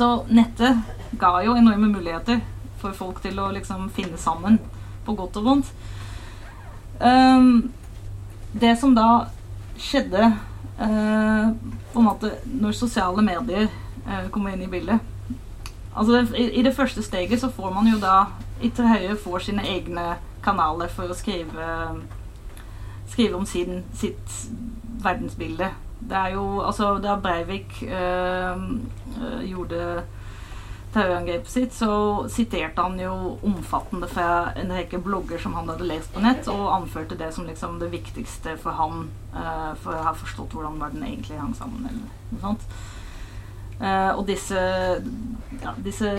Så 0.00 0.24
nettet 0.32 0.78
ga 1.20 1.42
jo 1.44 1.52
enorme 1.52 1.90
muligheter 1.92 2.38
for 2.80 2.96
folk 2.96 3.18
til 3.20 3.36
å 3.36 3.50
liksom 3.52 3.90
finne 3.92 4.16
sammen 4.16 4.56
på 5.04 5.12
godt 5.12 5.34
og 5.36 5.44
vondt. 5.44 5.72
Um, 7.00 7.68
det 8.56 8.78
som 8.80 8.94
da 8.96 9.26
skjedde 9.76 10.22
uh, 10.80 11.52
på 11.92 12.00
en 12.00 12.06
måte 12.06 12.30
når 12.48 12.78
sosiale 12.78 13.24
medier 13.26 13.68
uh, 14.06 14.30
kommer 14.32 14.56
inn 14.56 14.64
i 14.66 14.72
bildet 14.72 15.00
Altså 15.96 16.20
i, 16.36 16.46
i, 16.60 16.64
det 16.64 16.74
første 16.76 17.02
steget 17.02 17.40
så 17.40 17.48
får 17.52 17.72
man 17.72 17.88
jo 17.88 18.00
da 18.00 18.30
Itter 18.64 18.88
Høie 18.88 19.16
får 19.20 19.46
sine 19.50 19.64
egne 19.68 20.14
kanaler 20.44 20.92
for 20.92 21.12
å 21.12 21.16
skrive 21.16 21.68
skrive 23.10 23.36
om 23.36 23.46
sin, 23.48 23.82
sitt 23.96 24.36
verdensbilde. 25.04 25.72
Det 26.00 26.16
er 26.16 26.34
jo 26.34 26.46
Altså, 26.64 26.94
da 27.02 27.16
Breivik 27.20 27.82
uh, 27.84 28.56
gjorde 29.44 30.02
terrorangrepet 30.90 31.50
sitt, 31.50 31.74
så 31.74 32.26
siterte 32.32 32.82
han 32.82 32.96
jo 32.98 33.12
omfattende 33.46 34.08
fra 34.10 34.50
en 34.58 34.72
rekke 34.74 34.98
blogger 34.98 35.38
som 35.38 35.54
han 35.54 35.68
hadde 35.70 35.86
lest 35.86 36.10
på 36.14 36.22
nett, 36.24 36.48
og 36.50 36.72
anførte 36.74 37.18
det 37.18 37.30
som 37.36 37.46
liksom 37.46 37.78
det 37.78 37.92
viktigste 37.92 38.56
for 38.58 38.74
han 38.74 39.04
uh, 39.34 39.76
for 39.78 39.94
å 39.94 40.06
ha 40.08 40.14
forstått 40.18 40.56
hvordan 40.56 40.80
verden 40.82 41.06
egentlig 41.06 41.38
hang 41.38 41.54
sammen. 41.54 41.86
eller 41.86 42.32
noe 42.32 42.42
sånt. 42.42 42.66
Uh, 43.80 44.12
og 44.18 44.26
disse, 44.28 44.60
ja, 45.62 45.70
disse 45.80 46.10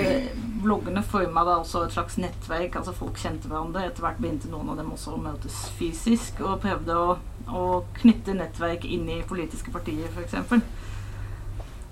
bloggene 0.63 1.03
forma 1.05 1.43
da 1.45 1.59
også 1.61 1.85
et 1.85 1.93
slags 1.93 2.17
nettverk. 2.21 2.75
altså 2.75 2.93
Folk 2.95 3.19
kjente 3.21 3.49
hverandre. 3.51 3.85
Etter 3.85 4.05
hvert 4.05 4.21
begynte 4.21 4.49
noen 4.51 4.73
av 4.73 4.81
dem 4.81 4.91
også 4.93 5.15
å 5.15 5.21
møtes 5.21 5.59
fysisk 5.77 6.41
og 6.41 6.61
prøvde 6.63 6.97
å, 6.97 7.15
å 7.47 7.63
knytte 8.01 8.35
nettverk 8.37 8.87
inn 8.89 9.07
i 9.09 9.21
politiske 9.27 9.73
partier, 9.73 10.09
f.eks. 10.09 10.35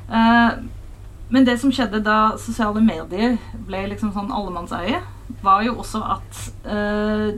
Uh, 0.09 0.65
men 1.29 1.45
det 1.45 1.59
som 1.61 1.71
skjedde 1.73 2.01
da 2.01 2.35
sosiale 2.41 2.81
medier 2.81 3.37
ble 3.67 3.83
liksom 3.91 4.13
sånn 4.15 4.33
allemannseie, 4.33 5.03
var 5.45 5.61
jo 5.61 5.75
også 5.83 6.01
at 6.15 6.39
uh, 6.65 7.29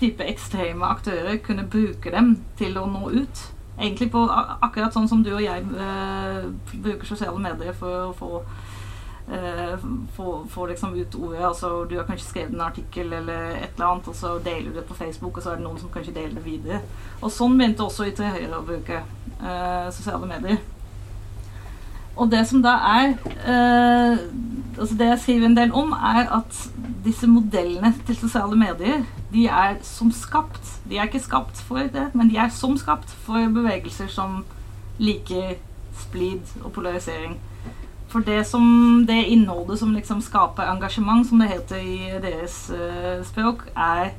type 0.00 0.24
ekstreme 0.24 0.88
aktører 0.88 1.36
kunne 1.44 1.68
bruke 1.68 2.12
dem 2.14 2.38
til 2.56 2.78
å 2.80 2.86
nå 2.88 3.10
ut. 3.20 3.42
Egentlig 3.80 4.10
på 4.12 4.26
akkurat 4.28 4.92
sånn 4.92 5.08
som 5.08 5.22
du 5.24 5.32
og 5.32 5.42
jeg 5.42 5.64
uh, 5.72 6.50
bruker 6.74 7.08
sosiale 7.08 7.40
medier 7.40 7.72
for 7.76 8.10
å 8.10 8.12
få 8.16 8.42
Uh, 9.30 9.78
få, 10.16 10.46
få, 10.50 10.66
liksom 10.66 10.94
ut 10.94 11.14
ordet. 11.14 11.44
altså 11.44 11.84
Du 11.84 11.96
har 11.96 12.04
kanskje 12.04 12.26
skrevet 12.28 12.54
en 12.54 12.60
artikkel 12.60 13.12
eller 13.12 13.50
et 13.50 13.76
eller 13.76 13.86
annet, 13.86 14.08
og 14.08 14.16
så 14.16 14.32
deler 14.44 14.70
du 14.70 14.78
det 14.78 14.84
på 14.88 14.94
Facebook, 14.94 15.36
og 15.36 15.42
så 15.42 15.52
er 15.52 15.60
det 15.60 15.64
noen 15.68 15.78
som 15.78 15.92
kanskje 15.92 16.14
deler 16.16 16.34
det 16.34 16.44
videre. 16.44 16.80
Og 17.20 17.30
sånn 17.30 17.54
begynte 17.58 17.84
også 17.84 18.08
Ytre 18.10 18.32
Høyre 18.34 18.58
å 18.58 18.66
bruke 18.66 18.98
eh, 18.98 19.86
sosiale 19.94 20.26
medier. 20.26 20.58
Og 22.16 22.30
det 22.32 22.42
som 22.48 22.62
da 22.64 22.74
er 22.90 23.12
eh, 23.46 24.18
altså 24.78 24.96
Det 24.98 25.06
jeg 25.06 25.20
skriver 25.22 25.46
en 25.46 25.56
del 25.56 25.72
om, 25.76 25.92
er 25.92 26.26
at 26.40 26.60
disse 27.04 27.28
modellene 27.30 27.94
til 28.06 28.18
sosiale 28.18 28.58
medier 28.58 29.04
de 29.32 29.46
er 29.46 29.76
som 29.86 30.10
skapt. 30.12 30.80
De 30.88 30.98
er 30.98 31.06
ikke 31.06 31.22
skapt 31.22 31.60
for 31.66 31.78
det, 31.92 32.08
men 32.14 32.30
de 32.30 32.36
er 32.36 32.50
som 32.54 32.76
skapt 32.78 33.10
for 33.24 33.52
bevegelser 33.54 34.10
som 34.10 34.42
liker 34.98 35.54
splid 36.00 36.56
og 36.64 36.72
polarisering. 36.72 37.38
For 38.10 38.20
det, 38.26 38.46
som, 38.46 38.64
det 39.06 39.28
innholdet 39.30 39.78
som 39.78 39.92
liksom 39.94 40.20
skaper 40.20 40.66
engasjement, 40.66 41.28
som 41.28 41.38
det 41.38 41.48
heter 41.52 41.78
i 41.78 42.18
deres 42.22 42.64
uh, 42.74 43.24
språk, 43.26 43.68
er 43.76 44.10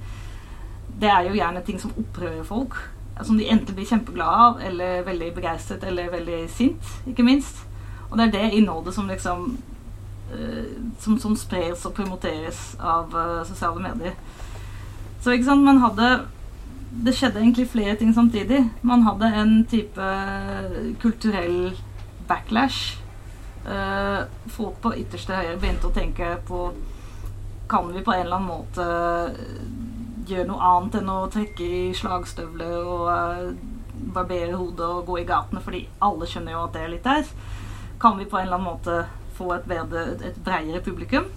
Det 1.02 1.10
er 1.10 1.22
jo 1.22 1.34
gjerne 1.34 1.62
ting 1.66 1.80
som 1.82 1.94
opprører 1.98 2.44
folk. 2.44 2.76
Som 3.24 3.38
de 3.38 3.50
enten 3.50 3.76
blir 3.76 3.86
kjempeglade 3.86 4.38
av, 4.46 4.60
eller 4.62 5.04
veldig 5.04 5.34
begeistret, 5.34 5.84
eller 5.84 6.12
veldig 6.12 6.50
sint, 6.50 6.84
ikke 7.08 7.24
minst. 7.24 7.66
Og 8.10 8.18
det 8.18 8.28
er 8.28 8.32
det 8.32 8.54
innholdet 8.54 8.94
som 8.94 9.08
liksom 9.08 9.58
uh, 10.34 10.92
som, 11.00 11.20
som, 11.20 11.36
spres 11.36 11.86
og 11.86 11.94
promoteres 11.94 12.76
av 12.80 13.16
uh, 13.16 13.44
sosiale 13.48 13.82
medier. 13.82 14.16
Så 15.22 15.36
ikke 15.36 15.46
sant, 15.46 15.64
man 15.64 15.82
hadde 15.84 16.12
Det 16.92 17.14
skjedde 17.16 17.40
egentlig 17.40 17.70
flere 17.72 17.96
ting 17.96 18.10
samtidig. 18.14 18.66
Man 18.84 19.06
hadde 19.06 19.30
en 19.42 19.54
type 19.70 20.08
kulturell 21.00 21.72
backlash. 22.28 22.98
Uh, 23.64 24.28
folk 24.52 24.82
på 24.84 24.92
ytterste 25.00 25.38
høyre 25.38 25.56
begynte 25.62 25.88
å 25.88 25.94
tenke 25.96 26.34
på 26.48 26.72
kan 27.72 27.94
vi 27.94 28.02
på 28.04 28.12
en 28.12 28.26
eller 28.26 28.42
annen 28.42 28.50
måte 28.50 28.86
gjøre 30.28 30.48
noe 30.50 30.70
annet 30.74 30.98
enn 31.00 31.12
å 31.14 31.30
trekke 31.32 31.64
i 31.64 31.84
slagstøvler 31.96 32.74
og 32.82 33.54
barbere 34.12 34.58
hodet 34.58 34.88
og 34.88 35.06
gå 35.08 35.22
i 35.22 35.28
gatene, 35.30 35.62
fordi 35.64 35.86
alle 36.04 36.28
skjønner 36.28 36.58
jo 36.58 36.64
at 36.66 36.76
det 36.76 36.84
er 36.84 36.92
litt 36.92 37.08
der. 37.08 37.30
Kan 38.02 38.18
vi 38.20 38.28
på 38.28 38.42
en 38.42 38.50
eller 38.50 38.60
annen 38.60 38.68
måte 38.74 38.98
få 39.38 39.54
et, 39.56 39.70
bedre, 39.70 40.18
et 40.20 40.44
bredere 40.44 40.84
publikum? 40.84 41.30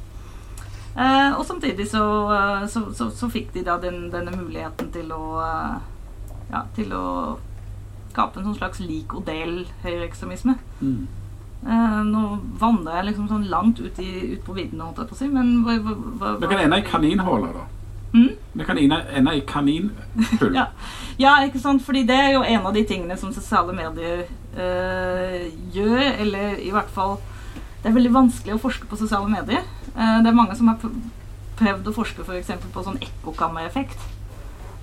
Uh, 0.94 1.34
og 1.40 1.42
samtidig 1.48 1.88
så, 1.90 2.04
uh, 2.30 2.68
så, 2.70 2.84
så, 2.94 3.08
så, 3.10 3.26
fikk 3.32 3.50
de 3.56 3.64
da 3.66 3.74
den, 3.82 4.06
denne 4.12 4.30
muligheten 4.36 4.92
til 4.94 5.10
å 5.10 5.24
ja, 6.52 6.62
til 6.76 6.94
å 6.94 7.04
skape 8.12 8.38
en 8.38 8.48
sånn 8.48 8.58
slags 8.60 8.80
lik 8.84 9.14
og 9.16 9.26
del 9.26 9.64
høyreekstremisme. 9.82 10.56
Mm. 10.80 11.04
Eh, 11.64 12.00
nå 12.04 12.24
vandrer 12.60 12.98
jeg 12.98 13.08
liksom 13.08 13.28
sånn 13.30 13.46
langt 13.48 13.80
ut, 13.80 13.98
i, 14.02 14.34
ut 14.34 14.42
på 14.44 14.56
vidden, 14.56 14.82
holdt 14.84 15.00
jeg 15.00 15.10
på 15.10 15.16
å 15.16 15.20
si, 15.22 15.28
men 15.32 15.54
hva, 15.64 15.78
hva, 15.80 15.94
hva, 16.20 16.32
Det 16.42 16.50
kan 16.50 16.60
ende 16.60 16.80
i 16.82 16.86
kaninhuller, 16.86 17.54
da. 17.56 17.64
Mm? 18.14 18.34
Det 18.54 18.66
kan 18.68 18.78
ende 18.78 19.32
i 19.34 19.40
kaninhull. 19.48 20.52
ja. 20.58 20.68
ja. 21.18 21.32
ikke 21.48 21.62
sant. 21.62 21.82
Fordi 21.82 22.04
det 22.06 22.14
er 22.14 22.34
jo 22.36 22.44
en 22.46 22.68
av 22.68 22.76
de 22.76 22.84
tingene 22.86 23.16
som 23.18 23.32
sosiale 23.34 23.74
medier 23.74 24.26
eh, 24.54 25.48
gjør, 25.74 26.04
eller 26.22 26.60
i 26.62 26.70
hvert 26.70 26.92
fall 26.94 27.16
Det 27.82 27.90
er 27.90 27.96
veldig 27.96 28.12
vanskelig 28.14 28.54
å 28.54 28.60
forske 28.62 28.86
på 28.88 29.00
sosiale 29.00 29.26
medier. 29.32 29.64
Uh, 29.94 30.18
det 30.24 30.30
er 30.30 30.36
mange 30.36 30.56
som 30.58 30.72
har 30.72 30.82
prøvd 31.58 31.88
å 31.88 31.94
forske 31.94 32.26
f.eks. 32.26 32.52
For 32.58 32.74
på 32.74 32.84
sånn 32.88 33.00
ekkokammereffekt. 33.04 34.10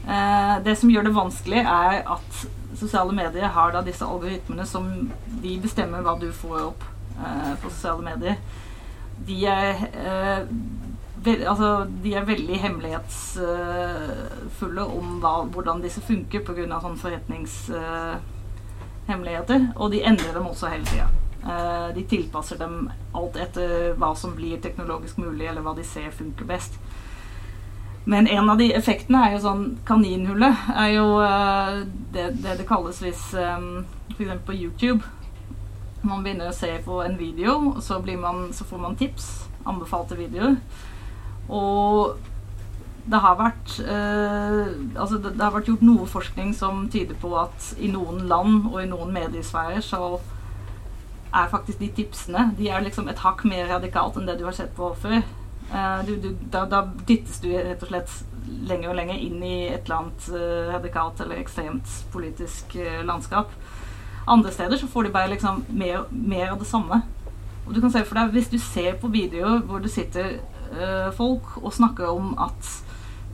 Uh, 0.08 0.58
det 0.66 0.78
som 0.80 0.90
gjør 0.90 1.08
det 1.08 1.18
vanskelig, 1.18 1.62
er 1.62 2.02
at 2.10 2.44
sosiale 2.76 3.14
medier 3.14 3.48
har 3.48 3.72
da 3.74 3.82
disse 3.86 4.06
algoritmene 4.06 4.66
som 4.68 5.12
de 5.44 5.60
bestemmer 5.62 6.02
hva 6.06 6.20
du 6.20 6.32
får 6.36 6.62
opp 6.70 6.84
eh, 7.18 7.54
på 7.62 7.70
sosiale 7.70 8.02
medier. 8.06 8.36
De 9.28 9.46
er, 9.46 9.76
eh, 10.02 10.40
altså, 11.46 11.88
de 12.04 12.14
er 12.16 12.26
veldig 12.26 12.60
hemmelighetsfulle 12.64 14.84
om 14.86 15.20
hva, 15.22 15.46
hvordan 15.54 15.82
disse 15.84 16.02
funker 16.06 16.40
pga. 16.48 16.80
sånn 16.82 17.02
forretningshemmeligheter. 17.04 19.60
og 19.76 19.92
de 19.92 20.04
endrer 20.04 20.34
dem 20.34 20.48
også 20.48 20.68
hele 20.68 20.86
tida. 20.86 21.08
Eh, 21.42 21.94
de 21.96 22.04
tilpasser 22.06 22.60
dem 22.62 22.92
alt 23.18 23.38
etter 23.42 23.96
hva 23.98 24.12
som 24.18 24.36
blir 24.38 24.62
teknologisk 24.62 25.18
mulig, 25.18 25.48
eller 25.50 25.66
hva 25.66 25.74
de 25.78 25.86
ser 25.88 26.12
funker 26.14 26.46
best. 26.46 26.78
Men 28.06 28.28
en 28.28 28.50
av 28.50 28.58
de 28.58 28.72
effektene 28.74 29.20
er 29.26 29.36
jo 29.36 29.44
sånn 29.44 29.66
Kaninhullet 29.86 30.70
er 30.74 30.88
jo 30.96 31.06
uh, 31.22 31.84
det, 32.14 32.32
det, 32.42 32.56
det 32.58 32.66
kalles 32.66 32.98
hvis 33.04 33.28
um, 33.38 33.84
F.eks. 34.16 34.40
på 34.48 34.56
YouTube 34.58 35.06
man 36.02 36.24
begynner 36.26 36.50
å 36.50 36.56
se 36.56 36.72
på 36.82 36.98
en 37.06 37.14
video, 37.14 37.76
så, 37.82 38.00
man, 38.18 38.48
så 38.58 38.66
får 38.66 38.80
man 38.82 38.98
tips, 38.98 39.28
anbefalte 39.70 40.18
videoer. 40.18 40.56
Og 41.46 42.18
det 43.06 43.20
har 43.22 43.38
vært 43.38 43.76
eh, 43.82 44.72
altså 44.96 45.18
det, 45.18 45.36
det, 45.36 45.42
har 45.42 45.54
vært 45.54 45.70
gjort 45.72 45.86
noe 45.86 46.08
forskning 46.10 46.56
som 46.58 46.84
tyder 46.90 47.18
på 47.22 47.32
at 47.38 47.72
i 47.82 47.90
noen 47.90 48.26
land 48.30 48.68
og 48.72 48.78
i 48.82 48.90
noen 48.90 49.14
mediesfærer 49.14 49.82
så 49.86 50.20
er 51.34 51.52
faktisk 51.52 51.80
de 51.80 51.90
tipsene 51.96 52.50
De 52.58 52.68
er 52.70 52.84
liksom 52.84 53.08
et 53.10 53.22
hakk 53.24 53.46
mer 53.48 53.70
radikalt 53.72 54.18
enn 54.20 54.28
det 54.28 54.38
du 54.40 54.46
har 54.48 54.56
sett 54.56 54.74
på 54.76 54.92
før. 55.00 55.22
Uh, 55.72 56.02
du, 56.08 56.16
du, 56.20 56.30
da, 56.52 56.66
da, 56.68 56.84
dyttes 57.08 57.40
du 57.40 57.48
rett 57.56 57.84
og 57.86 57.92
slett 57.94 58.16
lenger 58.68 58.92
og 58.92 58.98
lenger 58.98 59.22
inn 59.24 59.38
i 59.46 59.56
et 59.70 59.86
eller 59.86 60.02
annet 60.02 60.26
uh, 60.34 60.74
radikalt 60.74 61.22
eller 61.24 61.40
ekstremt 61.40 61.94
politisk 62.12 62.76
uh, 62.76 63.00
landskap. 63.08 63.54
Andre 64.28 64.52
steder 64.52 64.82
så 64.82 64.90
får 64.92 65.08
de 65.08 65.14
bare 65.16 65.32
liksom 65.32 65.64
mer, 65.70 66.04
mer, 66.12 66.52
av 66.52 66.60
det 66.60 66.68
samme. 66.68 67.02
Og 67.66 67.72
du 67.74 67.80
kan 67.80 67.94
se 67.94 68.04
for 68.04 68.20
deg, 68.20 68.34
Hvis 68.36 68.52
du 68.52 68.60
ser 68.60 69.00
på 69.00 69.08
videoer 69.14 69.62
hvor 69.66 69.80
det 69.80 69.94
sitter 69.94 70.42
folk 71.12 71.58
og 71.60 71.74
snakker 71.76 72.08
om 72.08 72.30
at 72.40 72.68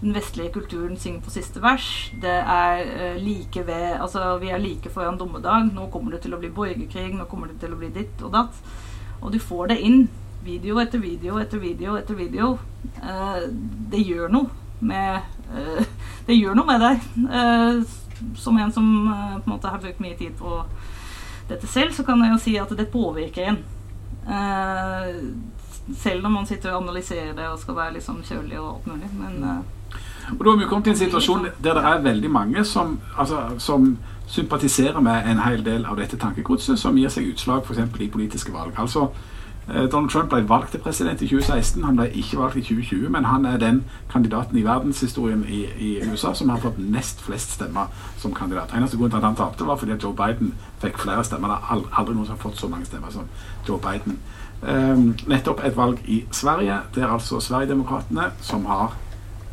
den 0.02 0.14
vestlige 0.14 0.54
kulturen 0.54 0.98
synger 0.98 1.24
på 1.26 1.34
siste 1.34 1.62
vers. 1.62 2.12
Det 2.22 2.30
er 2.30 3.18
like 3.18 3.64
ved 3.68 3.98
Altså, 4.02 4.38
vi 4.38 4.50
er 4.50 4.62
like 4.62 4.89
foran 4.89 5.18
dommedag. 5.18 5.72
Nå 5.74 5.88
kommer 5.91 6.12
det 6.12 6.22
til 6.22 6.36
å 6.36 6.39
bli 6.41 6.52
borgerkrig. 6.54 7.16
Nå 7.18 7.26
kommer 7.26 7.48
det 7.48 7.60
til 7.62 7.74
å 7.74 7.80
bli 7.80 7.89
ditt 7.95 8.22
og 8.22 8.34
datt. 8.34 8.62
Og 9.22 9.34
du 9.34 9.39
får 9.39 9.74
det 9.74 9.82
inn 9.82 10.08
video 10.45 10.78
etter 10.80 11.02
video 11.02 11.39
etter 11.41 11.60
video 11.60 11.98
etter 11.98 12.16
video. 12.16 12.58
Uh, 13.02 13.50
det 13.91 14.04
gjør 14.06 14.30
noe 14.32 14.50
med 14.80 15.24
uh, 15.52 15.82
Det 16.28 16.36
gjør 16.36 16.60
noe 16.60 16.68
med 16.68 16.84
deg. 16.84 17.89
Som 18.38 18.58
en 18.60 18.72
som 18.74 18.86
på 19.08 19.45
en 19.45 19.52
måte 19.54 19.70
har 19.72 19.82
brukt 19.82 20.02
mye 20.04 20.18
tid 20.20 20.34
på 20.38 20.62
dette 21.48 21.68
selv, 21.72 21.93
så 21.95 22.04
kan 22.04 22.20
jeg 22.20 22.34
jo 22.34 22.39
si 22.43 22.56
at 22.60 22.74
det 22.76 22.89
påvirker 22.91 23.54
en. 23.54 23.62
Selv 25.96 26.22
når 26.24 26.30
man 26.30 26.46
sitter 26.46 26.74
og 26.74 26.84
analyserer 26.84 27.34
det 27.38 27.48
og 27.48 27.60
skal 27.60 27.76
være 27.76 27.94
liksom 27.94 28.22
kjølig 28.24 28.60
og 28.60 28.70
alt 28.76 28.88
mulig. 28.88 29.10
Men 29.20 29.64
og 30.28 30.44
Da 30.46 30.52
har 30.52 30.58
vi 30.58 30.66
kommet 30.68 30.84
til 30.84 30.92
en 30.92 30.98
situasjon 30.98 31.48
der 31.64 31.74
det 31.74 31.84
er 31.84 32.02
veldig 32.04 32.32
mange 32.32 32.64
som, 32.66 33.00
altså, 33.18 33.38
som 33.58 33.98
sympatiserer 34.28 35.00
med 35.00 35.32
en 35.32 35.40
hel 35.40 35.66
del 35.66 35.86
av 35.86 35.96
dette 35.98 36.18
tankegodset, 36.18 36.80
som 36.80 36.98
gir 36.98 37.10
seg 37.10 37.30
utslag 37.32 37.64
f.eks. 37.64 38.00
i 38.00 38.10
politiske 38.12 38.54
valg. 38.54 38.74
Altså 38.78 39.08
Eh, 39.70 39.84
Donald 39.84 40.10
Trump 40.10 40.30
ble 40.30 40.50
valgt 40.50 40.72
til 40.72 40.80
president 40.80 41.22
i 41.22 41.28
2016. 41.28 41.84
Han 41.84 41.98
ble 42.00 42.08
ikke 42.16 42.38
valgt 42.40 42.56
i 42.56 42.62
2020, 42.62 43.10
men 43.12 43.26
han 43.28 43.46
er 43.46 43.58
den 43.58 43.84
kandidaten 44.12 44.58
i 44.58 44.64
verdenshistorien 44.64 45.44
i, 45.50 45.66
i 45.78 45.90
USA 46.12 46.34
som 46.34 46.50
har 46.50 46.62
fått 46.64 46.80
nest 46.80 47.22
flest 47.22 47.58
stemmer 47.58 47.92
som 48.18 48.34
kandidat. 48.34 48.72
Eneste 48.74 48.98
grunn 48.98 49.12
til 49.12 49.20
at 49.20 49.28
han 49.28 49.36
tapte, 49.36 49.68
var 49.68 49.76
fordi 49.76 50.00
Joe 50.04 50.16
Biden 50.16 50.54
fikk 50.82 51.00
flere 51.04 51.24
stemmer. 51.24 51.52
Det 51.52 51.58
er 51.58 52.00
aldri 52.00 52.16
noen 52.16 52.30
som 52.30 52.38
har 52.38 52.44
fått 52.46 52.60
så 52.62 52.72
mange 52.72 52.88
stemmer 52.88 53.12
som 53.12 53.28
Joe 53.68 53.80
Biden. 53.84 54.22
Um, 54.62 55.12
nettopp 55.30 55.62
et 55.66 55.76
valg 55.78 55.99
i 56.10 56.24
Sverige, 56.32 56.80
der 56.95 57.08
altså 57.08 57.39
Sverigedemokraterna, 57.39 58.32
som 58.41 58.66
har 58.66 58.95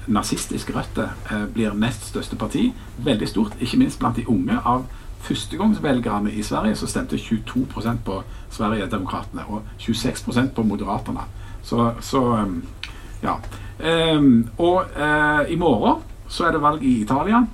nazistiske 0.07 0.73
røtter, 0.73 1.13
uh, 1.31 1.45
blir 1.53 1.75
nest 1.77 2.09
største 2.09 2.37
parti. 2.37 2.73
Veldig 2.99 3.29
stort, 3.29 3.57
ikke 3.61 3.79
minst 3.79 3.99
blant 3.99 4.17
de 4.17 4.29
unge. 4.29 4.59
av 4.65 4.87
førstegangsvelgerne 5.25 6.33
i 6.33 6.43
Sverige 6.43 6.77
så 6.77 6.87
stemte 6.87 7.17
22% 7.17 8.03
på 8.05 8.23
Sverigedemokraterna 8.51 9.47
og 9.49 9.63
26% 9.81 10.53
på 10.57 10.63
Moderaterna. 10.63 11.27
Så, 11.63 11.93
så 12.01 12.21
um, 12.21 12.63
ja. 13.23 13.39
Um, 14.15 14.49
og 14.59 14.85
uh, 14.97 15.53
i 15.53 15.57
morgen 15.57 16.03
så 16.29 16.45
er 16.45 16.53
det 16.53 16.63
valg 16.63 16.85
i 16.85 17.01
Italia, 17.03 17.45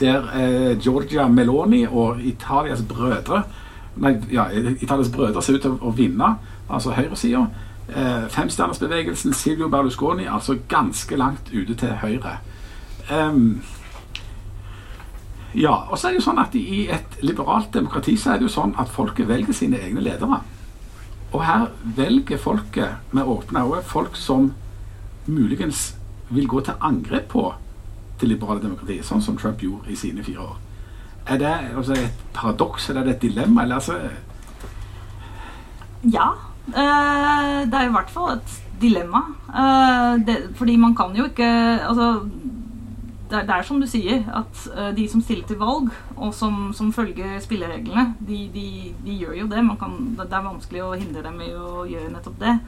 der 0.00 0.22
uh, 0.22 0.78
Georgia 0.78 1.28
Meloni 1.28 1.86
og 1.86 2.22
Italias 2.22 2.82
brødre 2.82 3.42
Nei, 3.96 4.10
ja, 4.28 4.44
Italias 4.80 5.08
brødre 5.08 5.40
ser 5.42 5.56
ut 5.56 5.62
til 5.64 5.76
å 5.80 5.90
vinne, 5.96 6.26
altså 6.68 6.94
høyresida. 6.96 7.46
Uh, 7.86 8.26
Femstjernersbevegelsen, 8.28 9.32
Silvio 9.32 9.68
Berlusconi, 9.68 10.26
altså 10.26 10.58
ganske 10.68 11.16
langt 11.16 11.52
ute 11.54 11.74
til 11.74 11.94
høyre. 12.02 12.38
Um, 13.10 13.62
ja, 15.54 15.72
og 15.72 15.98
så 15.98 16.08
er 16.08 16.12
det 16.12 16.20
jo 16.20 16.26
sånn 16.26 16.42
at 16.42 16.54
I 16.58 16.88
et 16.92 17.20
liberalt 17.22 17.70
demokrati 17.74 18.16
så 18.18 18.34
er 18.34 18.40
det 18.40 18.48
jo 18.48 18.54
sånn 18.56 18.74
at 18.76 18.90
folket 18.92 19.28
velger 19.28 19.54
sine 19.56 19.78
egne 19.80 20.02
ledere. 20.04 20.40
Og 21.32 21.44
her 21.46 21.70
velger 21.96 22.40
folket 22.40 23.14
med 23.14 23.30
åpne 23.30 23.62
øyne 23.64 23.84
folk 23.86 24.16
som 24.16 24.50
muligens 25.26 25.94
vil 26.28 26.48
gå 26.48 26.60
til 26.60 26.74
angrep 26.80 27.28
på 27.30 27.46
det 28.20 28.28
liberale 28.28 28.62
demokratiet, 28.62 29.04
sånn 29.06 29.22
som 29.22 29.36
Trump 29.38 29.62
gjorde 29.62 29.92
i 29.92 29.98
sine 29.98 30.24
fire 30.24 30.42
år. 30.42 30.56
Er 31.26 31.38
det 31.38 31.54
altså, 31.76 31.92
et 31.92 32.24
paradoks, 32.34 32.88
eller 32.90 33.00
er 33.00 33.04
det 33.04 33.14
et 33.16 33.22
dilemma? 33.22 33.62
Eller, 33.62 33.74
altså 33.74 33.98
ja. 36.12 36.32
Øh, 36.68 37.60
det 37.66 37.74
er 37.80 37.86
i 37.86 37.94
hvert 37.94 38.10
fall 38.10 38.36
et 38.36 38.62
dilemma. 38.80 39.22
Det, 40.26 40.36
fordi 40.56 40.76
man 40.76 40.94
kan 40.94 41.14
jo 41.16 41.24
ikke 41.24 41.46
Altså 41.88 42.28
det, 43.30 43.36
er, 43.38 43.42
det, 43.42 43.54
er, 43.54 43.62
som 43.62 43.80
du 43.80 43.86
sier, 43.90 44.22
at 44.38 44.66
uh, 44.70 44.90
de 44.96 45.06
som 45.10 45.22
stiller 45.22 45.46
til 45.46 45.58
valg, 45.58 45.90
og 46.16 46.34
som, 46.34 46.70
som 46.76 46.92
følger 46.94 47.40
spillereglene, 47.42 48.12
de, 48.20 48.44
de, 48.54 48.66
de, 49.06 49.16
gjør 49.18 49.40
jo 49.40 49.46
det. 49.50 49.64
Kan, 49.80 49.96
det. 50.18 50.28
er 50.30 50.44
vanskelig 50.44 50.84
å 50.84 50.92
hindre 50.94 51.24
dem 51.24 51.40
i 51.42 51.50
å 51.54 51.86
gjøre 51.90 52.12
nettopp 52.12 52.38
det. 52.42 52.58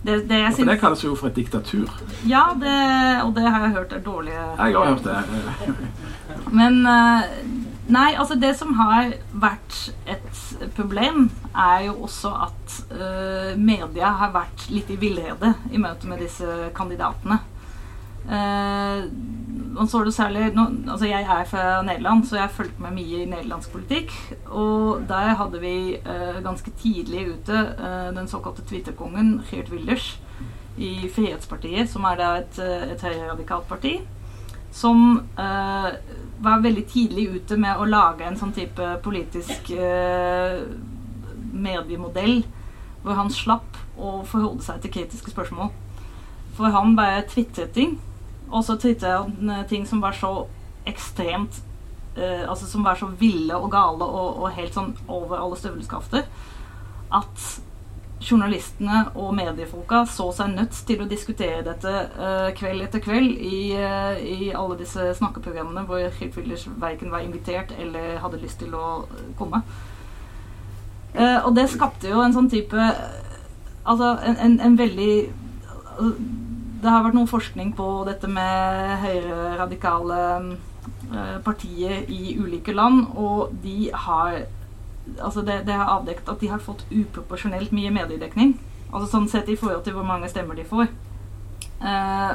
Det, 0.00 0.14
det, 0.30 0.36
ja, 0.40 0.52
det 0.70 0.78
kalles 0.80 1.02
jo 1.04 1.16
for 1.18 1.28
et 1.28 1.36
diktatur. 1.36 1.90
Ja, 2.28 2.46
det, 2.56 2.76
og 3.26 3.34
det 3.36 3.44
har 3.44 3.66
jeg 3.66 3.74
hørt 3.74 3.90
er 3.92 4.00
dårlige 4.04 4.38
Jeg 4.38 4.76
har 4.78 4.94
hørt 4.94 5.04
det. 5.04 5.74
Men 6.56 6.80
Nei, 7.90 8.14
altså 8.14 8.36
det 8.38 8.52
som 8.54 8.74
har 8.78 9.14
vært 9.42 9.76
et 10.06 10.42
problem, 10.76 11.24
er 11.50 11.88
jo 11.88 11.96
også 12.06 12.30
at 12.46 12.74
uh, 12.92 13.56
media 13.58 14.12
har 14.20 14.34
vært 14.34 14.68
litt 14.70 14.92
i 14.94 14.98
villrede 15.00 15.56
i 15.74 15.80
møte 15.82 16.10
med 16.10 16.22
disse 16.22 16.70
kandidatene. 16.76 17.40
Uh, 18.20 19.08
man 19.74 19.88
så 19.88 20.04
det 20.04 20.12
særlig 20.12 20.50
nå, 20.52 20.66
altså 20.92 21.08
Jeg 21.08 21.24
er 21.24 21.48
fra 21.48 21.80
Nederland, 21.82 22.26
så 22.28 22.36
jeg 22.36 22.44
har 22.44 22.54
fulgt 22.54 22.78
med 22.84 22.94
mye 22.94 23.24
i 23.24 23.26
nederlandsk 23.30 23.74
politikk. 23.74 24.14
Og 24.46 25.02
der 25.10 25.34
hadde 25.40 25.62
vi 25.62 25.74
uh, 25.98 26.38
ganske 26.46 26.70
tidlig 26.78 27.26
ute 27.34 27.66
den 28.14 28.30
såkalte 28.30 28.62
twitterkongen 28.70 29.40
Geert 29.50 29.72
Wilders 29.72 30.12
i 30.78 31.10
Frihetspartiet, 31.10 31.90
som 31.90 32.06
er 32.06 32.22
da 32.22 32.32
et, 32.38 32.62
et 32.94 33.02
høyreradikalt 33.02 33.66
parti. 33.68 33.98
Som 34.72 35.20
uh, 35.38 35.90
var 36.40 36.62
veldig 36.64 36.86
tidlig 36.88 37.28
ute 37.36 37.58
med 37.60 37.76
å 37.76 37.88
lage 37.88 38.24
en 38.24 38.38
sånn 38.38 38.54
type 38.56 38.86
politisk 39.04 39.68
mediemodell 41.52 42.40
hvor 43.02 43.16
han 43.16 43.32
slapp 43.32 43.78
å 44.00 44.20
forholde 44.28 44.64
seg 44.64 44.80
til 44.82 44.92
kritiske 44.94 45.32
spørsmål. 45.32 45.70
For 46.56 46.72
han 46.74 46.96
bare 46.98 47.24
tvitret 47.28 47.72
ting. 47.76 47.96
Og 48.50 48.64
så 48.66 48.76
tvitret 48.80 49.12
han 49.14 49.50
eh, 49.50 49.66
ting 49.70 49.86
som 49.86 50.02
var 50.02 50.16
så 50.16 50.32
ekstremt 50.88 51.60
uh, 52.16 52.48
Altså 52.48 52.66
som 52.66 52.82
var 52.82 52.96
så 52.98 53.06
ville 53.20 53.54
og 53.54 53.68
gale 53.70 54.06
og, 54.06 54.40
og 54.42 54.56
helt 54.56 54.74
sånn 54.74 54.94
over 55.06 55.38
alle 55.38 55.58
støvelskafter 55.60 56.24
at 57.14 57.44
journalistene 58.20 59.06
og 59.16 59.32
mediefolka 59.36 60.02
så 60.08 60.26
seg 60.36 60.52
nødt 60.52 60.76
til 60.86 61.00
å 61.00 61.08
diskutere 61.08 61.64
dette 61.64 61.92
uh, 62.18 62.50
kveld 62.56 62.84
etter 62.84 63.02
kveld 63.02 63.32
i, 63.32 63.60
uh, 63.80 64.20
i, 64.20 64.50
alle 64.52 64.76
disse 64.80 65.06
snakkeprogrammene 65.16 65.86
hvor 65.88 66.02
Geert 66.02 66.36
Wilders 66.36 66.66
verken 66.82 67.12
var 67.12 67.24
invitert 67.24 67.72
eller 67.80 68.20
hadde 68.20 68.42
lyst 68.42 68.60
til 68.60 68.76
å 68.76 69.06
komme. 69.40 69.62
Uh, 71.16 71.40
og 71.46 71.54
det 71.56 71.70
skapte 71.72 72.12
jo 72.12 72.20
en 72.22 72.36
sånn 72.36 72.52
type 72.52 72.92
Altså 73.80 74.10
en, 74.28 74.36
en, 74.44 74.52
en 74.60 74.74
veldig 74.78 75.14
altså, 75.96 76.10
Det 76.84 76.92
har 76.92 77.00
vært 77.02 77.16
noe 77.16 77.26
forskning 77.26 77.72
på 77.74 77.86
dette 78.06 78.28
med 78.30 79.00
høyreradikale 79.00 80.18
partier 81.42 82.04
i 82.12 82.36
ulike 82.38 82.70
land, 82.76 83.08
og 83.18 83.56
de 83.64 83.88
har 84.04 84.36
altså 85.18 85.42
det, 85.42 85.62
det, 85.66 85.74
har 85.74 85.90
avdekket 85.98 86.28
at 86.28 86.40
de 86.40 86.50
har 86.50 86.62
fått 86.62 86.84
uproporsjonelt 86.90 87.72
mye 87.76 87.92
mediedekning. 87.94 88.54
Altså 88.90 89.08
sånn 89.10 89.28
sett 89.30 89.50
i 89.50 89.58
forhold 89.58 89.84
til 89.86 89.96
hvor 89.96 90.06
mange 90.06 90.28
stemmer 90.30 90.58
de 90.58 90.66
får. 90.66 90.90
Uh, 91.80 92.32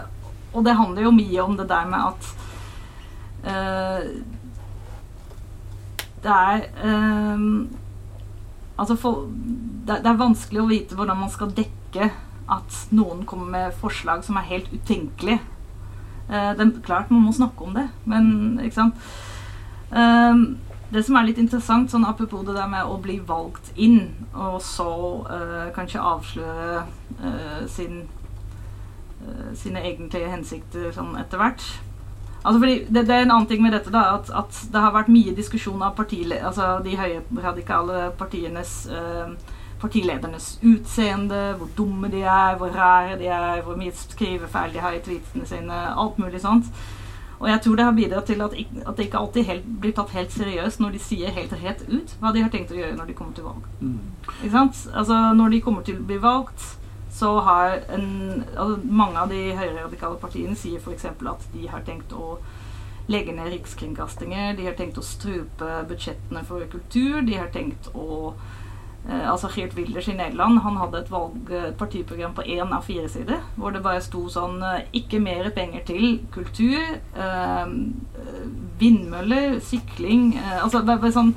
og 0.55 0.63
det 0.65 0.77
handler 0.77 1.05
jo 1.05 1.13
mye 1.13 1.43
om 1.43 1.57
det 1.57 1.67
der 1.69 1.85
med 1.85 2.01
at 2.01 2.29
uh, 3.45 4.05
Det 6.23 6.31
er 6.33 6.63
uh, 6.81 7.43
Altså 8.75 8.95
for, 8.99 9.27
det, 9.29 10.01
det, 10.01 10.09
er 10.09 10.19
vanskelig 10.19 10.63
å 10.63 10.67
vite 10.67 10.97
hvordan 10.97 11.21
man 11.21 11.29
skal 11.31 11.53
dekke 11.55 12.09
at 12.51 12.79
noen 12.91 13.21
kommer 13.29 13.47
med 13.53 13.77
forslag 13.79 14.25
som 14.25 14.35
er 14.37 14.49
helt 14.49 14.67
utenkelige. 14.73 15.39
det 16.27 16.61
er 16.61 16.73
klart 16.83 17.09
man 17.09 17.23
må 17.23 17.31
snakke 17.33 17.63
om 17.63 17.71
det, 17.73 17.85
men 18.03 18.59
ikke 18.59 18.75
sant. 18.75 19.05
Uh, 19.93 20.59
det 20.95 21.03
som 21.07 21.17
er 21.19 21.27
litt 21.27 21.39
interessant, 21.41 21.91
sånn 21.91 22.07
apropos 22.07 22.45
det 22.47 22.55
der 22.57 22.69
med 22.71 22.87
å 22.87 22.99
bli 23.01 23.17
valgt 23.27 23.71
inn, 23.75 24.13
og 24.33 24.59
så 24.63 24.91
uh, 25.27 25.65
kanskje 25.75 26.03
avsløre 26.03 26.85
uh, 27.21 27.65
sin, 27.71 28.05
uh, 29.25 29.51
sine 29.57 29.83
egentlige 29.83 30.31
hensikter 30.31 30.93
sånn 30.95 31.17
etter 31.21 31.41
hvert 31.41 31.67
Altså 32.45 32.59
fordi 32.61 32.73
det, 32.93 33.07
det, 33.07 33.13
er 33.15 33.23
en 33.23 33.31
annen 33.33 33.47
ting 33.49 33.63
med 33.63 33.73
dette, 33.73 33.89
da, 33.89 34.19
at, 34.19 34.27
at 34.29 34.57
det 34.69 34.81
har 34.83 34.91
vært 34.93 35.07
mye 35.09 35.31
diskusjon 35.33 35.81
av 35.81 35.97
altså 35.97 36.67
de 36.85 36.91
høyradikale 36.93 38.11
partienes 38.19 38.83
partiledernes 39.81 40.59
utseende, 40.61 41.55
hvor 41.57 41.71
dumme 41.77 42.11
de 42.13 42.21
er, 42.21 42.53
hvor 42.57 42.69
rare 42.73 43.17
de 43.19 43.27
er, 43.27 43.63
hvor 43.65 43.75
mye 43.79 43.93
skrivefeil 43.97 44.73
de 44.73 44.83
har 44.83 44.93
i 44.93 45.01
tweetene 45.03 45.47
sine, 45.49 45.79
alt 45.97 46.21
mulig 46.21 46.41
sånt. 46.41 46.69
Og 47.39 47.49
jeg 47.49 47.61
tror 47.61 47.75
det 47.75 47.85
har 47.85 47.95
bidratt 47.97 48.29
til 48.31 48.41
at, 48.45 48.53
at 48.55 48.97
det 48.97 49.07
ikke 49.07 49.19
alltid 49.19 49.47
helt, 49.49 49.67
blir 49.81 49.93
tatt 49.95 50.13
helt 50.15 50.31
seriøst 50.31 50.79
når 50.79 50.95
de 50.95 51.03
sier 51.03 51.35
helt 51.35 51.53
rett 51.61 51.83
ut 51.89 52.15
hva 52.21 52.31
de 52.31 52.43
har 52.45 52.51
tenkt 52.53 52.71
å 52.71 52.79
gjøre 52.79 52.95
når 52.95 53.11
de 53.11 53.17
kommer 53.17 53.35
til 53.35 53.47
valg. 53.47 53.67
Mm. 53.81 53.99
Ikke 54.37 54.53
sant? 54.55 54.81
Altså 54.93 55.19
Når 55.35 55.55
de 55.55 55.61
kommer 55.65 55.87
til 55.87 55.99
å 55.99 56.07
bli 56.07 56.19
valgt, 56.23 56.67
så 57.15 57.39
har 57.39 57.79
en, 57.95 58.43
altså, 58.57 58.79
mange 58.83 59.19
av 59.19 59.31
de 59.31 59.41
høyreradikale 59.55 60.19
partiene 60.19 60.55
sier 60.59 60.79
f.eks. 60.83 61.05
at 61.11 61.49
de 61.53 61.67
har 61.71 61.83
tenkt 61.87 62.15
å 62.15 62.37
legge 63.07 63.35
ned 63.35 63.51
rikskringkastinger, 63.53 64.55
de 64.57 64.65
har 64.65 64.75
tenkt 64.77 64.97
å 64.97 65.05
strupe 65.05 65.67
budsjettene 65.89 66.41
for 66.47 66.65
kultur, 66.71 67.21
de 67.21 67.37
har 67.37 67.51
tenkt 67.53 67.91
å 67.93 68.33
altså 69.05 69.51
Geert 69.53 69.75
Wilders 69.77 70.07
i 70.09 70.15
Nederland 70.17 70.63
han 70.65 70.79
hadde 70.81 71.03
et, 71.03 71.09
valg, 71.13 71.51
et 71.53 71.75
partiprogram 71.77 72.33
på 72.33 72.41
én 72.41 72.71
av 72.73 72.87
fire 72.87 73.05
sider. 73.11 73.43
Hvor 73.55 73.73
det 73.73 73.83
bare 73.85 74.01
sto 74.01 74.29
sånn 74.33 74.63
eh, 74.65 74.87
Ikke 75.01 75.19
mer 75.21 75.49
penger 75.53 75.83
til 75.85 76.19
kultur. 76.33 76.81
Eh, 77.13 77.65
vindmøller, 78.79 79.59
sykling 79.63 80.35
eh, 80.39 80.63
Altså 80.63 80.81
bare 80.85 81.11
sånn 81.13 81.35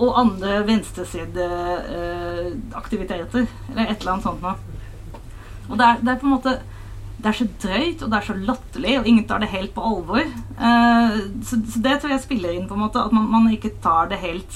Og 0.00 0.18
andre 0.22 0.66
venstresideaktiviteter. 0.68 3.42
Eh, 3.44 3.48
eller 3.72 3.86
et 3.90 4.00
eller 4.00 4.12
annet 4.14 4.26
sånt 4.30 4.42
noe. 4.44 4.56
Og 5.66 5.74
det 5.76 5.86
er, 5.86 5.94
det 6.00 6.10
er, 6.12 6.20
på 6.22 6.28
en 6.28 6.36
måte 6.38 6.54
det 7.16 7.28
er 7.30 7.38
så 7.38 7.46
drøyt, 7.62 8.00
og 8.04 8.08
det 8.12 8.18
er 8.18 8.26
så 8.26 8.36
latterlig, 8.36 8.94
og 9.00 9.06
ingen 9.08 9.26
tar 9.26 9.38
det 9.40 9.48
helt 9.48 9.72
på 9.74 9.86
alvor. 9.88 10.20
Eh, 10.20 11.14
så, 11.48 11.54
så, 11.72 11.78
det 11.82 11.94
tror 11.98 12.12
jeg 12.12 12.22
spiller 12.22 12.50
inn, 12.52 12.68
på 12.68 12.74
en 12.76 12.84
måte, 12.84 13.00
at 13.00 13.12
man, 13.16 13.24
man 13.32 13.48
ikke 13.50 13.78
tar 13.82 14.04
det 14.12 14.18
helt 14.20 14.52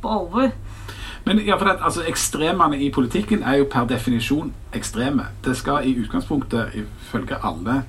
på 0.00 0.08
alvor. 0.08 0.48
Men 1.24 1.38
ja, 1.46 1.56
for 1.56 1.68
det, 1.68 1.76
altså, 1.80 2.02
Ekstremene 2.08 2.78
i 2.82 2.90
politikken 2.90 3.42
er 3.42 3.60
jo 3.60 3.68
per 3.70 3.86
definisjon 3.90 4.52
ekstreme. 4.74 5.28
Det 5.44 5.56
skal 5.56 5.86
i 5.86 5.94
utgangspunktet, 6.02 6.74
ifølge 6.74 7.38
alle 7.44 7.82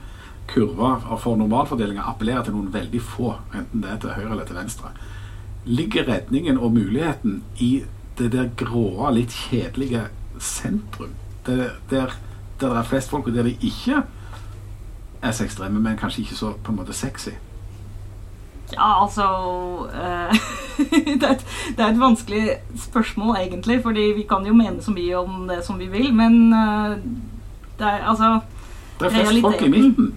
kurver 0.47 1.17
for 1.21 1.39
normalfordelinga, 1.39 2.03
appellere 2.05 2.43
til 2.45 2.53
noen 2.57 2.73
veldig 2.73 3.01
få, 3.01 3.34
enten 3.55 3.84
det 3.84 3.91
er 3.91 4.01
til 4.03 4.15
høyre 4.17 4.31
eller 4.31 4.45
til 4.45 4.59
venstre. 4.59 4.91
Ligger 5.65 6.07
redningen 6.07 6.59
og 6.59 6.75
muligheten 6.75 7.41
i 7.57 7.84
det 8.19 8.31
der 8.36 8.51
gråe, 8.59 9.09
litt 9.15 9.34
kjedelige 9.34 10.07
sentrum? 10.39 11.15
Det, 11.47 11.71
der, 11.89 12.13
der 12.61 12.69
det 12.69 12.77
er 12.77 12.91
flest 12.91 13.09
folk, 13.09 13.27
og 13.27 13.34
der 13.34 13.47
de 13.47 13.55
ikke 13.61 14.03
er 15.23 15.31
så 15.31 15.47
ekstreme, 15.47 15.79
men 15.79 15.97
kanskje 15.97 16.21
ikke 16.21 16.36
så 16.36 16.53
på 16.63 16.71
en 16.71 16.81
måte 16.84 16.93
sexy? 16.93 17.34
Ja, 18.74 19.03
altså 19.03 19.24
uh, 19.86 20.36
det, 21.19 21.24
er 21.24 21.32
et, 21.32 21.45
det, 21.78 21.80
er 21.80 21.88
et, 21.91 21.99
vanskelig 21.99 22.49
spørsmål, 22.80 23.36
egentlig. 23.36 23.82
Fordi 23.84 24.01
vi 24.15 24.26
kan 24.30 24.45
jo 24.45 24.53
mene 24.53 24.82
så 24.84 24.91
mye 24.91 25.17
om 25.17 25.47
det 25.47 25.65
som 25.65 25.80
vi 25.80 25.88
vil, 25.88 26.13
men 26.13 26.53
uh, 26.53 26.97
det 27.80 27.88
er 27.88 28.09
altså 28.09 28.39
Det 28.99 29.07
er 29.07 29.09
flest 29.09 29.41
folk 29.41 29.61
i 29.61 29.69
midten. 29.69 30.15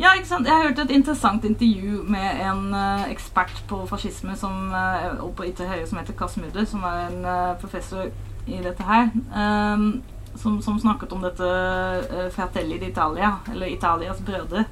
Ja, 0.00 0.12
ikke 0.12 0.28
sant. 0.28 0.46
Jeg 0.46 0.54
har 0.54 0.68
hørt 0.68 0.78
et 0.78 0.90
interessant 0.90 1.44
intervju 1.44 2.02
med 2.02 2.42
en 2.50 2.74
uh, 2.74 3.10
ekspert 3.10 3.62
på 3.68 3.86
fascisme 3.86 4.36
som, 4.36 4.72
og 5.20 5.32
på 5.36 5.46
ytre 5.46 5.66
høyre 5.66 5.86
som 5.86 5.98
heter 5.98 6.18
Kasmude, 6.18 6.66
som 6.66 6.82
er 6.84 7.06
en 7.06 7.24
professor 7.60 8.10
i 8.46 8.60
dette 8.62 8.82
her. 8.82 9.08
Um, 9.36 10.02
som, 10.36 10.62
som, 10.62 10.78
snakket 10.80 11.12
om 11.12 11.22
dette 11.24 11.46
uh, 11.46 12.28
Fratelli 12.30 12.78
d'Italia, 12.78 13.32
eller 13.52 13.66
Italias 13.66 14.20
brødre 14.20 14.64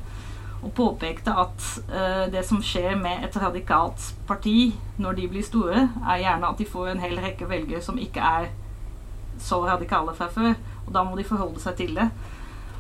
og 0.65 0.73
påpekte 0.77 1.35
at 1.45 1.65
uh, 1.93 2.25
det 2.33 2.45
som 2.49 2.63
skjer 2.65 2.97
med 3.01 3.27
et 3.27 3.37
radikalt 3.41 4.15
parti 4.29 4.73
når 4.99 5.19
de 5.19 5.29
blir 5.29 5.45
store, 5.45 5.89
er 6.03 6.23
gjerne 6.23 6.51
at 6.51 6.61
de 6.61 6.69
får 6.69 6.93
en 6.93 7.03
hel 7.05 7.19
rekke 7.21 7.49
velgere 7.51 7.83
som 7.85 7.99
ikke 8.01 8.25
er 8.25 8.49
så 9.41 9.61
radikale 9.67 10.15
fra 10.15 10.31
før. 10.33 10.55
Og 10.87 10.95
da 10.95 11.03
må 11.05 11.19
de 11.19 11.27
forholde 11.27 11.61
seg 11.61 11.77
til 11.81 11.95
det. 11.99 12.09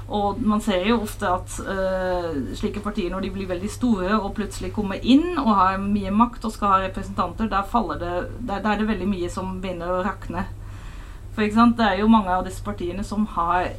Og 0.05 0.41
man 0.45 0.61
ser 0.61 0.85
jo 0.85 0.99
ofte 1.01 1.29
at 1.29 1.55
uh, 1.65 2.33
slike 2.57 2.83
partier, 2.85 3.09
når 3.11 3.25
de 3.25 3.33
blir 3.33 3.49
veldig 3.49 3.71
store 3.73 4.19
og 4.19 4.35
plutselig 4.37 4.73
kommer 4.77 5.01
inn 5.01 5.39
og 5.41 5.55
har 5.57 5.81
mye 5.81 6.13
makt 6.13 6.45
og 6.45 6.53
skal 6.53 6.75
ha 6.75 6.83
representanter, 6.85 7.49
der, 7.49 7.65
det, 8.01 8.13
der, 8.41 8.61
der 8.61 8.71
er 8.71 8.83
det 8.83 8.89
veldig 8.89 9.09
mye 9.09 9.31
som 9.33 9.57
begynner 9.63 9.95
å 9.95 10.05
rakne. 10.05 10.45
For 11.35 11.43
det 11.43 11.87
er 11.87 11.99
jo 11.99 12.11
mange 12.13 12.31
av 12.31 12.45
disse 12.47 12.63
partiene 12.63 13.03
som 13.05 13.25
har 13.35 13.73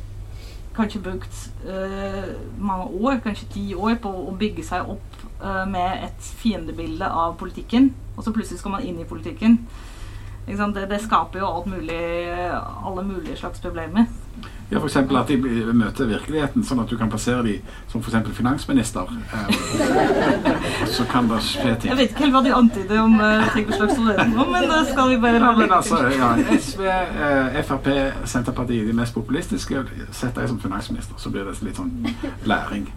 kanskje 0.76 1.02
brukt 1.02 1.42
uh, 1.68 2.36
mange 2.60 2.86
år, 3.02 3.20
kanskje 3.24 3.50
ti 3.54 3.66
år, 3.76 3.96
på 4.02 4.12
å 4.12 4.36
bygge 4.40 4.66
seg 4.68 4.90
opp 4.96 5.26
uh, 5.42 5.64
med 5.70 6.08
et 6.10 6.32
fiendebilde 6.42 7.08
av 7.08 7.38
politikken. 7.40 7.94
Og 8.16 8.24
så 8.24 8.34
plutselig 8.36 8.62
skal 8.62 8.78
man 8.78 8.88
inn 8.88 9.00
i 9.02 9.08
politikken. 9.08 9.60
Det, 10.46 10.86
det, 10.90 11.00
skaper 11.02 11.42
jo 11.42 11.48
alt 11.50 11.68
mulig, 11.68 12.02
alle 12.86 13.04
mulige 13.04 13.38
slags 13.38 13.60
problemer. 13.60 14.06
Ja, 14.70 14.80
F.eks. 14.80 14.96
at 14.98 15.28
de 15.28 15.38
møter 15.78 16.08
virkeligheten, 16.10 16.64
sånn 16.66 16.80
at 16.82 16.90
du 16.90 16.96
kan 16.98 17.10
plassere 17.14 17.44
dem 17.46 17.76
som 17.92 18.02
f.eks. 18.02 18.32
finansminister. 18.34 19.12
Eh, 19.30 20.88
så 20.90 21.06
kan 21.12 21.30
det 21.30 21.38
skje 21.46 21.76
ting. 21.84 21.92
Jeg 21.92 22.00
vet 22.00 22.16
ikke 22.16 22.24
helt 22.24 22.34
hva 22.34 22.42
de 22.48 22.54
antyder 22.58 23.02
om 23.04 23.14
uh, 23.22 23.46
Trygve 23.54 23.78
Slagsvold 23.78 24.10
Vedum, 24.10 24.52
men 24.56 24.68
det 24.72 24.82
skal 24.90 25.14
vi 25.14 25.20
bare 25.22 25.44
ha 25.44 25.52
ja, 25.54 25.60
men 25.60 25.76
altså, 25.78 26.02
ja, 26.10 26.32
SV, 26.58 26.84
eh, 26.90 27.62
Frp, 27.70 27.92
Senterpartiet, 28.26 28.90
de 28.90 28.98
mest 28.98 29.14
populistiske, 29.14 29.86
setter 30.10 30.42
jeg 30.42 30.56
som 30.56 30.62
finansminister. 30.66 31.22
Så 31.22 31.30
blir 31.30 31.46
det 31.46 31.60
litt 31.62 31.78
sånn 31.78 31.94
læring. 32.50 32.90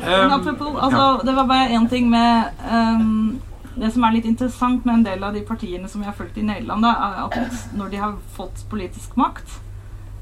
Um, 0.00 0.38
apropos, 0.38 0.72
altså, 0.72 1.04
ja. 1.04 1.26
det 1.28 1.36
var 1.36 1.52
bare 1.52 1.68
én 1.76 1.90
ting 1.92 2.08
med 2.08 2.64
um, 2.64 3.42
det 3.76 3.90
som 3.92 4.04
er 4.06 4.14
litt 4.14 4.26
interessant 4.28 4.84
med 4.86 4.94
en 4.94 5.06
del 5.06 5.24
av 5.26 5.34
de 5.34 5.42
partiene 5.46 5.88
som 5.90 6.02
vi 6.02 6.06
har 6.08 6.16
fulgt 6.16 6.38
i 6.38 6.46
Nederland, 6.46 6.86
er 6.86 7.22
at 7.26 7.76
når 7.76 7.92
de 7.92 8.02
har 8.02 8.18
fått 8.36 8.64
politisk 8.70 9.16
makt, 9.20 9.60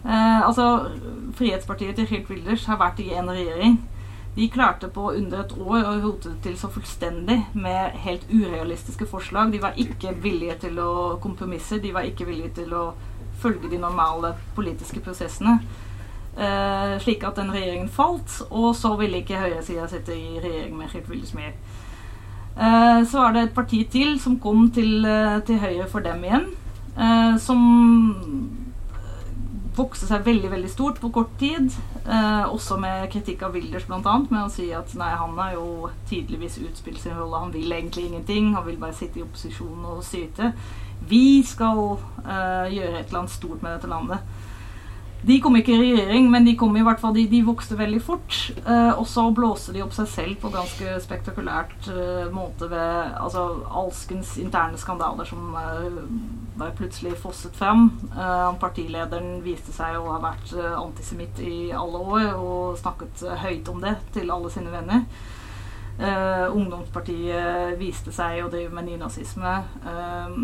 Eh, 0.04 0.46
altså, 0.46 0.86
Frihetspartiet 1.34 1.96
til 1.96 2.08
Geert 2.10 2.30
Wilders 2.30 2.66
har 2.66 2.80
vært 2.80 3.00
i 3.02 3.12
en 3.14 3.30
regjering. 3.30 3.78
De 4.34 4.48
klarte 4.50 4.88
på 4.88 5.10
under 5.12 5.42
et 5.44 5.52
år 5.52 5.84
å 5.84 5.98
rote 6.00 6.32
det 6.32 6.40
til 6.46 6.56
så 6.58 6.70
fullstendig 6.72 7.38
med 7.52 7.98
helt 8.02 8.24
urealistiske 8.32 9.06
forslag. 9.06 9.52
De 9.52 9.60
var 9.62 9.78
ikke 9.78 10.14
villige 10.24 10.56
til 10.66 10.80
å 10.82 11.18
kompromisse, 11.22 11.78
de 11.78 11.92
var 11.94 12.08
ikke 12.08 12.26
villige 12.26 12.54
til 12.62 12.74
å 12.74 12.84
følge 13.42 13.70
de 13.70 13.78
normale 13.82 14.34
politiske 14.56 15.02
prosessene. 15.04 15.58
Eh, 16.32 16.96
slik 17.04 17.26
at 17.28 17.36
den 17.36 17.52
regjeringen 17.52 17.92
falt, 17.92 18.40
og 18.50 18.72
så 18.74 18.96
ville 18.98 19.20
ikke 19.20 19.38
høyresida 19.38 19.86
sitte 19.88 20.16
i 20.16 20.40
regjering 20.40 20.78
med 20.78 20.90
Geert 20.90 21.10
Wilders 21.12 21.34
mer. 21.36 21.52
Eh, 22.56 23.04
så 23.04 23.18
var 23.18 23.32
det 23.32 23.42
et 23.42 23.54
parti 23.54 23.84
til 23.90 24.18
som 24.20 24.38
kom 24.40 24.70
til, 24.70 25.04
eh, 25.06 25.40
til 25.46 25.58
høyre 25.58 25.88
for 25.88 26.00
dem 26.00 26.24
igjen, 26.24 26.46
eh, 26.98 27.38
som 27.38 28.58
vokste 29.74 30.06
seg 30.06 30.26
veldig 30.26 30.50
veldig 30.50 30.70
stort 30.70 31.00
på 31.00 31.12
kort 31.12 31.38
tid. 31.38 31.72
Også 32.04 32.76
med 32.78 33.08
kritikk 33.10 33.42
av 33.42 33.54
Wilders 33.54 33.86
bl.a. 33.86 34.18
Med 34.28 34.44
å 34.44 34.50
si 34.50 34.70
at 34.70 34.94
nei, 34.94 35.08
han 35.16 35.38
har 35.38 35.54
jo 35.54 35.88
tydeligvis 36.10 36.58
utspilt 36.58 37.00
sin 37.00 37.16
rolle. 37.16 37.40
Han 37.40 37.52
vil 37.52 37.72
egentlig 37.72 38.10
ingenting. 38.10 38.54
Han 38.54 38.66
vil 38.66 38.76
bare 38.76 38.92
sitte 38.92 39.20
i 39.20 39.22
opposisjon 39.22 39.86
og 39.86 40.02
syte. 40.04 40.52
Vi 41.08 41.42
skal 41.42 41.96
gjøre 42.26 42.98
et 42.98 43.08
eller 43.08 43.18
annet 43.18 43.30
stort 43.30 43.62
med 43.62 43.78
dette 43.78 43.88
landet. 43.88 44.18
De 45.22 45.36
kom 45.38 45.54
ikke 45.54 45.76
i 45.76 45.78
regjering, 45.78 46.24
men 46.32 46.42
de 46.42 46.56
kom 46.58 46.74
i 46.74 46.82
hvert 46.82 46.98
fall, 46.98 47.14
de, 47.14 47.28
de 47.30 47.44
vokste 47.46 47.76
veldig 47.78 48.00
fort. 48.02 48.38
Eh, 48.66 48.92
og 48.98 49.04
så 49.06 49.28
blåste 49.34 49.70
de 49.74 49.84
opp 49.84 49.94
seg 49.94 50.08
selv 50.10 50.40
på 50.42 50.50
ganske 50.50 50.96
spektakulært 51.04 51.86
eh, 51.92 52.26
måte 52.34 52.66
ved 52.72 53.12
altså, 53.20 53.44
alskens 53.70 54.34
interne 54.42 54.80
skandaler 54.80 55.28
som 55.28 55.54
eh, 55.60 56.64
plutselig 56.78 57.14
fosset 57.22 57.54
fram. 57.54 57.86
Eh, 58.16 58.48
partilederen 58.62 59.38
viste 59.46 59.70
seg 59.76 60.00
å 60.00 60.10
ha 60.10 60.18
vært 60.24 60.56
eh, 60.58 60.74
antisemitt 60.74 61.38
i 61.46 61.70
alle 61.70 62.02
år 62.02 62.26
og 62.32 62.80
snakket 62.82 63.22
eh, 63.28 63.46
høyt 63.46 63.70
om 63.70 63.78
det 63.84 63.94
til 64.16 64.34
alle 64.34 64.50
sine 64.50 64.74
venner. 64.74 65.06
Ungdomspartiet 66.02 67.76
viste 67.78 68.10
seg 68.16 68.40
å 68.42 68.48
drive 68.50 68.72
med 68.74 68.88
nynazisme. 68.88 69.52
Eh, 69.86 70.38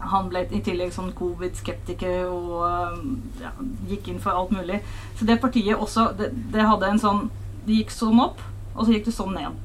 han 0.00 0.28
ble 0.32 0.44
i 0.48 0.60
tillegg 0.64 0.92
sånn 0.94 1.12
covid-skeptiker 1.16 2.30
og 2.30 3.42
ja, 3.42 3.50
gikk 3.90 4.08
inn 4.08 4.22
for 4.22 4.36
alt 4.36 4.54
mulig. 4.54 4.80
Så 5.18 5.28
det 5.28 5.40
partiet 5.42 5.76
også 5.76 6.10
det, 6.18 6.30
det, 6.54 6.64
hadde 6.64 6.88
en 6.88 7.02
sånn 7.02 7.26
Det 7.66 7.82
gikk 7.82 7.92
sånn 7.92 8.22
opp, 8.22 8.40
og 8.72 8.86
så 8.86 8.94
gikk 8.94 9.10
det 9.10 9.14
sånn 9.14 9.36
ned. 9.36 9.58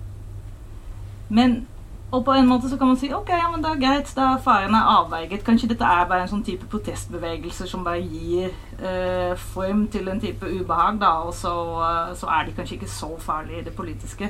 Men 1.29 1.63
og 2.13 2.21
på 2.23 2.35
en 2.37 2.47
måte 2.47 2.69
så 2.69 2.77
kan 2.77 2.87
man 2.87 2.99
si 2.99 3.09
ok, 3.13 3.29
ja, 3.33 3.47
men 3.51 3.63
det 3.63 3.71
er 3.71 3.79
greit, 3.81 4.11
da 4.15 4.35
er 4.37 4.75
avverget. 4.77 5.43
Kanskje 5.43 5.67
dette 5.71 5.83
er 5.83 6.05
bare 6.07 6.23
en 6.23 6.31
sånn 6.31 6.45
type 6.45 6.67
protestbevegelser 6.71 7.67
som 7.67 7.83
bare 7.83 8.03
gir 8.03 8.53
eh, 8.79 9.33
form 9.55 9.87
til 9.91 10.07
en 10.07 10.21
type 10.21 10.45
ubehag, 10.45 10.99
da, 11.01 11.11
og 11.25 11.33
så, 11.33 11.51
så 12.15 12.29
er 12.29 12.45
de 12.45 12.55
kanskje 12.55 12.77
ikke 12.77 12.91
så 12.91 13.09
farlige 13.19 13.63
i 13.63 13.65
det 13.65 13.75
politiske. 13.75 14.29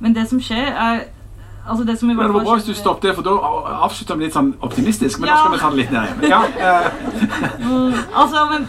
Men 0.00 0.16
det 0.16 0.26
som 0.30 0.40
skjer, 0.42 0.72
er 0.72 1.04
Altså 1.68 1.84
det, 1.84 2.00
det 2.00 2.16
var 2.16 2.32
bra 2.32 2.54
hvis 2.56 2.64
du 2.64 2.74
stoppet 2.74 3.02
det, 3.02 3.12
for 3.14 3.26
da 3.26 3.32
avslutter 3.84 4.16
vi 4.16 4.24
litt 4.24 4.34
sånn 4.34 4.54
optimistisk. 4.64 5.20
Men 5.20 5.28
ja. 5.30 5.36
nå 5.36 5.40
skal 5.42 5.52
vi 5.52 5.60
ta 5.60 5.68
det 5.70 5.78
litt 5.80 5.92
ned 5.94 6.24
igjen. 6.24 6.32
Ja, 6.32 6.40
mm, 7.66 7.98
altså, 8.22 8.44
men 8.50 8.66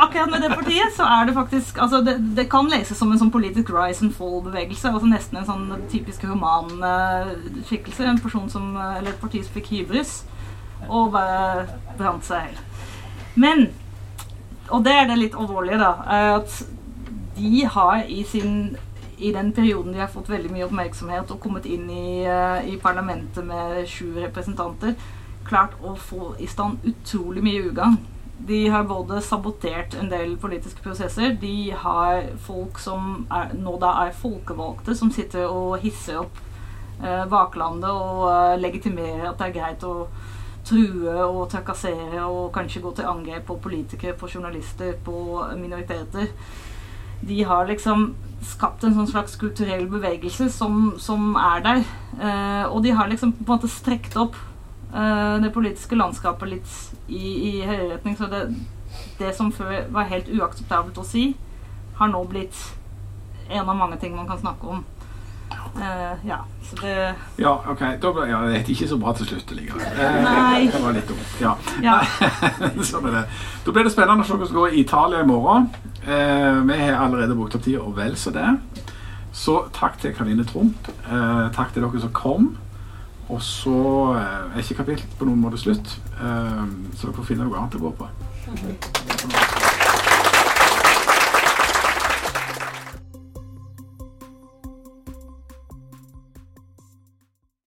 akkurat 0.00 0.32
med 0.32 0.42
det 0.46 0.50
partiet 0.54 0.96
så 0.96 1.06
er 1.06 1.28
det 1.28 1.36
faktisk 1.36 1.78
altså 1.84 2.00
det, 2.06 2.16
det, 2.38 2.48
kan 2.50 2.70
leses 2.72 2.98
som 2.98 3.12
en 3.12 3.20
sånn 3.20 3.30
politisk 3.34 3.70
rise 3.76 4.06
and 4.06 4.16
fall-bevegelse. 4.16 4.90
altså 4.90 5.10
Nesten 5.12 5.42
en 5.42 5.48
sånn 5.50 5.86
typisk 5.92 6.24
romanskikkelse. 6.26 8.08
En 8.08 8.22
person 8.24 8.48
som, 8.50 8.72
eller 8.80 9.12
et 9.12 9.22
parti 9.22 9.44
som 9.44 9.58
fikk 9.60 9.68
hybris 9.76 10.22
og 10.88 11.12
bare 11.14 11.66
brant 11.98 12.24
seg 12.26 12.48
helt. 12.48 12.62
Men 13.34 13.68
Og 14.72 14.84
det 14.86 14.92
er 14.94 15.06
det 15.10 15.18
litt 15.18 15.34
alvorlige, 15.36 15.76
da. 15.76 15.90
At 16.38 16.62
de 17.36 17.64
har 17.68 18.06
i 18.08 18.22
sin 18.24 18.76
i 19.22 19.32
den 19.34 19.52
perioden 19.54 19.94
de 19.94 20.02
har 20.02 20.10
fått 20.12 20.30
veldig 20.32 20.50
mye 20.52 20.66
oppmerksomhet 20.66 21.30
og 21.30 21.40
kommet 21.42 21.66
inn 21.70 21.88
i, 21.90 22.22
uh, 22.26 22.60
i 22.66 22.78
parlamentet 22.82 23.46
med 23.46 23.82
sju 23.90 24.16
representanter, 24.18 24.96
klart 25.46 25.76
å 25.82 25.94
få 25.98 26.34
i 26.42 26.48
stand 26.50 26.84
utrolig 26.88 27.44
mye 27.44 27.62
ugagn. 27.70 28.00
De 28.46 28.68
har 28.68 28.84
både 28.84 29.20
sabotert 29.22 29.94
en 29.94 30.08
del 30.10 30.34
politiske 30.42 30.82
prosesser. 30.82 31.36
De 31.38 31.70
har 31.78 32.24
folk 32.42 32.80
som 32.82 33.26
er, 33.30 33.52
nå 33.54 33.76
da 33.78 33.92
er 34.02 34.16
folkevalgte, 34.18 34.96
som 34.98 35.12
sitter 35.14 35.46
og 35.46 35.76
hisser 35.84 36.18
opp 36.24 36.40
eh, 37.04 37.22
baklandet 37.30 37.90
og 37.90 38.24
eh, 38.32 38.56
legitimerer 38.58 39.28
at 39.30 39.38
det 39.38 39.50
er 39.50 39.54
greit 39.60 39.86
å 39.86 40.08
true 40.66 41.14
og 41.26 41.48
trakassere 41.50 42.24
og 42.24 42.50
kanskje 42.54 42.82
gå 42.82 42.92
til 42.96 43.08
angrep 43.10 43.46
på 43.46 43.58
politikere, 43.62 44.16
på 44.18 44.30
journalister, 44.30 44.94
på 45.04 45.42
minoriteter. 45.58 46.30
De 47.22 47.42
har 47.46 47.66
liksom 47.68 48.12
skapt 48.42 48.84
en 48.84 48.94
sånn 48.96 49.10
slags 49.10 49.36
kulturell 49.38 49.86
bevegelse 49.90 50.48
som, 50.52 50.94
som 51.00 51.36
er 51.38 51.62
der. 51.64 51.82
Eh, 52.18 52.64
og 52.66 52.82
de 52.84 52.94
har 52.96 53.10
liksom 53.10 53.34
på 53.38 53.46
en 53.46 53.52
måte 53.54 53.70
strekt 53.70 54.16
opp 54.18 54.36
eh, 54.92 55.36
det 55.42 55.52
politiske 55.54 55.98
landskapet 55.98 56.50
litt 56.56 56.72
i, 57.08 57.22
i 57.22 57.52
høyere 57.62 57.92
retning. 57.94 58.16
Så 58.18 58.30
det, 58.32 58.44
det, 59.20 59.34
som 59.38 59.52
før 59.54 59.86
var 59.94 60.10
helt 60.10 60.30
uakseptabelt 60.32 60.98
å 60.98 61.06
si, 61.06 61.30
har 62.00 62.10
nå 62.10 62.24
blitt 62.30 62.58
en 63.52 63.68
av 63.68 63.76
mange 63.76 64.00
ting 64.02 64.16
man 64.16 64.28
kan 64.30 64.40
snakke 64.42 64.74
om. 64.74 64.82
Eh, 65.52 66.26
ja, 66.28 66.38
så 66.64 66.76
det 66.80 67.14
Ja, 67.36 67.52
ok. 67.68 67.80
Da 68.00 68.12
ble, 68.12 68.26
ja, 68.28 68.42
det 68.48 68.64
ikke 68.72 68.88
så 68.88 68.98
bra 69.00 69.12
til 69.16 69.28
slutt 69.28 69.52
likevel. 69.56 69.86
Nei. 70.24 70.66
Det 70.72 70.82
var 70.82 70.96
litt 70.96 71.08
dumt. 71.08 71.32
Ja. 71.40 71.54
ja. 71.84 71.98
sånn 72.90 73.08
er 73.08 73.18
det. 73.20 73.24
Da 73.64 73.74
blir 73.74 73.86
det 73.86 73.94
spennende 73.94 74.24
å 74.24 74.28
se 74.28 74.34
hvordan 74.36 74.52
det 74.52 74.58
går 74.58 74.76
i 74.76 74.84
Italia 74.84 75.22
i 75.22 75.28
morgen. 75.28 75.70
Eh, 76.06 76.62
vi 76.66 76.78
har 76.78 77.04
allerede 77.04 77.36
brukt 77.36 77.54
opp 77.54 77.62
tid 77.64 77.78
og 77.78 77.96
vel 77.96 78.16
så 78.18 78.32
det. 78.34 78.48
Så 79.32 79.62
takk 79.74 80.00
til 80.02 80.14
Karoline 80.16 80.44
Trump. 80.44 80.88
Eh, 81.06 81.46
takk 81.54 81.72
til 81.72 81.84
dere 81.84 82.02
som 82.02 82.12
kom. 82.16 82.56
Og 83.28 83.42
så 83.42 83.78
eh, 84.18 84.56
er 84.56 84.64
ikke 84.64 84.82
kapittelet 84.82 85.18
på 85.18 85.28
noen 85.28 85.40
måte 85.40 85.60
slutt, 85.62 85.94
så 86.18 87.06
dere 87.06 87.16
får 87.16 87.30
finne 87.30 87.46
noe 87.46 87.62
annet 87.62 87.78
å 87.78 87.86
gå 87.86 87.94
på. 88.02 88.10